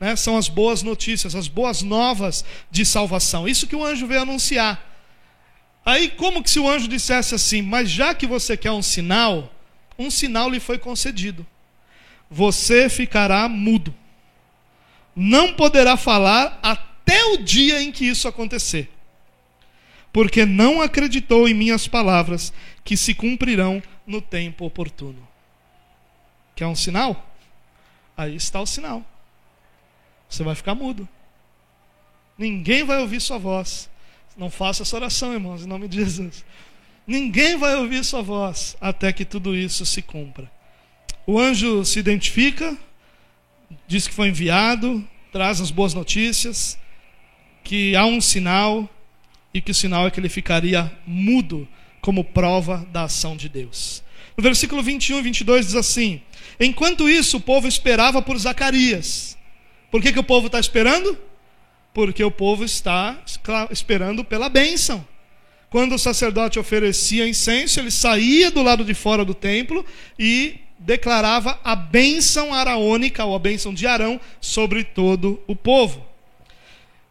Né? 0.00 0.16
São 0.16 0.36
as 0.36 0.48
boas 0.48 0.82
notícias, 0.82 1.34
as 1.34 1.48
boas 1.48 1.82
novas 1.82 2.44
de 2.70 2.84
salvação. 2.84 3.46
Isso 3.46 3.66
que 3.66 3.76
o 3.76 3.84
anjo 3.84 4.06
veio 4.06 4.22
anunciar. 4.22 4.93
Aí, 5.84 6.08
como 6.08 6.42
que 6.42 6.50
se 6.50 6.58
o 6.58 6.68
anjo 6.68 6.88
dissesse 6.88 7.34
assim, 7.34 7.60
mas 7.60 7.90
já 7.90 8.14
que 8.14 8.26
você 8.26 8.56
quer 8.56 8.70
um 8.70 8.82
sinal, 8.82 9.52
um 9.98 10.10
sinal 10.10 10.48
lhe 10.48 10.58
foi 10.58 10.78
concedido. 10.78 11.46
Você 12.30 12.88
ficará 12.88 13.48
mudo. 13.48 13.94
Não 15.14 15.52
poderá 15.52 15.96
falar 15.96 16.58
até 16.62 17.22
o 17.26 17.36
dia 17.36 17.82
em 17.82 17.92
que 17.92 18.06
isso 18.06 18.26
acontecer. 18.26 18.90
Porque 20.12 20.46
não 20.46 20.80
acreditou 20.80 21.48
em 21.48 21.54
minhas 21.54 21.86
palavras, 21.86 22.52
que 22.82 22.96
se 22.96 23.14
cumprirão 23.14 23.82
no 24.06 24.20
tempo 24.20 24.64
oportuno. 24.64 25.26
Quer 26.56 26.66
um 26.66 26.74
sinal? 26.74 27.34
Aí 28.16 28.34
está 28.36 28.60
o 28.60 28.66
sinal. 28.66 29.04
Você 30.28 30.42
vai 30.42 30.54
ficar 30.54 30.74
mudo. 30.74 31.08
Ninguém 32.38 32.84
vai 32.84 33.00
ouvir 33.00 33.20
sua 33.20 33.38
voz. 33.38 33.88
Não 34.36 34.50
faça 34.50 34.82
essa 34.82 34.96
oração, 34.96 35.32
irmãos, 35.32 35.64
em 35.64 35.68
nome 35.68 35.86
de 35.86 35.96
Jesus. 35.96 36.44
Ninguém 37.06 37.56
vai 37.56 37.76
ouvir 37.76 38.04
sua 38.04 38.22
voz 38.22 38.76
até 38.80 39.12
que 39.12 39.24
tudo 39.24 39.54
isso 39.54 39.84
se 39.86 40.02
cumpra. 40.02 40.50
O 41.26 41.38
anjo 41.38 41.84
se 41.84 41.98
identifica, 41.98 42.76
diz 43.86 44.08
que 44.08 44.14
foi 44.14 44.28
enviado, 44.28 45.06
traz 45.32 45.60
as 45.60 45.70
boas 45.70 45.94
notícias, 45.94 46.78
que 47.62 47.94
há 47.94 48.04
um 48.04 48.20
sinal 48.20 48.88
e 49.52 49.60
que 49.60 49.70
o 49.70 49.74
sinal 49.74 50.06
é 50.06 50.10
que 50.10 50.18
ele 50.18 50.28
ficaria 50.28 50.92
mudo 51.06 51.68
como 52.00 52.24
prova 52.24 52.86
da 52.90 53.04
ação 53.04 53.36
de 53.36 53.48
Deus. 53.48 54.02
No 54.36 54.42
versículo 54.42 54.82
21 54.82 55.18
e 55.18 55.22
22 55.22 55.66
diz 55.66 55.74
assim: 55.76 56.20
Enquanto 56.58 57.08
isso, 57.08 57.36
o 57.36 57.40
povo 57.40 57.68
esperava 57.68 58.20
por 58.20 58.36
Zacarias. 58.36 59.38
Por 59.90 60.02
que, 60.02 60.12
que 60.12 60.18
o 60.18 60.24
povo 60.24 60.46
está 60.46 60.58
esperando? 60.58 61.16
Porque 61.94 62.22
o 62.22 62.30
povo 62.30 62.64
está 62.64 63.22
esperando 63.70 64.24
pela 64.24 64.48
bênção. 64.48 65.06
Quando 65.70 65.94
o 65.94 65.98
sacerdote 65.98 66.58
oferecia 66.58 67.26
incenso, 67.26 67.80
ele 67.80 67.90
saía 67.90 68.50
do 68.50 68.62
lado 68.62 68.84
de 68.84 68.92
fora 68.92 69.24
do 69.24 69.32
templo 69.32 69.86
e 70.18 70.56
declarava 70.78 71.58
a 71.64 71.74
bênção 71.74 72.52
araônica, 72.52 73.24
ou 73.24 73.34
a 73.34 73.38
bênção 73.38 73.72
de 73.72 73.86
Arão, 73.86 74.20
sobre 74.40 74.84
todo 74.84 75.42
o 75.46 75.56
povo 75.56 76.13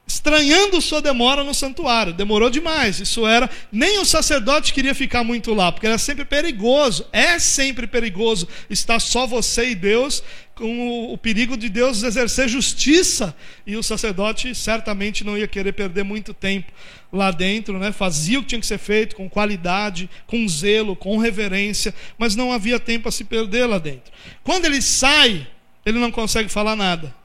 estranhando 0.06 0.82
sua 0.82 1.01
demora 1.01 1.43
no 1.43 1.54
santuário. 1.54 2.14
Demorou 2.14 2.49
demais. 2.49 2.99
Isso 2.99 3.26
era. 3.26 3.49
Nem 3.72 3.99
o 3.99 4.06
sacerdote 4.06 4.74
queria 4.74 4.93
ficar 4.93 5.24
muito 5.24 5.54
lá, 5.54 5.72
porque 5.72 5.88
era 5.88 5.97
sempre 5.97 6.26
perigoso. 6.26 7.06
É 7.12 7.39
sempre 7.39 7.88
perigoso 7.88 8.47
estar 8.70 8.99
só 8.99 9.26
você 9.26 9.70
e 9.72 9.76
Deus, 9.76 10.24
com 10.56 11.12
o, 11.12 11.18
perigo 11.18 11.58
de 11.58 11.70
Deus 11.70 12.04
exercer 12.04 12.47
justiça. 12.47 13.36
E 13.66 13.76
o 13.76 13.84
sacerdote 13.84 14.54
certamente 14.54 15.24
não 15.24 15.38
ia 15.38 15.47
querer 15.47 15.74
perder 15.74 16.04
muito 16.04 16.34
tempo 16.34 16.72
lá 17.12 17.32
dentro, 17.32 17.78
né? 17.80 17.91
Fazia 17.91 18.39
o 18.39 18.41
que 18.41 18.49
tinha 18.49 18.62
que 18.62 18.68
ser 18.68 18.80
feito 18.80 19.16
com 19.16 19.30
qualidade, 19.30 20.10
com 20.28 20.47
zelo, 20.47 20.95
com 20.95 21.18
reverência, 21.18 21.93
mas 22.18 22.36
não 22.36 22.51
havia 22.51 22.80
tempo 22.80 23.08
a 23.08 23.12
se 23.12 23.24
perder 23.24 23.66
lá 23.66 23.78
dentro. 23.78 24.12
Quando 24.43 24.66
ele 24.66 24.82
sai, 24.82 25.47
ele 25.86 25.99
não 25.99 26.12
consegue 26.12 26.49
falar 26.49 26.76
nada. 26.76 27.22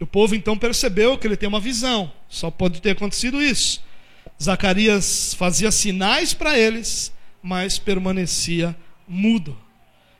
O 0.00 0.06
povo 0.06 0.34
então 0.34 0.58
percebeu 0.58 1.16
que 1.16 1.26
ele 1.26 1.36
tem 1.36 1.48
uma 1.48 1.60
visão. 1.60 2.12
Só 2.28 2.50
pode 2.50 2.80
ter 2.80 2.90
acontecido 2.90 3.40
isso. 3.40 3.82
Zacarias 4.42 5.34
fazia 5.34 5.70
sinais 5.70 6.34
para 6.34 6.58
eles, 6.58 7.12
mas 7.42 7.78
permanecia 7.78 8.76
mudo. 9.08 9.56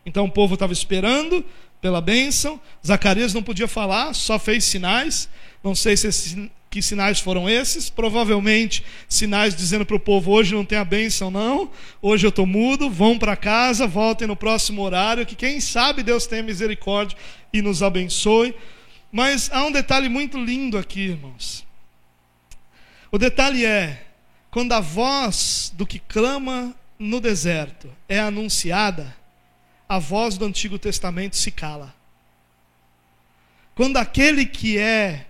Então 0.05 0.25
o 0.25 0.31
povo 0.31 0.55
estava 0.55 0.73
esperando 0.73 1.45
pela 1.81 2.01
bênção. 2.01 2.61
Zacarias 2.85 3.35
não 3.35 3.43
podia 3.43 3.69
falar, 3.69 4.15
só 4.15 4.39
fez 4.39 4.65
sinais. 4.65 5.29
Não 5.63 5.75
sei 5.75 5.97
se 5.97 6.07
esses, 6.07 6.37
que 6.71 6.81
sinais 6.81 7.21
foram 7.21 7.49
esses. 7.49 7.91
Provavelmente 7.91 8.83
sinais 9.09 9.55
dizendo 9.55 9.85
para 9.85 9.97
o 9.97 10.01
povo: 10.01 10.31
hoje 10.33 10.55
não 10.55 10.65
tem 10.65 10.79
a 10.79 10.85
bênção, 10.85 11.31
não. 11.31 11.71
Hoje 12.01 12.27
eu 12.27 12.31
estou 12.31 12.47
mudo. 12.47 12.89
Vão 12.89 13.19
para 13.19 13.37
casa, 13.37 13.87
voltem 13.87 14.29
no 14.29 14.37
próximo 14.37 14.83
horário. 14.83 15.27
Que 15.27 15.35
quem 15.35 15.61
sabe 15.61 16.03
Deus 16.03 16.27
tenha 16.27 16.43
misericórdia 16.43 17.19
e 17.53 17.61
nos 17.61 17.83
abençoe. 17.83 18.55
Mas 19.17 19.49
há 19.51 19.65
um 19.65 19.73
detalhe 19.73 20.11
muito 20.11 20.37
lindo 20.37 20.77
aqui, 20.77 21.01
irmãos. 21.01 21.67
O 23.11 23.17
detalhe 23.17 23.65
é: 23.65 24.09
quando 24.51 24.75
a 24.75 24.81
voz 24.81 25.73
do 25.75 25.87
que 25.87 25.99
clama 25.99 26.75
no 26.99 27.19
deserto 27.19 27.91
é 28.07 28.21
anunciada, 28.21 29.17
a 29.89 29.99
voz 29.99 30.37
do 30.37 30.45
Antigo 30.45 30.79
Testamento 30.79 31.35
se 31.35 31.51
cala. 31.51 31.95
Quando 33.75 33.97
aquele 33.97 34.45
que 34.45 34.77
é 34.77 35.25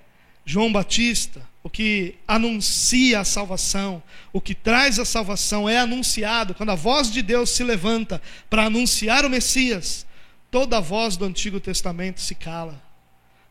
João 0.44 0.72
Batista, 0.72 1.40
o 1.62 1.70
que 1.70 2.16
anuncia 2.26 3.20
a 3.20 3.24
salvação, 3.24 4.02
o 4.32 4.40
que 4.40 4.52
traz 4.52 4.98
a 4.98 5.04
salvação 5.04 5.68
é 5.68 5.78
anunciado, 5.78 6.56
quando 6.56 6.70
a 6.70 6.74
voz 6.74 7.08
de 7.08 7.22
Deus 7.22 7.50
se 7.50 7.62
levanta 7.62 8.20
para 8.50 8.64
anunciar 8.64 9.24
o 9.24 9.30
Messias, 9.30 10.04
toda 10.50 10.78
a 10.78 10.80
voz 10.80 11.16
do 11.16 11.24
Antigo 11.24 11.60
Testamento 11.60 12.20
se 12.20 12.34
cala 12.34 12.84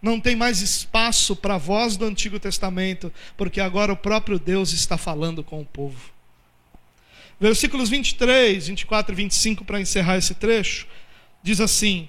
não 0.05 0.19
tem 0.19 0.35
mais 0.35 0.61
espaço 0.61 1.35
para 1.35 1.55
a 1.55 1.57
voz 1.57 1.97
do 1.97 2.05
Antigo 2.05 2.39
Testamento, 2.39 3.11
porque 3.35 3.59
agora 3.59 3.91
o 3.91 3.97
próprio 3.97 4.37
Deus 4.37 4.71
está 4.71 4.99
falando 4.99 5.43
com 5.43 5.59
o 5.59 5.65
povo. 5.65 6.11
Versículos 7.39 7.89
23, 7.89 8.67
24 8.67 9.11
e 9.11 9.15
25, 9.15 9.65
para 9.65 9.81
encerrar 9.81 10.17
esse 10.17 10.35
trecho, 10.35 10.85
diz 11.41 11.59
assim: 11.59 12.07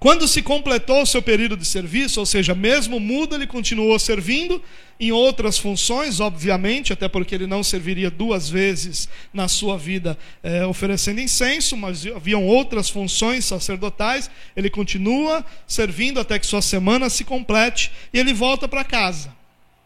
quando 0.00 0.26
se 0.26 0.40
completou 0.40 1.02
o 1.02 1.06
seu 1.06 1.20
período 1.20 1.58
de 1.58 1.66
serviço, 1.66 2.20
ou 2.20 2.26
seja, 2.26 2.54
mesmo 2.54 2.98
mudo, 2.98 3.34
ele 3.34 3.46
continuou 3.46 3.98
servindo 3.98 4.62
em 4.98 5.12
outras 5.12 5.58
funções, 5.58 6.20
obviamente, 6.20 6.90
até 6.90 7.06
porque 7.06 7.34
ele 7.34 7.46
não 7.46 7.62
serviria 7.62 8.10
duas 8.10 8.48
vezes 8.48 9.10
na 9.32 9.46
sua 9.46 9.76
vida 9.76 10.16
é, 10.42 10.64
oferecendo 10.64 11.20
incenso, 11.20 11.76
mas 11.76 12.06
haviam 12.06 12.46
outras 12.46 12.88
funções 12.88 13.44
sacerdotais. 13.44 14.30
Ele 14.56 14.70
continua 14.70 15.44
servindo 15.66 16.18
até 16.18 16.38
que 16.38 16.46
sua 16.46 16.62
semana 16.62 17.10
se 17.10 17.22
complete 17.22 17.92
e 18.12 18.18
ele 18.18 18.32
volta 18.32 18.66
para 18.66 18.84
casa. 18.84 19.34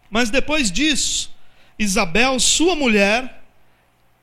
Mas 0.08 0.30
depois 0.30 0.70
disso, 0.70 1.34
Isabel, 1.76 2.38
sua 2.38 2.76
mulher, 2.76 3.42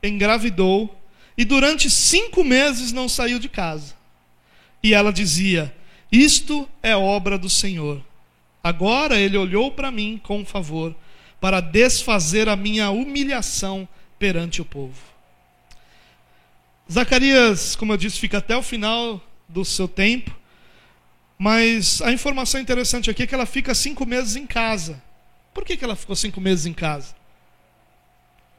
engravidou 0.02 0.94
e 1.38 1.44
durante 1.44 1.90
cinco 1.90 2.46
meses 2.46 2.94
não 2.94 3.10
saiu 3.10 3.40
de 3.40 3.50
casa. 3.50 4.01
E 4.84 4.94
ela 4.94 5.12
dizia: 5.12 5.74
isto 6.12 6.68
é 6.84 6.96
obra 6.96 7.38
do 7.38 7.50
Senhor. 7.50 8.04
Agora 8.64 9.18
ele 9.18 9.38
olhou 9.38 9.72
para 9.72 9.90
mim 9.90 10.20
com 10.22 10.46
favor, 10.46 10.96
para 11.40 11.62
desfazer 11.62 12.50
a 12.50 12.56
minha 12.56 12.92
humilhação 12.92 13.88
perante 14.20 14.62
o 14.62 14.66
povo. 14.66 15.00
Zacarias, 16.92 17.76
como 17.76 17.94
eu 17.94 17.98
disse, 17.98 18.20
fica 18.20 18.40
até 18.40 18.56
o 18.56 18.62
final 18.62 19.22
do 19.48 19.64
seu 19.64 19.88
tempo, 19.88 20.36
mas 21.38 22.02
a 22.02 22.12
informação 22.12 22.60
interessante 22.60 23.10
aqui 23.10 23.24
é 23.24 23.28
que 23.28 23.34
ela 23.34 23.46
fica 23.46 23.74
cinco 23.74 24.06
meses 24.06 24.36
em 24.36 24.46
casa. 24.46 25.02
Por 25.54 25.66
que, 25.66 25.78
que 25.78 25.84
ela 25.84 25.96
ficou 25.96 26.16
cinco 26.16 26.40
meses 26.40 26.66
em 26.66 26.74
casa? 26.74 27.16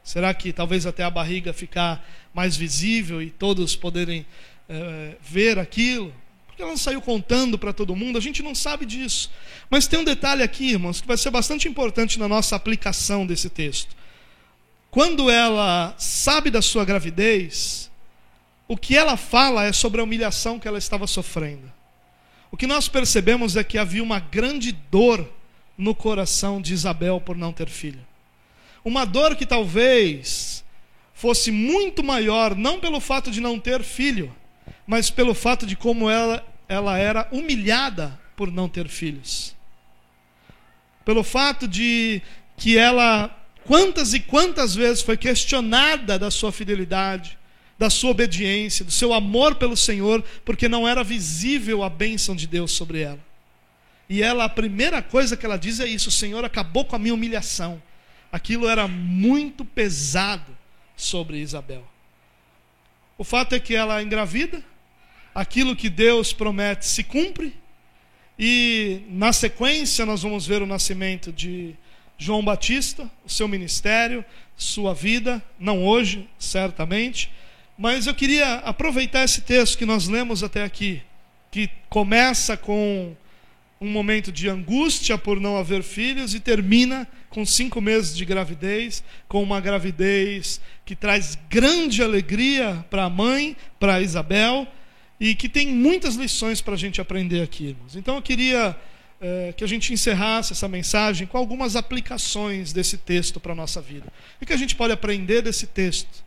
Será 0.03 0.33
que 0.33 0.51
talvez 0.51 0.85
até 0.85 1.03
a 1.03 1.09
barriga 1.09 1.53
ficar 1.53 2.05
mais 2.33 2.57
visível 2.57 3.21
e 3.21 3.29
todos 3.29 3.75
poderem 3.75 4.25
é, 4.69 5.15
ver 5.21 5.59
aquilo? 5.59 6.13
Porque 6.47 6.61
ela 6.61 6.71
não 6.71 6.77
saiu 6.77 7.01
contando 7.01 7.57
para 7.57 7.73
todo 7.73 7.95
mundo, 7.95 8.17
a 8.17 8.21
gente 8.21 8.43
não 8.43 8.53
sabe 8.53 8.85
disso. 8.85 9.31
Mas 9.69 9.87
tem 9.87 9.99
um 9.99 10.03
detalhe 10.03 10.43
aqui, 10.43 10.71
irmãos, 10.71 11.01
que 11.01 11.07
vai 11.07 11.17
ser 11.17 11.31
bastante 11.31 11.67
importante 11.67 12.19
na 12.19 12.27
nossa 12.27 12.55
aplicação 12.55 13.25
desse 13.25 13.49
texto. 13.49 13.95
Quando 14.91 15.31
ela 15.31 15.95
sabe 15.97 16.51
da 16.51 16.61
sua 16.61 16.85
gravidez, 16.85 17.89
o 18.67 18.77
que 18.77 18.95
ela 18.95 19.17
fala 19.17 19.65
é 19.65 19.73
sobre 19.73 19.99
a 19.99 20.03
humilhação 20.03 20.59
que 20.59 20.67
ela 20.67 20.77
estava 20.77 21.07
sofrendo. 21.07 21.71
O 22.51 22.57
que 22.57 22.67
nós 22.67 22.87
percebemos 22.87 23.55
é 23.55 23.63
que 23.63 23.79
havia 23.79 24.03
uma 24.03 24.19
grande 24.19 24.71
dor 24.71 25.27
no 25.75 25.95
coração 25.95 26.61
de 26.61 26.71
Isabel 26.71 27.19
por 27.19 27.35
não 27.35 27.51
ter 27.51 27.67
filho. 27.67 28.05
Uma 28.85 29.05
dor 29.05 29.35
que 29.35 29.45
talvez 29.47 30.63
fosse 31.15 31.51
muito 31.51 32.03
maior, 32.03 32.55
não 32.55 32.79
pelo 32.79 32.99
fato 32.99 33.31
de 33.31 33.41
não 33.41 33.59
ter 33.59 33.81
filho, 33.81 34.31
mas 34.85 35.09
pelo 35.09 35.33
fato 35.33 35.65
de 35.65 35.75
como 35.75 36.09
ela, 36.09 36.45
ela 36.67 36.97
era 36.97 37.27
humilhada 37.31 38.19
por 38.35 38.51
não 38.51 38.67
ter 38.67 38.87
filhos. 38.87 39.55
Pelo 41.05 41.23
fato 41.23 41.67
de 41.67 42.21
que 42.57 42.77
ela, 42.77 43.29
quantas 43.65 44.13
e 44.13 44.19
quantas 44.19 44.75
vezes 44.75 45.01
foi 45.01 45.17
questionada 45.17 46.17
da 46.17 46.31
sua 46.31 46.51
fidelidade, 46.51 47.37
da 47.77 47.89
sua 47.89 48.11
obediência, 48.11 48.85
do 48.85 48.91
seu 48.91 49.13
amor 49.13 49.55
pelo 49.55 49.75
Senhor, 49.75 50.23
porque 50.45 50.69
não 50.69 50.87
era 50.87 51.03
visível 51.03 51.83
a 51.83 51.89
bênção 51.89 52.35
de 52.35 52.47
Deus 52.47 52.71
sobre 52.71 53.01
ela. 53.01 53.19
E 54.09 54.21
ela, 54.21 54.45
a 54.45 54.49
primeira 54.49 55.01
coisa 55.01 55.35
que 55.35 55.45
ela 55.45 55.57
diz 55.57 55.79
é 55.79 55.87
isso: 55.87 56.09
o 56.09 56.11
Senhor 56.11 56.43
acabou 56.45 56.85
com 56.85 56.95
a 56.95 56.99
minha 56.99 57.13
humilhação. 57.13 57.81
Aquilo 58.31 58.67
era 58.67 58.87
muito 58.87 59.63
pesado 59.63 60.55
sobre 60.95 61.37
Isabel. 61.37 61.87
O 63.17 63.23
fato 63.23 63.53
é 63.53 63.59
que 63.59 63.75
ela 63.75 64.01
engravida, 64.01 64.63
aquilo 65.33 65.75
que 65.75 65.89
Deus 65.89 66.33
promete 66.33 66.85
se 66.85 67.03
cumpre, 67.03 67.55
e 68.37 69.01
na 69.09 69.31
sequência 69.31 70.05
nós 70.05 70.23
vamos 70.23 70.45
ver 70.45 70.61
o 70.61 70.65
nascimento 70.67 71.31
de 71.31 71.75
João 72.17 72.43
Batista, 72.43 73.09
o 73.25 73.29
seu 73.29 73.47
ministério, 73.47 74.25
sua 74.55 74.93
vida, 74.93 75.43
não 75.59 75.85
hoje, 75.85 76.27
certamente, 76.39 77.31
mas 77.77 78.07
eu 78.07 78.13
queria 78.13 78.55
aproveitar 78.55 79.23
esse 79.23 79.41
texto 79.41 79.77
que 79.77 79.85
nós 79.85 80.07
lemos 80.07 80.43
até 80.43 80.63
aqui, 80.63 81.01
que 81.51 81.69
começa 81.89 82.55
com 82.55 83.15
um 83.83 83.89
momento 83.89 84.31
de 84.31 84.47
angústia 84.47 85.17
por 85.17 85.39
não 85.39 85.57
haver 85.57 85.83
filhos 85.83 86.33
e 86.33 86.39
termina 86.39 87.07
com 87.29 87.45
cinco 87.45 87.81
meses 87.81 88.15
de 88.15 88.23
gravidez, 88.23 89.03
com 89.27 89.43
uma 89.43 89.59
gravidez 89.59 90.61
que 90.85 90.95
traz 90.95 91.37
grande 91.49 92.01
alegria 92.01 92.85
para 92.89 93.03
a 93.03 93.09
mãe, 93.09 93.57
para 93.79 94.01
Isabel, 94.01 94.67
e 95.19 95.35
que 95.35 95.49
tem 95.49 95.67
muitas 95.67 96.15
lições 96.15 96.61
para 96.61 96.75
a 96.75 96.77
gente 96.77 97.01
aprender 97.01 97.41
aqui, 97.41 97.67
irmãos. 97.67 97.95
Então 97.95 98.15
eu 98.15 98.21
queria 98.21 98.75
é, 99.19 99.53
que 99.55 99.63
a 99.63 99.67
gente 99.67 99.93
encerrasse 99.93 100.53
essa 100.53 100.67
mensagem 100.67 101.27
com 101.27 101.37
algumas 101.37 101.75
aplicações 101.75 102.71
desse 102.71 102.97
texto 102.97 103.39
para 103.39 103.51
a 103.51 103.55
nossa 103.55 103.81
vida. 103.81 104.07
O 104.41 104.45
que 104.45 104.53
a 104.53 104.57
gente 104.57 104.75
pode 104.75 104.93
aprender 104.93 105.41
desse 105.41 105.67
texto 105.67 106.23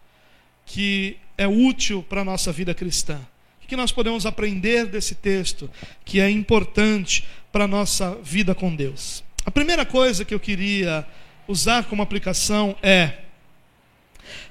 que 0.67 1.17
é 1.39 1.47
útil 1.47 2.03
para 2.03 2.21
a 2.21 2.25
nossa 2.25 2.53
vida 2.53 2.75
cristã? 2.75 3.19
O 3.63 3.69
que 3.69 3.77
nós 3.77 3.91
podemos 3.91 4.25
aprender 4.25 4.87
desse 4.87 5.17
texto 5.17 5.69
que 6.05 6.21
é 6.21 6.31
importante 6.31 7.25
para 7.57 7.65
a 7.65 7.69
nossa 7.69 8.15
vida 8.17 8.55
com 8.55 8.77
Deus? 8.77 9.25
A 9.47 9.51
primeira 9.51 9.87
coisa 9.87 10.27
que 10.27 10.35
eu 10.35 10.39
queria 10.39 11.07
usar 11.49 11.85
como 11.85 12.03
aplicação 12.03 12.77
é: 12.83 13.21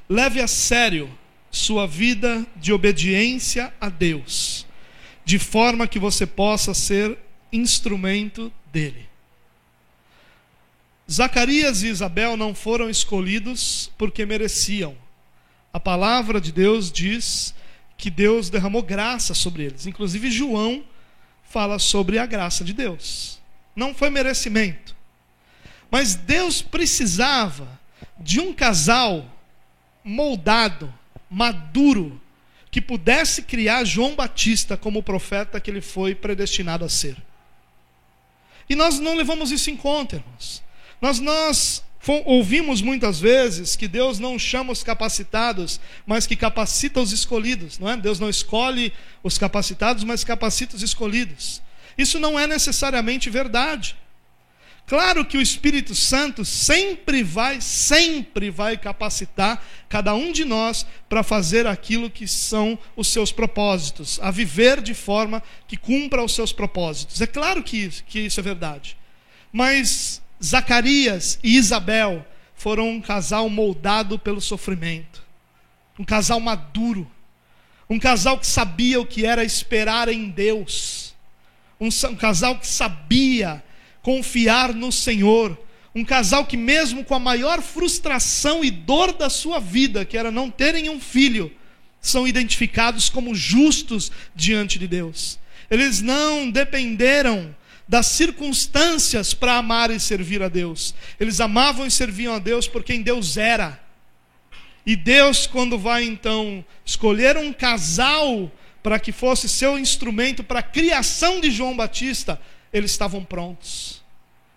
leve 0.10 0.42
a 0.42 0.48
sério 0.48 1.08
sua 1.52 1.86
vida 1.86 2.44
de 2.56 2.74
obediência 2.74 3.72
a 3.80 3.90
Deus, 3.90 4.66
de 5.24 5.38
forma 5.38 5.88
que 5.88 6.00
você 6.00 6.26
possa 6.26 6.74
ser 6.74 7.16
instrumento 7.54 8.52
dele. 8.74 9.08
Zacarias 11.08 11.84
e 11.84 11.90
Isabel 11.90 12.36
não 12.36 12.56
foram 12.56 12.90
escolhidos 12.90 13.92
porque 14.00 14.26
mereciam. 14.26 14.98
A 15.72 15.80
palavra 15.80 16.42
de 16.42 16.52
Deus 16.52 16.92
diz 16.92 17.54
que 18.00 18.10
Deus 18.10 18.50
derramou 18.50 18.82
graça 18.82 19.36
sobre 19.36 19.66
eles. 19.66 19.86
Inclusive, 19.86 20.32
João 20.32 20.84
fala 21.56 21.80
sobre 21.80 22.20
a 22.20 22.26
graça 22.26 22.66
de 22.66 22.74
Deus. 22.74 23.40
Não 23.74 23.96
foi 23.96 24.10
merecimento. 24.10 24.94
Mas 25.90 26.14
Deus 26.14 26.62
precisava 26.62 27.80
de 28.20 28.42
um 28.42 28.52
casal 28.52 29.26
moldado, 30.04 30.94
maduro, 31.30 32.22
que 32.70 32.82
pudesse 32.82 33.44
criar 33.44 33.86
João 33.86 34.18
Batista 34.18 34.76
como 34.76 35.02
profeta 35.02 35.62
que 35.62 35.72
ele 35.72 35.80
foi 35.80 36.14
predestinado 36.14 36.84
a 36.84 36.90
ser. 36.90 37.16
E 38.70 38.76
nós 38.76 39.00
não 39.00 39.16
levamos 39.16 39.50
isso 39.50 39.70
em 39.70 39.78
conta, 39.78 40.18
irmãos. 40.18 40.62
Nós, 41.02 41.22
nós 41.22 41.86
Ouvimos 42.26 42.82
muitas 42.82 43.20
vezes 43.20 43.76
que 43.76 43.88
Deus 43.88 44.20
não 44.20 44.38
chama 44.38 44.72
os 44.72 44.84
capacitados, 44.84 45.80
mas 46.06 46.28
que 46.28 46.36
capacita 46.36 47.02
os 47.02 47.12
escolhidos, 47.12 47.80
não 47.80 47.90
é? 47.90 47.98
Deus 47.98 48.20
não 48.20 48.30
escolhe 48.30 48.94
os 49.24 49.38
capacitados, 49.38 50.04
mas 50.04 50.24
capacita 50.24 50.76
os 50.76 50.84
escolhidos. 50.84 51.62
Isso 51.98 52.20
não 52.20 52.40
é 52.40 52.46
necessariamente 52.46 53.30
verdade. 53.30 53.96
Claro 54.88 55.26
que 55.26 55.38
o 55.38 55.42
Espírito 55.42 55.96
Santo 55.96 56.46
sempre 56.46 57.24
vai, 57.24 57.60
sempre 57.60 58.52
vai 58.52 58.78
capacitar 58.78 59.64
cada 59.90 60.14
um 60.14 60.32
de 60.32 60.46
nós 60.46 60.86
para 61.10 61.24
fazer 61.24 61.66
aquilo 61.66 62.10
que 62.10 62.28
são 62.28 62.78
os 62.96 63.08
seus 63.08 63.32
propósitos, 63.32 64.20
a 64.22 64.30
viver 64.30 64.82
de 64.82 64.94
forma 64.94 65.42
que 65.68 65.76
cumpra 65.76 66.24
os 66.24 66.36
seus 66.36 66.54
propósitos. 66.54 67.20
É 67.20 67.26
claro 67.26 67.64
que, 67.64 67.90
que 68.06 68.20
isso 68.20 68.40
é 68.40 68.44
verdade. 68.44 68.96
Mas 69.52 70.22
Zacarias 70.44 71.40
e 71.44 71.58
Isabel 71.58 72.26
foram 72.56 72.90
um 72.90 73.02
casal 73.02 73.50
moldado 73.50 74.18
pelo 74.18 74.42
sofrimento, 74.42 75.24
um 76.00 76.04
casal 76.04 76.40
maduro, 76.40 77.10
um 77.90 78.00
casal 78.00 78.40
que 78.40 78.48
sabia 78.48 79.00
o 79.00 79.06
que 79.06 79.26
era 79.26 79.44
esperar 79.44 80.08
em 80.08 80.30
Deus, 80.30 81.14
um, 81.80 81.88
um 81.88 82.16
casal 82.16 82.58
que 82.58 82.68
sabia 82.68 83.64
confiar 84.02 84.74
no 84.74 84.92
Senhor, 84.92 85.58
um 85.94 86.04
casal 86.04 86.46
que, 86.46 86.58
mesmo 86.58 87.04
com 87.04 87.16
a 87.16 87.20
maior 87.20 87.62
frustração 87.62 88.64
e 88.64 88.70
dor 88.70 89.14
da 89.14 89.30
sua 89.30 89.60
vida, 89.60 90.04
que 90.04 90.18
era 90.18 90.30
não 90.30 90.50
terem 90.50 90.90
um 90.90 91.00
filho, 91.00 91.52
são 92.02 92.28
identificados 92.28 93.10
como 93.10 93.34
justos 93.34 94.12
diante 94.36 94.78
de 94.78 94.88
Deus. 94.88 95.40
Eles 95.72 96.02
não 96.02 96.52
dependeram 96.52 97.56
das 97.88 98.08
circunstâncias 98.08 99.34
para 99.34 99.58
amar 99.58 99.92
e 99.92 100.00
servir 100.00 100.42
a 100.42 100.50
Deus. 100.50 100.96
Eles 101.20 101.40
amavam 101.40 101.86
e 101.86 101.92
serviam 101.92 102.34
a 102.34 102.40
Deus 102.40 102.68
por 102.68 102.84
quem 102.84 103.02
Deus 103.02 103.38
era. 103.38 103.80
E 104.86 104.96
Deus, 104.96 105.48
quando 105.48 105.78
vai 105.78 106.04
então 106.04 106.64
escolher 106.84 107.38
um 107.38 107.52
casal 107.52 108.52
para 108.84 109.00
que 109.00 109.12
fosse 109.12 109.50
seu 109.50 109.80
instrumento 109.80 110.44
para 110.44 110.60
a 110.60 110.64
criação 110.64 111.42
de 111.42 111.50
João 111.50 111.76
Batista, 111.76 112.40
eles 112.72 112.92
estavam 112.92 113.24
prontos, 113.24 114.04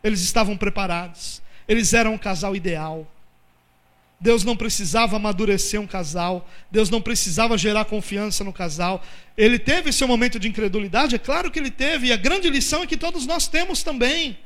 eles 0.02 0.20
estavam 0.20 0.56
preparados, 0.56 1.40
eles 1.66 1.94
eram 1.94 2.14
um 2.14 2.18
casal 2.18 2.54
ideal. 2.54 3.10
Deus 4.20 4.42
não 4.42 4.56
precisava 4.56 5.16
amadurecer 5.16 5.80
um 5.80 5.86
casal, 5.86 6.48
Deus 6.70 6.90
não 6.90 7.00
precisava 7.00 7.56
gerar 7.56 7.84
confiança 7.84 8.42
no 8.42 8.52
casal. 8.52 9.04
Ele 9.36 9.58
teve 9.58 9.92
seu 9.92 10.08
momento 10.08 10.40
de 10.40 10.48
incredulidade, 10.48 11.14
é 11.14 11.18
claro 11.18 11.50
que 11.50 11.58
ele 11.58 11.70
teve, 11.70 12.08
e 12.08 12.12
a 12.12 12.16
grande 12.16 12.50
lição 12.50 12.82
é 12.82 12.86
que 12.86 12.96
todos 12.96 13.26
nós 13.26 13.46
temos 13.46 13.82
também. 13.82 14.36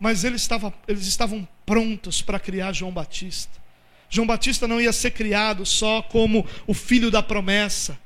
Mas 0.00 0.24
eles, 0.24 0.40
estava, 0.40 0.72
eles 0.88 1.06
estavam 1.06 1.46
prontos 1.66 2.22
para 2.22 2.40
criar 2.40 2.72
João 2.72 2.90
Batista. 2.90 3.60
João 4.08 4.26
Batista 4.26 4.66
não 4.66 4.80
ia 4.80 4.92
ser 4.92 5.10
criado 5.10 5.64
só 5.66 6.02
como 6.02 6.46
o 6.66 6.74
filho 6.74 7.10
da 7.10 7.22
promessa, 7.22 7.98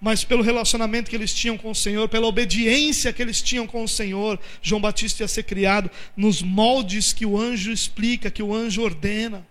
mas 0.00 0.22
pelo 0.22 0.42
relacionamento 0.42 1.10
que 1.10 1.16
eles 1.16 1.34
tinham 1.34 1.58
com 1.58 1.70
o 1.70 1.74
Senhor, 1.74 2.08
pela 2.08 2.26
obediência 2.26 3.12
que 3.12 3.20
eles 3.20 3.42
tinham 3.42 3.66
com 3.66 3.84
o 3.84 3.88
Senhor, 3.88 4.38
João 4.62 4.80
Batista 4.80 5.22
ia 5.22 5.28
ser 5.28 5.42
criado 5.42 5.90
nos 6.16 6.42
moldes 6.42 7.12
que 7.12 7.26
o 7.26 7.38
anjo 7.38 7.72
explica, 7.72 8.30
que 8.30 8.42
o 8.42 8.54
anjo 8.54 8.82
ordena. 8.82 9.46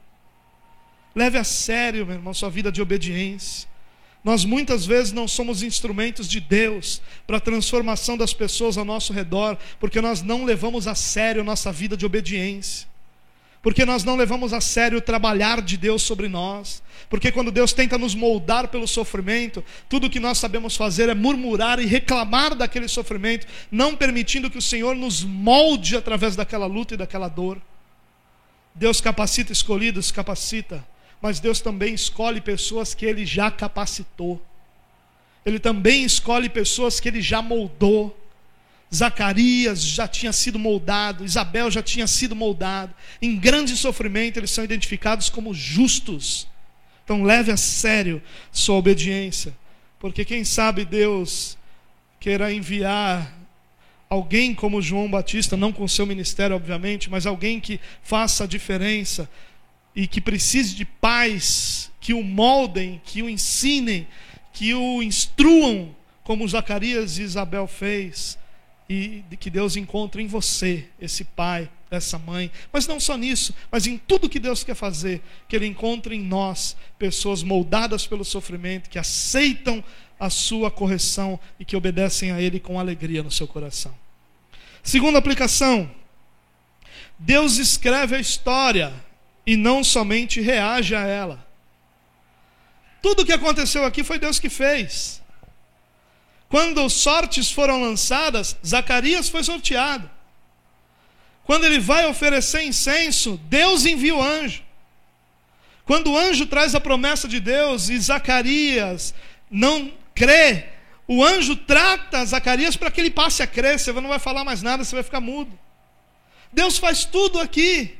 Leve 1.19 1.37
a 1.37 1.43
sério, 1.43 2.05
meu 2.05 2.15
irmão, 2.15 2.33
sua 2.33 2.49
vida 2.49 2.71
de 2.71 2.81
obediência. 2.81 3.67
Nós 4.23 4.45
muitas 4.45 4.85
vezes 4.85 5.11
não 5.11 5.27
somos 5.27 5.61
instrumentos 5.61 6.29
de 6.29 6.39
Deus 6.39 7.01
para 7.27 7.35
a 7.35 7.41
transformação 7.41 8.15
das 8.15 8.33
pessoas 8.33 8.77
ao 8.77 8.85
nosso 8.85 9.11
redor, 9.11 9.57
porque 9.81 9.99
nós 9.99 10.21
não 10.21 10.45
levamos 10.45 10.87
a 10.87 10.95
sério 10.95 11.43
nossa 11.43 11.73
vida 11.73 11.97
de 11.97 12.05
obediência. 12.05 12.87
Porque 13.61 13.83
nós 13.83 14.05
não 14.05 14.15
levamos 14.15 14.53
a 14.53 14.61
sério 14.61 14.99
o 14.99 15.01
trabalhar 15.01 15.61
de 15.61 15.75
Deus 15.75 16.03
sobre 16.03 16.29
nós. 16.29 16.81
Porque 17.09 17.33
quando 17.33 17.51
Deus 17.51 17.73
tenta 17.73 17.97
nos 17.97 18.15
moldar 18.15 18.69
pelo 18.69 18.87
sofrimento, 18.87 19.61
tudo 19.89 20.09
que 20.09 20.21
nós 20.21 20.37
sabemos 20.37 20.77
fazer 20.77 21.09
é 21.09 21.13
murmurar 21.13 21.81
e 21.81 21.85
reclamar 21.85 22.55
daquele 22.55 22.87
sofrimento, 22.87 23.45
não 23.69 23.93
permitindo 23.93 24.49
que 24.49 24.57
o 24.57 24.61
Senhor 24.61 24.95
nos 24.95 25.21
molde 25.21 25.97
através 25.97 26.37
daquela 26.37 26.65
luta 26.65 26.93
e 26.93 26.97
daquela 26.97 27.27
dor. 27.27 27.61
Deus 28.73 29.01
capacita 29.01 29.51
escolhidos, 29.51 30.13
capacita 30.13 30.81
mas 31.21 31.39
Deus 31.39 31.59
também 31.61 31.93
escolhe 31.93 32.39
pessoas 32.41 32.93
que 32.93 33.05
Ele 33.05 33.25
já 33.25 33.51
capacitou. 33.51 34.41
ele 35.45 35.59
também 35.59 36.03
escolhe 36.03 36.49
pessoas 36.49 36.99
que 36.99 37.07
ele 37.09 37.21
já 37.21 37.41
moldou. 37.41 38.15
Zacarias 38.93 39.83
já 39.83 40.07
tinha 40.07 40.33
sido 40.33 40.59
moldado, 40.59 41.23
Isabel 41.23 41.69
já 41.71 41.81
tinha 41.81 42.07
sido 42.07 42.35
moldado. 42.35 42.93
Em 43.21 43.35
grande 43.37 43.75
sofrimento, 43.77 44.37
eles 44.37 44.51
são 44.51 44.63
identificados 44.63 45.29
como 45.29 45.53
justos. 45.53 46.47
Então, 47.03 47.23
leve 47.23 47.51
a 47.51 47.57
sério 47.57 48.21
sua 48.51 48.75
obediência, 48.75 49.53
porque 49.99 50.25
quem 50.25 50.43
sabe 50.43 50.85
Deus 50.85 51.57
queira 52.19 52.53
enviar 52.53 53.33
alguém 54.09 54.53
como 54.53 54.81
João 54.81 55.09
Batista, 55.09 55.55
não 55.55 55.71
com 55.71 55.87
seu 55.87 56.05
ministério, 56.05 56.55
obviamente, 56.55 57.09
mas 57.09 57.25
alguém 57.25 57.59
que 57.59 57.79
faça 58.03 58.43
a 58.43 58.47
diferença 58.47 59.29
e 59.95 60.07
que 60.07 60.21
precise 60.21 60.75
de 60.75 60.85
pais 60.85 61.91
que 61.99 62.13
o 62.13 62.23
moldem, 62.23 63.01
que 63.03 63.21
o 63.21 63.29
ensinem, 63.29 64.07
que 64.53 64.73
o 64.73 65.03
instruam, 65.03 65.95
como 66.23 66.47
Zacarias 66.47 67.17
e 67.17 67.23
Isabel 67.23 67.67
fez, 67.67 68.37
e 68.89 69.23
que 69.39 69.49
Deus 69.49 69.75
encontre 69.75 70.23
em 70.23 70.27
você 70.27 70.87
esse 70.99 71.23
pai, 71.23 71.69
essa 71.91 72.17
mãe, 72.17 72.51
mas 72.71 72.87
não 72.87 72.99
só 72.99 73.17
nisso, 73.17 73.53
mas 73.71 73.87
em 73.87 73.97
tudo 73.97 74.29
que 74.29 74.39
Deus 74.39 74.63
quer 74.63 74.75
fazer, 74.75 75.21
que 75.47 75.55
Ele 75.55 75.67
encontre 75.67 76.15
em 76.15 76.21
nós 76.21 76.75
pessoas 76.97 77.43
moldadas 77.43 78.05
pelo 78.05 78.25
sofrimento, 78.25 78.89
que 78.89 78.99
aceitam 78.99 79.83
a 80.19 80.29
sua 80.29 80.69
correção 80.69 81.39
e 81.59 81.65
que 81.65 81.75
obedecem 81.75 82.31
a 82.31 82.41
Ele 82.41 82.59
com 82.59 82.79
alegria 82.79 83.23
no 83.23 83.31
seu 83.31 83.47
coração. 83.47 83.93
Segunda 84.83 85.19
aplicação: 85.19 85.89
Deus 87.17 87.57
escreve 87.57 88.15
a 88.15 88.19
história 88.19 88.93
e 89.49 89.57
não 89.57 89.83
somente 89.83 90.39
reage 90.39 90.93
a 90.93 91.01
ela. 91.07 91.43
Tudo 93.01 93.23
o 93.23 93.25
que 93.25 93.33
aconteceu 93.33 93.83
aqui 93.83 94.03
foi 94.03 94.19
Deus 94.19 94.37
que 94.37 94.47
fez. 94.47 95.23
Quando 96.47 96.87
sortes 96.87 97.51
foram 97.51 97.81
lançadas, 97.81 98.55
Zacarias 98.63 99.27
foi 99.27 99.43
sorteado. 99.43 100.07
Quando 101.45 101.65
ele 101.65 101.79
vai 101.79 102.05
oferecer 102.05 102.61
incenso, 102.61 103.39
Deus 103.45 103.87
envia 103.87 104.13
o 104.13 104.21
anjo. 104.21 104.61
Quando 105.83 106.11
o 106.11 106.17
anjo 106.17 106.45
traz 106.45 106.75
a 106.75 106.79
promessa 106.79 107.27
de 107.27 107.39
Deus 107.39 107.89
e 107.89 107.97
Zacarias 107.97 109.15
não 109.49 109.91
crê, 110.13 110.65
o 111.07 111.25
anjo 111.25 111.55
trata 111.55 112.23
Zacarias 112.23 112.75
para 112.77 112.91
que 112.91 113.01
ele 113.01 113.09
passe 113.09 113.41
a 113.41 113.47
crer. 113.47 113.79
Você 113.79 113.91
não 113.93 114.09
vai 114.09 114.19
falar 114.19 114.43
mais 114.43 114.61
nada, 114.61 114.83
você 114.83 114.93
vai 114.93 115.03
ficar 115.03 115.21
mudo. 115.21 115.57
Deus 116.53 116.77
faz 116.77 117.03
tudo 117.03 117.39
aqui. 117.39 117.98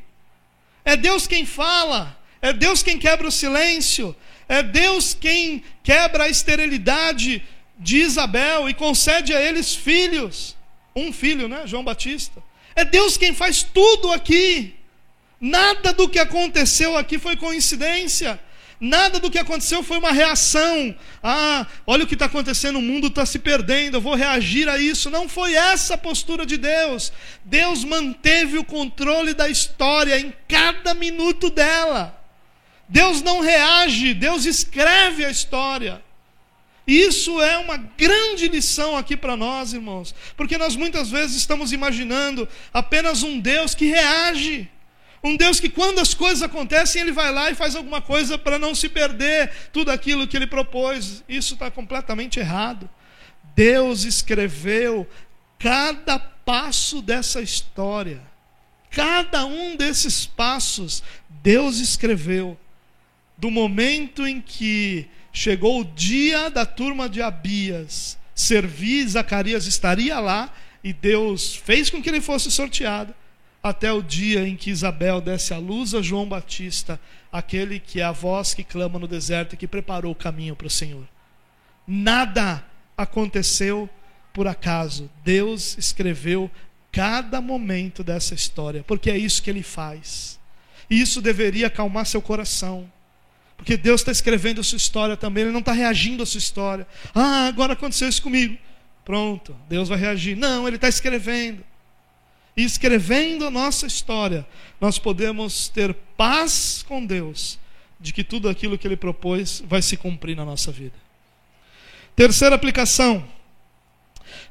É 0.84 0.96
Deus 0.96 1.28
quem 1.28 1.46
fala, 1.46 2.18
é 2.42 2.54
Deus 2.54 2.82
quem 2.82 2.98
quebra 2.98 3.28
o 3.28 3.32
silêncio, 3.32 4.16
é 4.48 4.64
Deus 4.64 5.14
quem 5.14 5.64
quebra 5.84 6.26
a 6.26 6.30
esterilidade 6.30 7.44
de 7.78 7.98
Isabel 7.98 8.70
e 8.70 8.74
concede 8.74 9.34
a 9.34 9.42
eles 9.42 9.76
filhos. 9.76 10.56
Um 10.96 11.14
filho, 11.14 11.48
né? 11.48 11.66
João 11.66 11.84
Batista. 11.84 12.44
É 12.76 12.84
Deus 12.84 13.18
quem 13.18 13.34
faz 13.34 13.64
tudo 13.64 14.12
aqui. 14.12 14.76
Nada 15.40 15.94
do 15.94 16.10
que 16.10 16.20
aconteceu 16.20 16.98
aqui 16.98 17.18
foi 17.18 17.38
coincidência. 17.38 18.40
Nada 18.80 19.20
do 19.20 19.30
que 19.30 19.38
aconteceu 19.38 19.84
foi 19.84 19.98
uma 19.98 20.12
reação. 20.12 20.96
Ah, 21.22 21.68
olha 21.86 22.06
o 22.06 22.08
que 22.08 22.14
está 22.14 22.26
acontecendo, 22.26 22.80
o 22.80 22.82
mundo 22.82 23.08
está 23.08 23.26
se 23.26 23.38
perdendo, 23.38 23.98
eu 23.98 24.02
vou 24.02 24.16
reagir 24.16 24.70
a 24.70 24.80
isso. 24.80 25.10
Não 25.10 25.28
foi 25.28 25.54
essa 25.54 25.96
a 25.96 25.98
postura 25.98 26.46
de 26.46 26.56
Deus. 26.56 27.12
Deus 27.44 27.84
manteve 27.84 28.58
o 28.58 28.64
controle 28.64 29.34
da 29.34 29.50
história 29.50 30.18
em 30.18 30.34
cada 30.48 30.94
minuto 30.94 31.50
dela. 31.50 32.18
Deus 32.88 33.22
não 33.22 33.42
reage, 33.42 34.14
Deus 34.14 34.46
escreve 34.46 35.26
a 35.26 35.30
história. 35.30 36.02
Isso 36.88 37.40
é 37.42 37.58
uma 37.58 37.78
grande 37.78 38.48
lição 38.48 38.98
aqui 38.98 39.16
para 39.16 39.36
nós, 39.36 39.74
irmãos, 39.74 40.16
porque 40.36 40.58
nós 40.58 40.76
muitas 40.76 41.12
vezes 41.12 41.36
estamos 41.36 41.72
imaginando 41.72 42.48
apenas 42.74 43.22
um 43.24 43.40
Deus 43.40 43.76
que 43.76 43.86
reage. 43.86 44.68
Um 45.24 45.36
Deus 45.36 45.60
que, 45.60 45.70
quando 45.70 46.00
as 46.00 46.14
coisas 46.14 46.42
acontecem, 46.42 47.02
Ele 47.02 47.12
vai 47.12 47.32
lá 47.32 47.52
e 47.52 47.56
faz 47.56 47.76
alguma 47.76 48.02
coisa 48.02 48.38
para 48.38 48.58
não 48.58 48.74
se 48.74 48.88
perder 48.88 49.52
tudo 49.74 49.92
aquilo 49.92 50.28
que 50.28 50.38
Ele 50.38 50.48
propôs. 50.48 51.24
Isso 51.28 51.56
está 51.56 51.70
completamente 51.70 52.40
errado. 52.40 52.90
Deus 53.56 54.06
escreveu 54.06 55.08
cada 55.58 56.18
passo 56.18 57.02
dessa 57.02 57.42
história. 57.42 58.22
Cada 58.90 59.46
um 59.46 59.76
desses 59.76 60.26
passos, 60.26 61.04
Deus 61.44 61.80
escreveu. 61.80 62.58
Do 63.38 63.52
momento 63.52 64.26
em 64.26 64.42
que 64.42 65.08
chegou 65.32 65.82
o 65.82 65.86
dia 65.86 66.50
da 66.50 66.66
turma 66.66 67.08
de 67.08 67.22
Abias 67.22 68.18
servir, 68.34 69.08
Zacarias 69.08 69.68
estaria 69.68 70.20
lá 70.20 70.54
e 70.82 70.94
Deus 70.94 71.56
fez 71.56 71.90
com 71.90 72.02
que 72.02 72.10
ele 72.10 72.22
fosse 72.22 72.50
sorteado 72.50 73.14
até 73.70 73.92
o 73.92 74.02
dia 74.02 74.48
em 74.48 74.56
que 74.56 74.70
Isabel 74.70 75.22
desse 75.22 75.54
a 75.54 75.58
luz 75.58 75.94
a 75.94 76.02
João 76.02 76.28
Batista, 76.28 77.00
aquele 77.32 77.80
que 77.80 78.02
é 78.02 78.04
a 78.04 78.12
voz 78.12 78.54
que 78.54 78.64
clama 78.64 79.00
no 79.00 79.08
deserto 79.08 79.54
e 79.54 79.58
que 79.58 79.68
preparou 79.68 80.12
o 80.12 80.16
caminho 80.16 80.56
para 80.56 80.68
o 80.68 80.70
Senhor. 80.70 81.08
Nada 81.88 82.64
aconteceu 82.98 83.90
por 84.34 84.48
acaso. 84.48 85.10
Deus 85.24 85.78
escreveu 85.78 86.50
cada 86.92 87.40
momento 87.40 88.04
dessa 88.04 88.34
história, 88.34 88.84
porque 88.86 89.10
é 89.10 89.18
isso 89.18 89.42
que 89.42 89.50
ele 89.50 89.64
faz. 89.64 90.40
E 90.90 91.00
isso 91.00 91.22
deveria 91.22 91.68
acalmar 91.68 92.06
seu 92.06 92.22
coração. 92.22 92.92
Porque 93.56 93.76
Deus 93.76 94.02
está 94.02 94.12
escrevendo 94.12 94.62
a 94.62 94.64
sua 94.64 94.78
história 94.78 95.18
também, 95.18 95.44
Ele 95.44 95.52
não 95.52 95.60
está 95.60 95.74
reagindo 95.74 96.24
à 96.24 96.26
sua 96.26 96.38
história. 96.38 96.88
Ah, 97.14 97.46
agora 97.48 97.74
aconteceu 97.74 98.08
isso 98.08 98.22
comigo. 98.22 98.58
Pronto, 99.04 99.56
Deus 99.68 99.90
vai 99.90 99.98
reagir. 99.98 100.38
Não, 100.38 100.66
Ele 100.66 100.78
está 100.78 100.88
escrevendo. 100.88 101.64
E 102.56 102.64
escrevendo 102.64 103.46
a 103.46 103.52
nossa 103.52 103.86
história, 103.86 104.46
nós 104.80 105.00
podemos 105.00 105.70
ter 105.70 105.94
paz 106.18 106.84
com 106.88 107.06
Deus, 107.06 107.60
de 108.00 108.12
que 108.12 108.24
tudo 108.24 108.50
aquilo 108.50 108.78
que 108.78 108.88
Ele 108.88 108.98
propôs 108.98 109.64
vai 109.66 109.82
se 109.82 109.96
cumprir 109.96 110.36
na 110.36 110.46
nossa 110.46 110.72
vida. 110.72 110.96
Terceira 112.16 112.56
aplicação: 112.56 113.26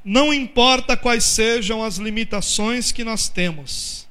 não 0.05 0.33
importa 0.33 0.97
quais 0.97 1.25
sejam 1.25 1.85
as 1.85 1.97
limitações 1.97 2.93
que 2.93 3.05
nós 3.05 3.29
temos, 3.29 4.07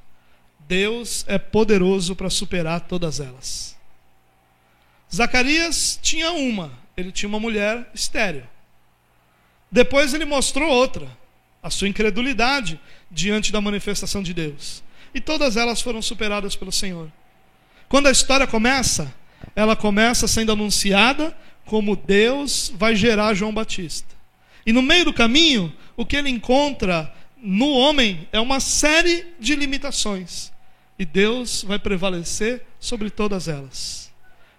Deus 0.68 1.24
é 1.26 1.38
poderoso 1.38 2.14
para 2.14 2.30
superar 2.30 2.82
todas 2.82 3.20
elas. 3.20 3.76
Zacarias 5.12 5.98
tinha 6.02 6.30
uma, 6.32 6.72
ele 6.96 7.10
tinha 7.10 7.28
uma 7.28 7.40
mulher 7.40 7.90
estéril. 7.94 8.44
Depois 9.70 10.12
ele 10.14 10.24
mostrou 10.24 10.68
outra, 10.70 11.08
a 11.68 11.70
sua 11.70 11.88
incredulidade 11.88 12.80
diante 13.10 13.52
da 13.52 13.60
manifestação 13.60 14.22
de 14.22 14.34
Deus. 14.34 14.82
E 15.14 15.20
todas 15.20 15.56
elas 15.56 15.80
foram 15.80 16.02
superadas 16.02 16.56
pelo 16.56 16.72
Senhor. 16.72 17.10
Quando 17.88 18.08
a 18.08 18.10
história 18.10 18.46
começa, 18.46 19.14
ela 19.54 19.76
começa 19.76 20.26
sendo 20.26 20.50
anunciada 20.50 21.36
como 21.64 21.94
Deus 21.94 22.72
vai 22.74 22.96
gerar 22.96 23.34
João 23.34 23.52
Batista. 23.52 24.16
E 24.64 24.72
no 24.72 24.82
meio 24.82 25.04
do 25.04 25.12
caminho, 25.12 25.72
o 25.96 26.04
que 26.04 26.16
ele 26.16 26.30
encontra 26.30 27.14
no 27.36 27.70
homem 27.70 28.26
é 28.32 28.40
uma 28.40 28.60
série 28.60 29.26
de 29.38 29.54
limitações. 29.54 30.50
E 30.98 31.04
Deus 31.04 31.62
vai 31.62 31.78
prevalecer 31.78 32.66
sobre 32.80 33.10
todas 33.10 33.46
elas. 33.46 34.10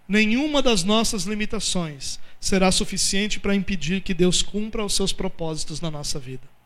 Nenhuma 0.07 0.61
das 0.61 0.83
nossas 0.83 1.23
limitações 1.23 2.19
será 2.39 2.71
suficiente 2.71 3.39
para 3.39 3.55
impedir 3.55 4.01
que 4.01 4.13
Deus 4.13 4.41
cumpra 4.41 4.85
os 4.85 4.95
seus 4.95 5.11
propósitos 5.11 5.81
na 5.81 5.91
nossa 5.91 6.19
vida. 6.19 6.58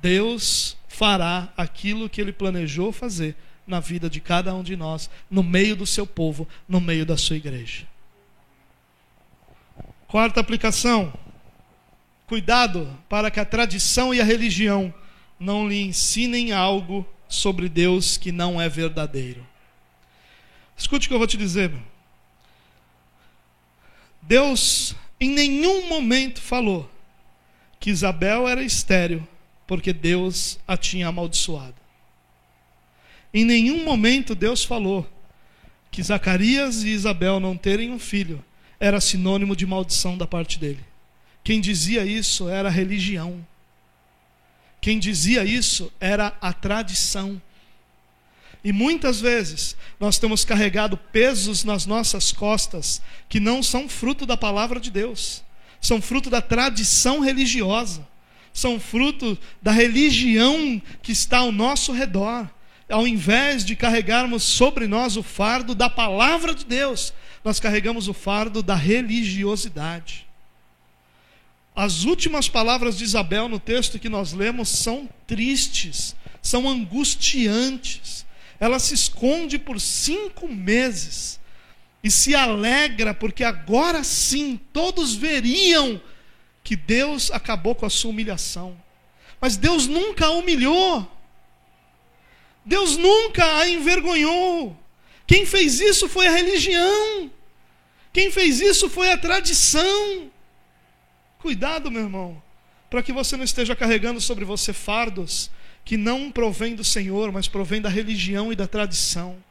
Deus 0.00 0.76
fará 0.86 1.52
aquilo 1.56 2.08
que 2.08 2.20
ele 2.20 2.32
planejou 2.32 2.92
fazer 2.92 3.36
na 3.66 3.80
vida 3.80 4.08
de 4.08 4.20
cada 4.20 4.54
um 4.54 4.62
de 4.62 4.76
nós, 4.76 5.10
no 5.30 5.42
meio 5.42 5.76
do 5.76 5.86
seu 5.86 6.06
povo, 6.06 6.48
no 6.68 6.80
meio 6.80 7.04
da 7.04 7.16
sua 7.16 7.36
igreja. 7.36 7.86
Quarta 10.06 10.40
aplicação: 10.40 11.12
cuidado 12.26 12.98
para 13.08 13.30
que 13.30 13.38
a 13.38 13.44
tradição 13.44 14.14
e 14.14 14.20
a 14.20 14.24
religião 14.24 14.92
não 15.38 15.68
lhe 15.68 15.80
ensinem 15.82 16.52
algo 16.52 17.06
sobre 17.28 17.68
Deus 17.68 18.16
que 18.16 18.32
não 18.32 18.60
é 18.60 18.68
verdadeiro. 18.68 19.46
Escute 20.76 21.06
o 21.06 21.08
que 21.08 21.14
eu 21.14 21.18
vou 21.18 21.26
te 21.26 21.36
dizer. 21.36 21.72
Deus 24.22 24.94
em 25.20 25.30
nenhum 25.30 25.88
momento 25.88 26.40
falou 26.40 26.90
que 27.78 27.90
Isabel 27.90 28.48
era 28.48 28.62
estéril 28.62 29.26
porque 29.68 29.92
Deus 29.92 30.58
a 30.66 30.76
tinha 30.76 31.06
amaldiçoado. 31.06 31.76
Em 33.32 33.44
nenhum 33.44 33.84
momento 33.84 34.34
Deus 34.34 34.64
falou 34.64 35.08
que 35.90 36.02
Zacarias 36.02 36.82
e 36.82 36.88
Isabel 36.88 37.38
não 37.38 37.56
terem 37.56 37.92
um 37.92 37.98
filho 38.00 38.44
era 38.80 39.00
sinônimo 39.00 39.54
de 39.54 39.64
maldição 39.64 40.18
da 40.18 40.26
parte 40.26 40.58
dele. 40.58 40.84
Quem 41.44 41.60
dizia 41.60 42.04
isso 42.04 42.48
era 42.48 42.68
a 42.68 42.72
religião. 42.72 43.46
Quem 44.80 44.98
dizia 44.98 45.44
isso 45.44 45.92
era 46.00 46.36
a 46.40 46.52
tradição. 46.52 47.40
E 48.64 48.72
muitas 48.72 49.20
vezes 49.20 49.76
nós 50.00 50.18
temos 50.18 50.44
carregado 50.44 50.96
pesos 50.96 51.62
nas 51.62 51.86
nossas 51.86 52.32
costas 52.32 53.00
que 53.28 53.38
não 53.38 53.62
são 53.62 53.88
fruto 53.88 54.26
da 54.26 54.36
palavra 54.36 54.80
de 54.80 54.90
Deus 54.90 55.46
são 55.80 56.02
fruto 56.02 56.28
da 56.28 56.42
tradição 56.42 57.20
religiosa, 57.20 58.06
são 58.58 58.80
fruto 58.80 59.38
da 59.62 59.70
religião 59.70 60.82
que 61.00 61.12
está 61.12 61.38
ao 61.38 61.52
nosso 61.52 61.92
redor. 61.92 62.50
Ao 62.88 63.06
invés 63.06 63.64
de 63.64 63.76
carregarmos 63.76 64.42
sobre 64.42 64.86
nós 64.88 65.16
o 65.16 65.22
fardo 65.22 65.74
da 65.74 65.88
palavra 65.88 66.54
de 66.54 66.64
Deus, 66.64 67.12
nós 67.44 67.60
carregamos 67.60 68.08
o 68.08 68.14
fardo 68.14 68.62
da 68.62 68.74
religiosidade. 68.74 70.26
As 71.76 72.02
últimas 72.02 72.48
palavras 72.48 72.98
de 72.98 73.04
Isabel 73.04 73.48
no 73.48 73.60
texto 73.60 73.98
que 73.98 74.08
nós 74.08 74.32
lemos 74.32 74.68
são 74.68 75.08
tristes, 75.26 76.16
são 76.42 76.68
angustiantes. 76.68 78.26
Ela 78.58 78.80
se 78.80 78.94
esconde 78.94 79.56
por 79.56 79.80
cinco 79.80 80.48
meses 80.48 81.38
e 82.02 82.10
se 82.10 82.34
alegra, 82.34 83.14
porque 83.14 83.44
agora 83.44 84.02
sim 84.02 84.58
todos 84.72 85.14
veriam 85.14 86.00
que 86.68 86.76
Deus 86.76 87.30
acabou 87.30 87.74
com 87.74 87.86
a 87.86 87.88
sua 87.88 88.10
humilhação. 88.10 88.78
Mas 89.40 89.56
Deus 89.56 89.86
nunca 89.86 90.26
a 90.26 90.32
humilhou. 90.32 91.10
Deus 92.62 92.94
nunca 92.98 93.42
a 93.56 93.66
envergonhou. 93.66 94.76
Quem 95.26 95.46
fez 95.46 95.80
isso 95.80 96.10
foi 96.10 96.26
a 96.26 96.30
religião. 96.30 97.30
Quem 98.12 98.30
fez 98.30 98.60
isso 98.60 98.90
foi 98.90 99.10
a 99.10 99.16
tradição. 99.16 100.30
Cuidado, 101.38 101.90
meu 101.90 102.02
irmão, 102.02 102.42
para 102.90 103.02
que 103.02 103.14
você 103.14 103.34
não 103.34 103.44
esteja 103.44 103.74
carregando 103.74 104.20
sobre 104.20 104.44
você 104.44 104.74
fardos 104.74 105.50
que 105.86 105.96
não 105.96 106.30
provém 106.30 106.74
do 106.74 106.84
Senhor, 106.84 107.32
mas 107.32 107.48
provém 107.48 107.80
da 107.80 107.88
religião 107.88 108.52
e 108.52 108.54
da 108.54 108.66
tradição. 108.66 109.42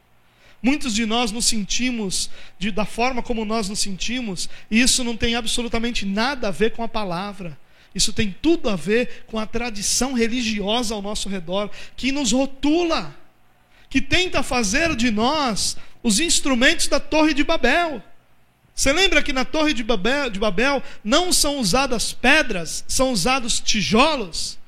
Muitos 0.62 0.94
de 0.94 1.06
nós 1.06 1.30
nos 1.30 1.46
sentimos 1.46 2.30
de, 2.58 2.70
da 2.70 2.84
forma 2.84 3.22
como 3.22 3.44
nós 3.44 3.68
nos 3.68 3.78
sentimos, 3.78 4.48
e 4.70 4.80
isso 4.80 5.04
não 5.04 5.16
tem 5.16 5.34
absolutamente 5.34 6.04
nada 6.04 6.48
a 6.48 6.50
ver 6.50 6.72
com 6.72 6.82
a 6.82 6.88
palavra. 6.88 7.56
Isso 7.94 8.12
tem 8.12 8.34
tudo 8.42 8.68
a 8.68 8.76
ver 8.76 9.24
com 9.26 9.38
a 9.38 9.46
tradição 9.46 10.12
religiosa 10.12 10.94
ao 10.94 11.02
nosso 11.02 11.28
redor, 11.28 11.70
que 11.96 12.12
nos 12.12 12.32
rotula, 12.32 13.14
que 13.88 14.00
tenta 14.00 14.42
fazer 14.42 14.94
de 14.96 15.10
nós 15.10 15.76
os 16.02 16.20
instrumentos 16.20 16.88
da 16.88 17.00
Torre 17.00 17.32
de 17.32 17.44
Babel. 17.44 18.02
Você 18.74 18.92
lembra 18.92 19.22
que 19.22 19.32
na 19.32 19.44
Torre 19.44 19.72
de 19.72 19.82
Babel, 19.82 20.30
de 20.30 20.38
Babel 20.38 20.82
não 21.02 21.32
são 21.32 21.58
usadas 21.58 22.12
pedras, 22.12 22.84
são 22.86 23.12
usados 23.12 23.58
tijolos? 23.58 24.58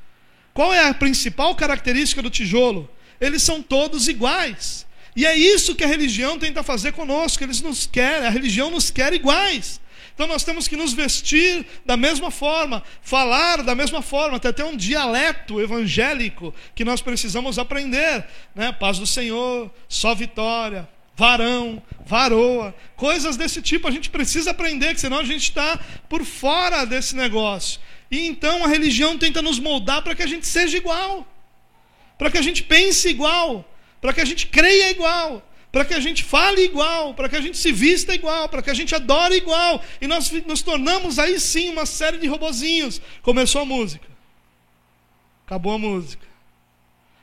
Qual 0.53 0.73
é 0.73 0.89
a 0.89 0.95
principal 0.95 1.55
característica 1.55 2.21
do 2.21 2.31
tijolo? 2.31 2.91
Eles 3.21 3.43
são 3.43 3.63
todos 3.63 4.09
iguais. 4.09 4.87
E 5.15 5.27
é 5.27 5.37
isso 5.37 5.75
que 5.75 5.85
a 5.85 5.89
religião 5.89 6.39
tenta 6.39 6.63
fazer 6.63 6.93
conosco. 6.93 7.43
Eles 7.43 7.61
nos 7.61 7.87
querem, 7.87 8.27
a 8.27 8.31
religião 8.31 8.71
nos 8.71 8.91
quer 8.91 9.13
iguais. 9.13 9.81
Então 10.15 10.29
nós 10.29 10.45
temos 10.45 10.69
que 10.69 10.77
nos 10.77 10.93
vestir 10.93 11.67
da 11.87 11.97
mesma 11.97 12.31
forma, 12.31 12.83
falar 13.01 13.63
da 13.63 13.75
mesma 13.75 14.03
forma, 14.03 14.37
até 14.37 14.53
ter 14.53 14.65
um 14.65 14.77
dialeto 14.77 15.61
evangélico 15.61 16.55
que 16.75 16.85
nós 16.85 17.01
precisamos 17.01 17.59
aprender, 17.59 18.27
né? 18.55 18.71
Paz 18.71 18.99
do 18.99 19.07
Senhor, 19.07 19.71
só 19.89 20.15
vitória, 20.15 20.87
varão, 21.17 21.83
varoa, 22.05 22.75
coisas 22.97 23.37
desse 23.37 23.63
tipo 23.63 23.89
a 23.89 23.91
gente 23.91 24.11
precisa 24.11 24.51
aprender, 24.51 24.95
que 24.95 25.01
senão 25.01 25.19
a 25.19 25.25
gente 25.25 25.45
está 25.45 25.79
por 26.09 26.23
fora 26.25 26.85
desse 26.85 27.17
negócio. 27.17 27.81
E 28.11 28.27
então 28.27 28.65
a 28.65 28.69
religião 28.69 29.17
tenta 29.17 29.41
nos 29.41 29.59
moldar 29.59 30.03
para 30.03 30.15
que 30.15 30.23
a 30.23 30.27
gente 30.27 30.47
seja 30.47 30.77
igual, 30.77 31.27
para 32.19 32.31
que 32.31 32.37
a 32.37 32.43
gente 32.43 32.63
pense 32.63 33.09
igual, 33.09 33.65
para 34.01 34.13
que 34.13 34.21
a 34.21 34.25
gente 34.25 34.47
creia 34.47 34.91
igual, 34.91 35.43
para 35.71 35.85
que 35.85 35.95
a 35.95 36.01
gente 36.01 36.25
fale 36.25 36.63
igual, 36.63 37.15
para 37.15 37.29
que 37.29 37.37
a 37.37 37.41
gente 37.41 37.57
se 37.59 37.71
vista 37.71 38.15
igual, 38.15 38.49
para 38.49 38.63
que 38.63 38.71
a 38.71 38.75
gente 38.75 38.95
adore 38.95 39.37
igual. 39.37 39.83
E 40.01 40.07
nós 40.07 40.31
nos 40.47 40.63
tornamos 40.63 41.19
aí 41.19 41.39
sim 41.39 41.69
uma 41.69 41.87
série 41.87 42.19
de 42.19 42.27
robozinhos. 42.27 43.01
Começou 43.23 43.61
a 43.61 43.65
música. 43.65 44.09
Acabou 45.47 45.75
a 45.75 45.79
música. 45.79 46.27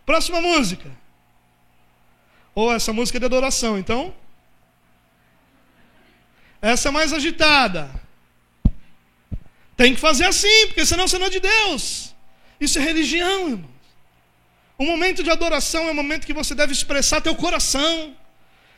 Próxima 0.06 0.40
música. 0.40 0.90
Ou 2.56 2.74
essa 2.74 2.94
música 2.94 3.18
é 3.18 3.20
de 3.20 3.26
adoração, 3.26 3.78
então? 3.78 4.14
Essa 6.62 6.90
é 6.90 6.92
mais 6.92 7.14
agitada. 7.14 7.90
Tem 9.76 9.94
que 9.94 10.00
fazer 10.00 10.26
assim, 10.26 10.68
porque 10.68 10.86
senão 10.86 11.08
você 11.08 11.20
não 11.20 11.28
é 11.28 11.30
de 11.30 11.40
Deus. 11.40 12.16
Isso 12.60 12.80
é 12.80 12.82
religião, 12.82 13.50
irmãos. 13.50 13.77
O 14.80 14.86
momento 14.86 15.24
de 15.24 15.32
adoração 15.32 15.88
é 15.88 15.92
o 15.92 15.96
momento 15.96 16.28
que 16.28 16.34
você 16.34 16.54
deve 16.54 16.72
expressar 16.72 17.20
teu 17.20 17.34
coração. 17.34 18.16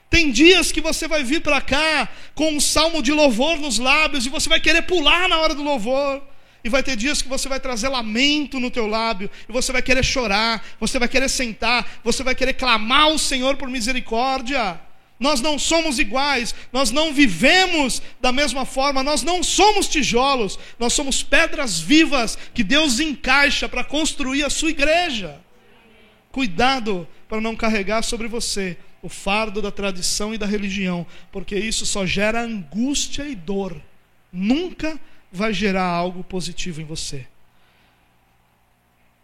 Tem 0.09 0.31
dias 0.31 0.71
que 0.71 0.79
você 0.79 1.09
vai 1.09 1.25
vir 1.25 1.41
para 1.41 1.59
cá 1.59 2.07
com 2.33 2.53
um 2.53 2.59
salmo 2.59 3.01
de 3.03 3.11
louvor 3.11 3.57
nos 3.59 3.77
lábios 3.77 4.25
e 4.25 4.29
você 4.29 4.47
vai 4.47 4.61
querer 4.61 4.83
pular 4.83 5.27
na 5.27 5.37
hora 5.39 5.53
do 5.53 5.61
louvor. 5.61 6.21
E 6.63 6.69
vai 6.69 6.81
ter 6.81 6.95
dias 6.95 7.21
que 7.21 7.27
você 7.27 7.49
vai 7.49 7.59
trazer 7.59 7.89
lamento 7.89 8.59
no 8.59 8.69
teu 8.69 8.85
lábio, 8.85 9.29
e 9.47 9.51
você 9.51 9.71
vai 9.71 9.81
querer 9.81 10.03
chorar, 10.03 10.61
você 10.77 10.99
vai 10.99 11.07
querer 11.07 11.29
sentar, 11.29 11.87
você 12.03 12.21
vai 12.21 12.35
querer 12.35 12.51
clamar 12.53 13.03
ao 13.03 13.17
Senhor 13.17 13.55
por 13.55 13.69
misericórdia. 13.69 14.77
Nós 15.17 15.39
não 15.39 15.57
somos 15.57 15.99
iguais, 15.99 16.53
nós 16.73 16.91
não 16.91 17.13
vivemos 17.13 18.01
da 18.19 18.33
mesma 18.33 18.65
forma, 18.65 19.01
nós 19.03 19.23
não 19.23 19.41
somos 19.41 19.87
tijolos, 19.87 20.59
nós 20.77 20.91
somos 20.91 21.23
pedras 21.23 21.79
vivas 21.79 22.37
que 22.53 22.63
Deus 22.63 22.99
encaixa 22.99 23.69
para 23.69 23.83
construir 23.83 24.43
a 24.43 24.49
sua 24.49 24.69
igreja. 24.69 25.39
Cuidado 26.39 27.05
para 27.27 27.41
não 27.41 27.53
carregar 27.53 28.01
sobre 28.01 28.25
você 28.29 28.77
o 29.01 29.09
fardo 29.09 29.61
da 29.61 29.73
tradição 29.73 30.33
e 30.33 30.37
da 30.37 30.45
religião, 30.45 31.05
porque 31.33 31.53
isso 31.53 31.85
só 31.85 32.05
gera 32.05 32.41
angústia 32.41 33.27
e 33.27 33.35
dor. 33.35 33.75
Nunca 34.31 34.97
vai 35.29 35.51
gerar 35.53 35.83
algo 35.83 36.23
positivo 36.23 36.79
em 36.79 36.85
você. 36.85 37.27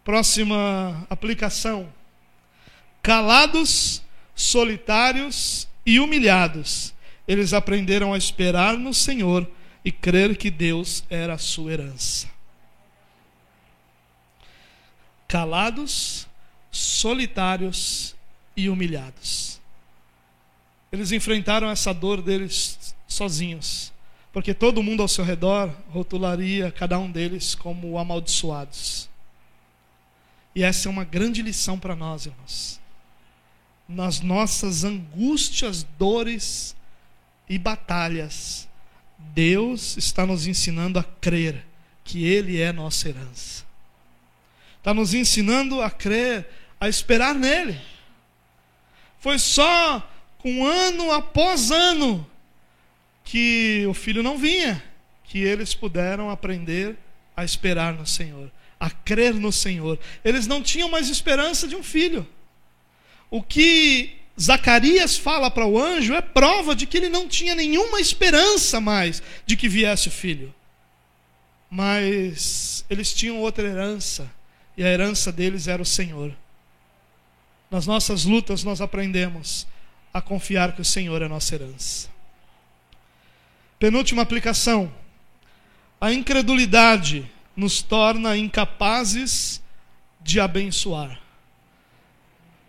Próxima 0.04 1.06
aplicação: 1.08 1.90
calados, 3.02 4.02
solitários 4.34 5.66
e 5.86 5.98
humilhados, 5.98 6.92
eles 7.26 7.54
aprenderam 7.54 8.12
a 8.12 8.18
esperar 8.18 8.76
no 8.76 8.92
Senhor 8.92 9.50
e 9.82 9.90
crer 9.90 10.36
que 10.36 10.50
Deus 10.50 11.02
era 11.08 11.32
a 11.32 11.38
sua 11.38 11.72
herança. 11.72 12.28
Calados, 15.26 16.28
solitários 16.70 18.14
e 18.56 18.68
humilhados. 18.68 19.60
Eles 20.90 21.12
enfrentaram 21.12 21.68
essa 21.68 21.92
dor 21.92 22.22
deles 22.22 22.94
sozinhos 23.06 23.92
porque 24.36 24.52
todo 24.52 24.82
mundo 24.82 25.00
ao 25.00 25.08
seu 25.08 25.24
redor 25.24 25.74
rotularia 25.88 26.70
cada 26.70 26.98
um 26.98 27.10
deles 27.10 27.54
como 27.54 27.96
amaldiçoados. 27.96 29.08
E 30.54 30.62
essa 30.62 30.88
é 30.88 30.90
uma 30.90 31.04
grande 31.04 31.40
lição 31.40 31.78
para 31.78 31.96
nós, 31.96 32.26
irmãos. 32.26 32.78
Nas 33.88 34.20
nossas 34.20 34.84
angústias, 34.84 35.84
dores 35.98 36.76
e 37.48 37.56
batalhas, 37.56 38.68
Deus 39.18 39.96
está 39.96 40.26
nos 40.26 40.46
ensinando 40.46 40.98
a 40.98 41.02
crer 41.02 41.64
que 42.04 42.22
Ele 42.26 42.60
é 42.60 42.74
nossa 42.74 43.08
herança. 43.08 43.64
Está 44.86 44.94
nos 44.94 45.14
ensinando 45.14 45.82
a 45.82 45.90
crer, 45.90 46.46
a 46.78 46.88
esperar 46.88 47.34
nele. 47.34 47.76
Foi 49.18 49.36
só 49.36 50.08
com 50.38 50.64
ano 50.64 51.10
após 51.10 51.72
ano 51.72 52.24
que 53.24 53.84
o 53.88 53.92
filho 53.92 54.22
não 54.22 54.38
vinha, 54.38 54.80
que 55.24 55.42
eles 55.42 55.74
puderam 55.74 56.30
aprender 56.30 56.96
a 57.36 57.44
esperar 57.44 57.94
no 57.94 58.06
Senhor, 58.06 58.48
a 58.78 58.88
crer 58.88 59.34
no 59.34 59.50
Senhor. 59.50 59.98
Eles 60.24 60.46
não 60.46 60.62
tinham 60.62 60.88
mais 60.88 61.08
esperança 61.08 61.66
de 61.66 61.74
um 61.74 61.82
filho. 61.82 62.24
O 63.28 63.42
que 63.42 64.18
Zacarias 64.40 65.18
fala 65.18 65.50
para 65.50 65.66
o 65.66 65.76
anjo 65.76 66.14
é 66.14 66.20
prova 66.20 66.76
de 66.76 66.86
que 66.86 66.96
ele 66.96 67.08
não 67.08 67.26
tinha 67.26 67.56
nenhuma 67.56 68.00
esperança 68.00 68.80
mais 68.80 69.20
de 69.44 69.56
que 69.56 69.68
viesse 69.68 70.06
o 70.06 70.12
filho. 70.12 70.54
Mas 71.68 72.84
eles 72.88 73.12
tinham 73.12 73.40
outra 73.40 73.66
herança, 73.66 74.30
e 74.76 74.84
a 74.84 74.88
herança 74.88 75.32
deles 75.32 75.68
era 75.68 75.80
o 75.80 75.86
Senhor. 75.86 76.32
Nas 77.70 77.86
nossas 77.86 78.24
lutas 78.24 78.62
nós 78.62 78.80
aprendemos 78.80 79.66
a 80.12 80.20
confiar 80.20 80.72
que 80.72 80.80
o 80.80 80.84
Senhor 80.84 81.20
é 81.22 81.28
nossa 81.28 81.54
herança. 81.54 82.08
Penúltima 83.78 84.22
aplicação. 84.22 84.92
A 86.00 86.12
incredulidade 86.12 87.30
nos 87.56 87.82
torna 87.82 88.36
incapazes 88.36 89.62
de 90.22 90.40
abençoar. 90.40 91.20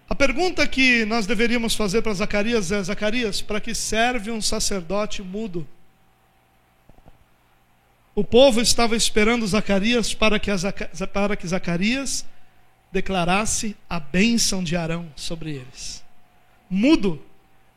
A 0.10 0.16
pergunta 0.16 0.66
que 0.66 1.04
nós 1.06 1.28
deveríamos 1.28 1.76
fazer 1.76 2.02
para 2.02 2.14
Zacarias 2.14 2.72
é: 2.72 2.82
Zacarias, 2.82 3.42
para 3.42 3.60
que 3.60 3.76
serve 3.76 4.32
um 4.32 4.42
sacerdote 4.42 5.22
mudo? 5.22 5.68
O 8.18 8.24
povo 8.24 8.60
estava 8.60 8.96
esperando 8.96 9.46
Zacarias 9.46 10.12
para 10.12 10.40
que, 10.40 10.50
para 11.14 11.38
que 11.38 11.48
Zacarias 11.48 12.26
declarasse 12.92 13.78
a 13.88 14.00
bênção 14.00 14.64
de 14.64 14.76
Arão 14.76 15.14
sobre 15.16 15.52
eles. 15.52 16.04
Mudo, 16.68 17.24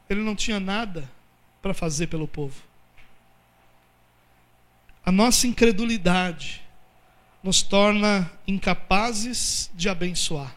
ele 0.09 0.22
não 0.22 0.34
tinha 0.34 0.59
nada 0.59 1.07
para 1.61 1.74
fazer 1.74 2.07
pelo 2.07 2.26
povo. 2.26 2.57
A 5.05 5.12
nossa 5.12 5.47
incredulidade 5.47 6.62
nos 7.43 7.61
torna 7.61 8.32
incapazes 8.47 9.70
de 9.74 9.91
abençoar. 9.91 10.57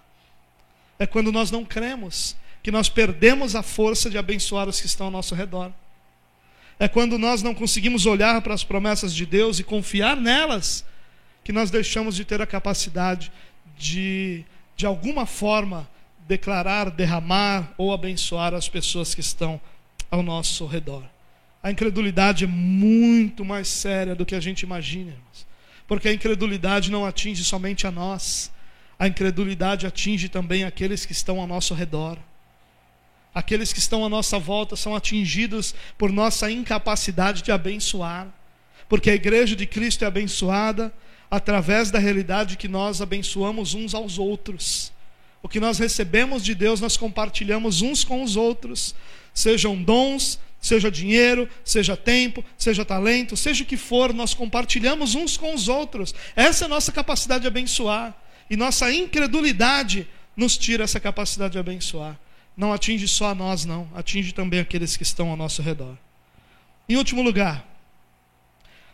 É 0.98 1.06
quando 1.06 1.30
nós 1.30 1.52
não 1.52 1.66
cremos 1.66 2.38
que 2.64 2.72
nós 2.72 2.88
perdemos 2.88 3.54
a 3.54 3.62
força 3.62 4.10
de 4.10 4.18
abençoar 4.18 4.70
os 4.70 4.80
que 4.80 4.88
estão 4.88 5.08
ao 5.08 5.12
nosso 5.12 5.36
redor. 5.36 5.74
É 6.84 6.88
quando 6.90 7.18
nós 7.18 7.42
não 7.42 7.56
conseguimos 7.56 8.06
olhar 8.06 8.42
para 8.42 8.54
as 8.54 8.66
promessas 8.66 9.16
de 9.16 9.26
Deus 9.26 9.58
e 9.58 9.64
confiar 9.64 10.18
nelas 10.18 10.84
que 11.42 11.54
nós 11.54 11.72
deixamos 11.72 12.14
de 12.14 12.26
ter 12.26 12.42
a 12.42 12.46
capacidade 12.46 13.32
de, 13.78 14.44
de 14.76 14.86
alguma 14.86 15.26
forma, 15.26 15.90
declarar, 16.28 16.92
derramar 16.92 17.74
ou 17.78 17.94
abençoar 17.94 18.54
as 18.54 18.68
pessoas 18.68 19.16
que 19.16 19.22
estão 19.22 19.62
ao 20.12 20.22
nosso 20.22 20.66
redor. 20.66 21.06
A 21.64 21.72
incredulidade 21.72 22.44
é 22.44 22.48
muito 22.48 23.46
mais 23.46 23.70
séria 23.70 24.14
do 24.14 24.26
que 24.26 24.36
a 24.36 24.42
gente 24.42 24.64
imagina, 24.64 25.12
irmãos. 25.12 25.48
porque 25.88 26.10
a 26.10 26.14
incredulidade 26.14 26.92
não 26.92 27.06
atinge 27.06 27.46
somente 27.46 27.88
a 27.88 27.92
nós, 27.92 28.52
a 29.00 29.08
incredulidade 29.08 29.88
atinge 29.88 30.28
também 30.28 30.66
aqueles 30.66 31.06
que 31.06 31.14
estão 31.14 31.40
ao 31.40 31.48
nosso 31.48 31.74
redor. 31.74 32.18
Aqueles 33.34 33.74
que 33.74 33.80
estão 33.80 34.06
à 34.06 34.10
nossa 34.10 34.38
volta 34.38 34.76
são 34.76 34.96
atingidos 34.96 35.74
por 35.98 36.12
nossa 36.12 36.52
incapacidade 36.52 37.42
de 37.42 37.52
abençoar, 37.52 38.28
porque 38.88 39.10
a 39.10 39.16
igreja 39.16 39.56
de 39.56 39.66
Cristo 39.66 40.04
é 40.04 40.08
abençoada 40.08 40.94
através 41.32 41.90
da 41.90 41.98
realidade 41.98 42.58
que 42.58 42.68
nós 42.68 43.02
abençoamos 43.02 43.74
uns 43.74 43.96
aos 43.96 44.20
outros. 44.20 44.92
O 45.42 45.50
que 45.50 45.60
nós 45.60 45.80
recebemos 45.80 46.44
de 46.44 46.54
Deus, 46.54 46.80
nós 46.80 46.96
compartilhamos 46.96 47.82
uns 47.82 48.04
com 48.04 48.24
os 48.24 48.36
outros, 48.36 48.94
sejam 49.34 49.76
dons, 49.82 50.40
seja 50.62 50.92
dinheiro, 50.92 51.50
seja 51.66 51.98
tempo, 51.98 52.46
seja 52.58 52.86
talento, 52.86 53.36
seja 53.36 53.64
o 53.64 53.68
que 53.68 53.76
for, 53.76 54.14
nós 54.14 54.34
compartilhamos 54.34 55.16
uns 55.16 55.36
com 55.36 55.54
os 55.54 55.68
outros. 55.68 56.14
Essa 56.36 56.64
é 56.64 56.68
a 56.68 56.70
nossa 56.70 56.92
capacidade 56.92 57.42
de 57.42 57.48
abençoar. 57.48 58.16
E 58.50 58.56
nossa 58.56 58.94
incredulidade 58.94 60.08
nos 60.38 60.56
tira 60.56 60.84
essa 60.84 61.00
capacidade 61.00 61.54
de 61.54 61.60
abençoar. 61.60 62.18
Não 62.56 62.72
atinge 62.72 63.08
só 63.08 63.30
a 63.30 63.36
nós, 63.36 63.66
não, 63.66 63.90
atinge 63.96 64.32
também 64.32 64.60
aqueles 64.60 64.96
que 64.96 65.04
estão 65.04 65.30
ao 65.30 65.38
nosso 65.38 65.62
redor. 65.62 65.98
Em 66.88 66.96
último 66.96 67.22
lugar, 67.22 67.66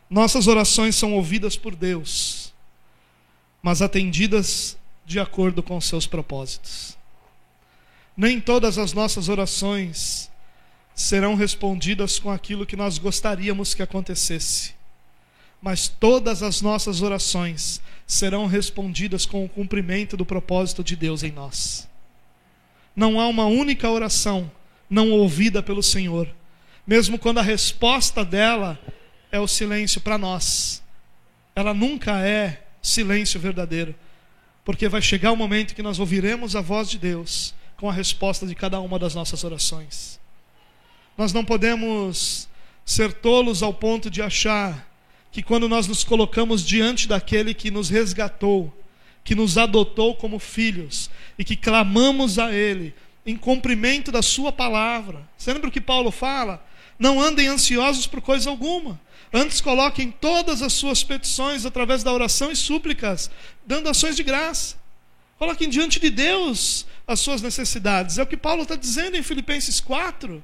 nossas 0.10 0.48
orações 0.48 0.96
são 0.96 1.14
ouvidas 1.14 1.58
por 1.58 1.76
Deus, 1.76 2.54
mas 3.62 3.82
atendidas 3.82 4.78
de 5.06 5.20
acordo 5.20 5.62
com 5.62 5.82
seus 5.82 6.08
propósitos. 6.08 6.98
Nem 8.16 8.40
todas 8.40 8.78
as 8.78 8.94
nossas 8.94 9.28
orações 9.28 10.30
serão 10.94 11.36
respondidas 11.36 12.20
com 12.20 12.30
aquilo 12.30 12.66
que 12.66 12.76
nós 12.76 12.98
gostaríamos 12.98 13.74
que 13.74 13.82
acontecesse, 13.82 14.74
mas 15.62 15.88
todas 15.88 16.44
as 16.44 16.62
nossas 16.62 17.02
orações 17.02 17.82
serão 18.06 18.46
respondidas 18.46 19.26
com 19.26 19.44
o 19.44 19.50
cumprimento 19.50 20.16
do 20.16 20.26
propósito 20.26 20.84
de 20.84 20.96
Deus 20.96 21.24
em 21.24 21.32
nós. 21.32 21.89
Não 22.96 23.20
há 23.20 23.28
uma 23.28 23.46
única 23.46 23.90
oração 23.90 24.52
não 24.90 25.12
ouvida 25.12 25.62
pelo 25.62 25.84
Senhor, 25.84 26.28
mesmo 26.86 27.20
quando 27.20 27.38
a 27.38 27.44
resposta 27.44 28.26
dela 28.26 28.80
é 29.32 29.40
o 29.40 29.48
silêncio 29.48 30.02
para 30.02 30.18
nós. 30.18 30.82
Ela 31.56 31.74
nunca 31.74 32.20
é 32.26 32.64
silêncio 32.82 33.40
verdadeiro, 33.40 33.94
porque 34.66 34.90
vai 34.90 35.02
chegar 35.02 35.32
o 35.32 35.38
momento 35.38 35.76
que 35.76 35.84
nós 35.84 36.00
ouviremos 36.00 36.56
a 36.56 36.62
voz 36.62 36.90
de 36.90 36.98
Deus 36.98 37.54
com 37.78 37.90
a 37.90 37.94
resposta 37.94 38.46
de 38.46 38.56
cada 38.56 38.80
uma 38.80 39.00
das 39.00 39.16
nossas 39.16 39.44
orações. 39.44 40.20
Nós 41.18 41.32
não 41.34 41.46
podemos 41.46 42.48
ser 42.86 43.14
tolos 43.14 43.62
ao 43.62 43.74
ponto 43.74 44.10
de 44.10 44.22
achar 44.22 44.88
que 45.32 45.44
quando 45.44 45.70
nós 45.70 45.88
nos 45.88 46.04
colocamos 46.04 46.66
diante 46.66 47.08
daquele 47.08 47.54
que 47.54 47.70
nos 47.70 47.90
resgatou, 47.90 48.74
que 49.24 49.36
nos 49.36 49.58
adotou 49.58 50.16
como 50.16 50.40
filhos 50.40 51.10
e 51.38 51.44
que 51.44 51.56
clamamos 51.56 52.40
a 52.40 52.54
Ele 52.54 52.94
em 53.26 53.36
cumprimento 53.36 54.12
da 54.12 54.22
Sua 54.22 54.52
palavra. 54.52 55.28
Você 55.38 55.54
lembra 55.54 55.70
o 55.70 55.72
que 55.72 55.82
Paulo 55.82 56.12
fala? 56.12 56.66
Não 56.98 57.22
andem 57.22 57.48
ansiosos 57.48 58.08
por 58.08 58.22
coisa 58.22 58.50
alguma, 58.50 59.00
Antes 59.32 59.62
coloquem 59.62 60.10
todas 60.10 60.64
as 60.64 60.74
suas 60.74 61.04
petições 61.04 61.66
através 61.66 62.04
da 62.04 62.12
oração 62.12 62.52
e 62.52 62.56
súplicas, 62.56 63.30
dando 63.66 63.88
ações 63.88 64.16
de 64.16 64.24
graça. 64.24 64.76
Coloquem 65.38 65.70
diante 65.70 66.00
de 66.00 66.10
Deus 66.10 66.86
as 67.08 67.20
suas 67.20 67.42
necessidades. 67.42 68.18
É 68.18 68.24
o 68.24 68.28
que 68.28 68.36
Paulo 68.36 68.64
está 68.64 68.76
dizendo 68.76 69.16
em 69.16 69.24
Filipenses 69.24 69.80
4. 69.80 70.44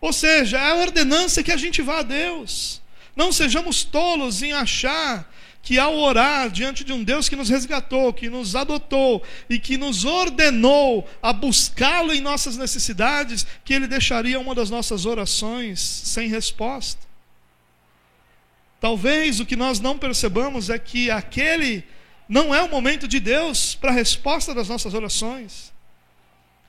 Ou 0.00 0.12
seja, 0.12 0.58
é 0.58 0.70
a 0.72 0.74
ordenança 0.76 1.42
que 1.42 1.52
a 1.52 1.56
gente 1.56 1.82
vá 1.82 2.00
a 2.00 2.02
Deus. 2.02 2.82
Não 3.14 3.32
sejamos 3.32 3.84
tolos 3.84 4.42
em 4.42 4.52
achar 4.52 5.32
que 5.62 5.78
ao 5.78 5.96
orar 5.96 6.50
diante 6.50 6.82
de 6.82 6.92
um 6.92 7.04
Deus 7.04 7.28
que 7.28 7.36
nos 7.36 7.48
resgatou, 7.48 8.12
que 8.12 8.30
nos 8.30 8.56
adotou 8.56 9.22
e 9.48 9.58
que 9.58 9.76
nos 9.76 10.04
ordenou 10.04 11.08
a 11.22 11.32
buscá-lo 11.32 12.12
em 12.12 12.20
nossas 12.20 12.56
necessidades, 12.56 13.46
que 13.64 13.74
ele 13.74 13.86
deixaria 13.86 14.40
uma 14.40 14.54
das 14.54 14.70
nossas 14.70 15.04
orações 15.04 15.80
sem 15.80 16.28
resposta. 16.28 17.06
Talvez 18.80 19.40
o 19.40 19.46
que 19.46 19.56
nós 19.56 19.78
não 19.78 19.98
percebamos 19.98 20.70
é 20.70 20.78
que 20.78 21.10
aquele 21.10 21.84
não 22.26 22.54
é 22.54 22.62
o 22.62 22.70
momento 22.70 23.06
de 23.06 23.20
Deus 23.20 23.74
para 23.74 23.90
a 23.90 23.94
resposta 23.94 24.54
das 24.54 24.68
nossas 24.68 24.94
orações. 24.94 25.72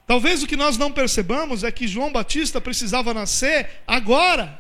Talvez 0.06 0.44
o 0.44 0.48
que 0.48 0.58
nós 0.58 0.78
não 0.78 0.92
percebamos 0.92 1.64
é 1.64 1.72
que 1.72 1.88
João 1.88 2.12
Batista 2.12 2.60
precisava 2.60 3.14
nascer 3.14 3.82
agora, 3.88 4.60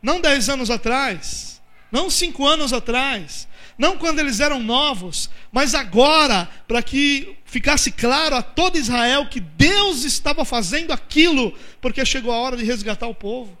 não 0.00 0.20
dez 0.20 0.48
anos 0.48 0.70
atrás, 0.70 1.60
não 1.90 2.08
cinco 2.08 2.46
anos 2.46 2.72
atrás, 2.72 3.47
não 3.78 3.96
quando 3.96 4.18
eles 4.18 4.40
eram 4.40 4.60
novos, 4.60 5.30
mas 5.52 5.72
agora, 5.72 6.48
para 6.66 6.82
que 6.82 7.36
ficasse 7.44 7.92
claro 7.92 8.34
a 8.34 8.42
todo 8.42 8.76
Israel 8.76 9.28
que 9.28 9.38
Deus 9.38 10.02
estava 10.02 10.44
fazendo 10.44 10.92
aquilo, 10.92 11.56
porque 11.80 12.04
chegou 12.04 12.32
a 12.32 12.38
hora 12.38 12.56
de 12.56 12.64
resgatar 12.64 13.06
o 13.06 13.14
povo. 13.14 13.56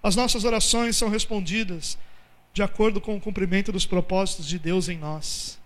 As 0.00 0.14
nossas 0.14 0.44
orações 0.44 0.96
são 0.96 1.08
respondidas 1.08 1.98
de 2.54 2.62
acordo 2.62 3.00
com 3.00 3.16
o 3.16 3.20
cumprimento 3.20 3.72
dos 3.72 3.84
propósitos 3.84 4.46
de 4.46 4.60
Deus 4.60 4.88
em 4.88 4.96
nós. 4.96 5.58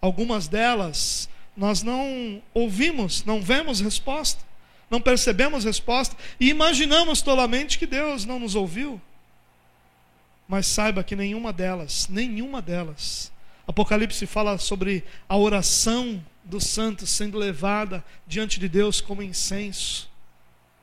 Algumas 0.00 0.46
delas 0.46 1.28
nós 1.56 1.82
não 1.82 2.40
ouvimos, 2.54 3.24
não 3.24 3.42
vemos 3.42 3.80
resposta, 3.80 4.42
não 4.88 5.00
percebemos 5.00 5.64
resposta 5.64 6.16
e 6.38 6.48
imaginamos 6.48 7.20
tolamente 7.20 7.76
que 7.76 7.86
Deus 7.86 8.24
não 8.24 8.38
nos 8.38 8.54
ouviu. 8.54 9.00
Mas 10.50 10.66
saiba 10.66 11.04
que 11.04 11.14
nenhuma 11.14 11.52
delas, 11.52 12.08
nenhuma 12.08 12.60
delas. 12.60 13.30
Apocalipse 13.68 14.26
fala 14.26 14.58
sobre 14.58 15.04
a 15.28 15.36
oração 15.36 16.20
dos 16.42 16.64
santos 16.64 17.08
sendo 17.08 17.38
levada 17.38 18.04
diante 18.26 18.58
de 18.58 18.68
Deus 18.68 19.00
como 19.00 19.22
incenso. 19.22 20.10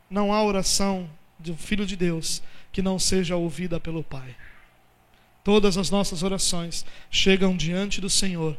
Não 0.09 0.31
há 0.31 0.41
oração 0.41 1.09
de 1.37 1.51
um 1.51 1.57
filho 1.57 1.85
de 1.85 1.97
Deus 1.97 2.41
que 2.71 2.81
não 2.81 2.97
seja 2.97 3.35
ouvida 3.35 3.77
pelo 3.77 4.05
Pai. 4.05 4.37
Todas 5.43 5.77
as 5.77 5.89
nossas 5.89 6.23
orações 6.23 6.85
chegam 7.11 7.53
diante 7.53 7.99
do 7.99 8.09
Senhor 8.09 8.57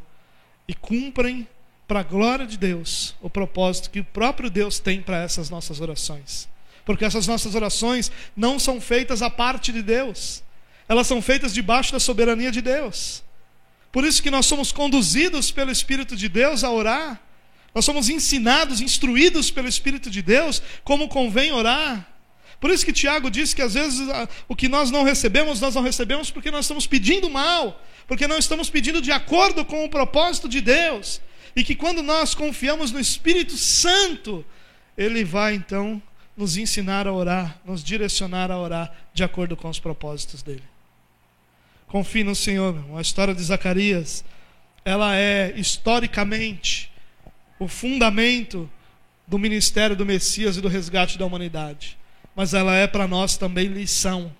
e 0.68 0.74
cumprem 0.74 1.48
para 1.86 2.00
a 2.00 2.02
glória 2.02 2.46
de 2.46 2.58
Deus 2.58 3.16
o 3.22 3.30
propósito 3.30 3.88
que 3.88 4.00
o 4.00 4.04
próprio 4.04 4.50
Deus 4.50 4.78
tem 4.78 5.00
para 5.00 5.22
essas 5.22 5.48
nossas 5.48 5.80
orações. 5.80 6.46
Porque 6.84 7.06
essas 7.06 7.26
nossas 7.26 7.54
orações 7.54 8.12
não 8.36 8.58
são 8.58 8.78
feitas 8.78 9.22
à 9.22 9.30
parte 9.30 9.72
de 9.72 9.80
Deus, 9.80 10.42
elas 10.88 11.06
são 11.06 11.20
feitas 11.20 11.52
debaixo 11.52 11.92
da 11.92 12.00
soberania 12.00 12.50
de 12.50 12.62
Deus. 12.62 13.22
Por 13.92 14.04
isso 14.04 14.22
que 14.22 14.30
nós 14.30 14.46
somos 14.46 14.72
conduzidos 14.72 15.50
pelo 15.50 15.70
Espírito 15.70 16.16
de 16.16 16.28
Deus 16.28 16.64
a 16.64 16.70
orar, 16.70 17.20
nós 17.74 17.84
somos 17.84 18.08
ensinados, 18.08 18.80
instruídos 18.80 19.50
pelo 19.50 19.68
Espírito 19.68 20.10
de 20.10 20.22
Deus 20.22 20.62
como 20.82 21.08
convém 21.08 21.52
orar. 21.52 22.06
Por 22.60 22.70
isso 22.70 22.84
que 22.84 22.92
Tiago 22.92 23.30
diz 23.30 23.54
que 23.54 23.62
às 23.62 23.74
vezes 23.74 24.08
ah, 24.08 24.28
o 24.48 24.56
que 24.56 24.68
nós 24.68 24.90
não 24.90 25.04
recebemos, 25.04 25.60
nós 25.60 25.74
não 25.74 25.82
recebemos 25.82 26.30
porque 26.30 26.50
nós 26.50 26.64
estamos 26.64 26.86
pedindo 26.86 27.30
mal, 27.30 27.80
porque 28.06 28.26
não 28.26 28.38
estamos 28.38 28.68
pedindo 28.68 29.00
de 29.00 29.12
acordo 29.12 29.64
com 29.64 29.84
o 29.84 29.88
propósito 29.88 30.48
de 30.48 30.60
Deus. 30.60 31.20
E 31.54 31.62
que 31.62 31.76
quando 31.76 32.02
nós 32.02 32.34
confiamos 32.34 32.90
no 32.90 32.98
Espírito 32.98 33.56
Santo, 33.56 34.44
ele 34.96 35.24
vai 35.24 35.54
então 35.54 36.02
nos 36.36 36.56
ensinar 36.56 37.06
a 37.06 37.12
orar, 37.12 37.60
nos 37.64 37.82
direcionar 37.82 38.50
a 38.50 38.58
orar 38.58 38.92
de 39.12 39.22
acordo 39.22 39.56
com 39.56 39.68
os 39.68 39.78
propósitos 39.78 40.42
dele. 40.42 40.62
Confie 41.88 42.22
no 42.22 42.34
Senhor. 42.34 42.76
A 42.96 43.00
história 43.00 43.34
de 43.34 43.42
Zacarias, 43.42 44.24
ela 44.84 45.16
é 45.16 45.52
historicamente 45.56 46.92
o 47.58 47.66
fundamento 47.66 48.70
do 49.26 49.38
ministério 49.38 49.96
do 49.96 50.06
Messias 50.06 50.56
e 50.56 50.60
do 50.60 50.68
resgate 50.68 51.18
da 51.18 51.26
humanidade 51.26 51.98
mas 52.38 52.54
ela 52.54 52.72
é 52.72 52.86
para 52.86 53.08
nós 53.08 53.36
também 53.36 53.66
lição 53.66 54.30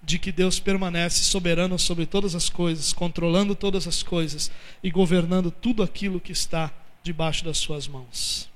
de 0.00 0.20
que 0.20 0.30
Deus 0.30 0.60
permanece 0.60 1.24
soberano 1.24 1.80
sobre 1.80 2.06
todas 2.06 2.36
as 2.36 2.48
coisas, 2.48 2.92
controlando 2.92 3.56
todas 3.56 3.88
as 3.88 4.04
coisas 4.04 4.52
e 4.84 4.88
governando 4.88 5.50
tudo 5.50 5.82
aquilo 5.82 6.20
que 6.20 6.30
está 6.30 6.70
debaixo 7.02 7.44
das 7.44 7.58
suas 7.58 7.88
mãos. 7.88 8.48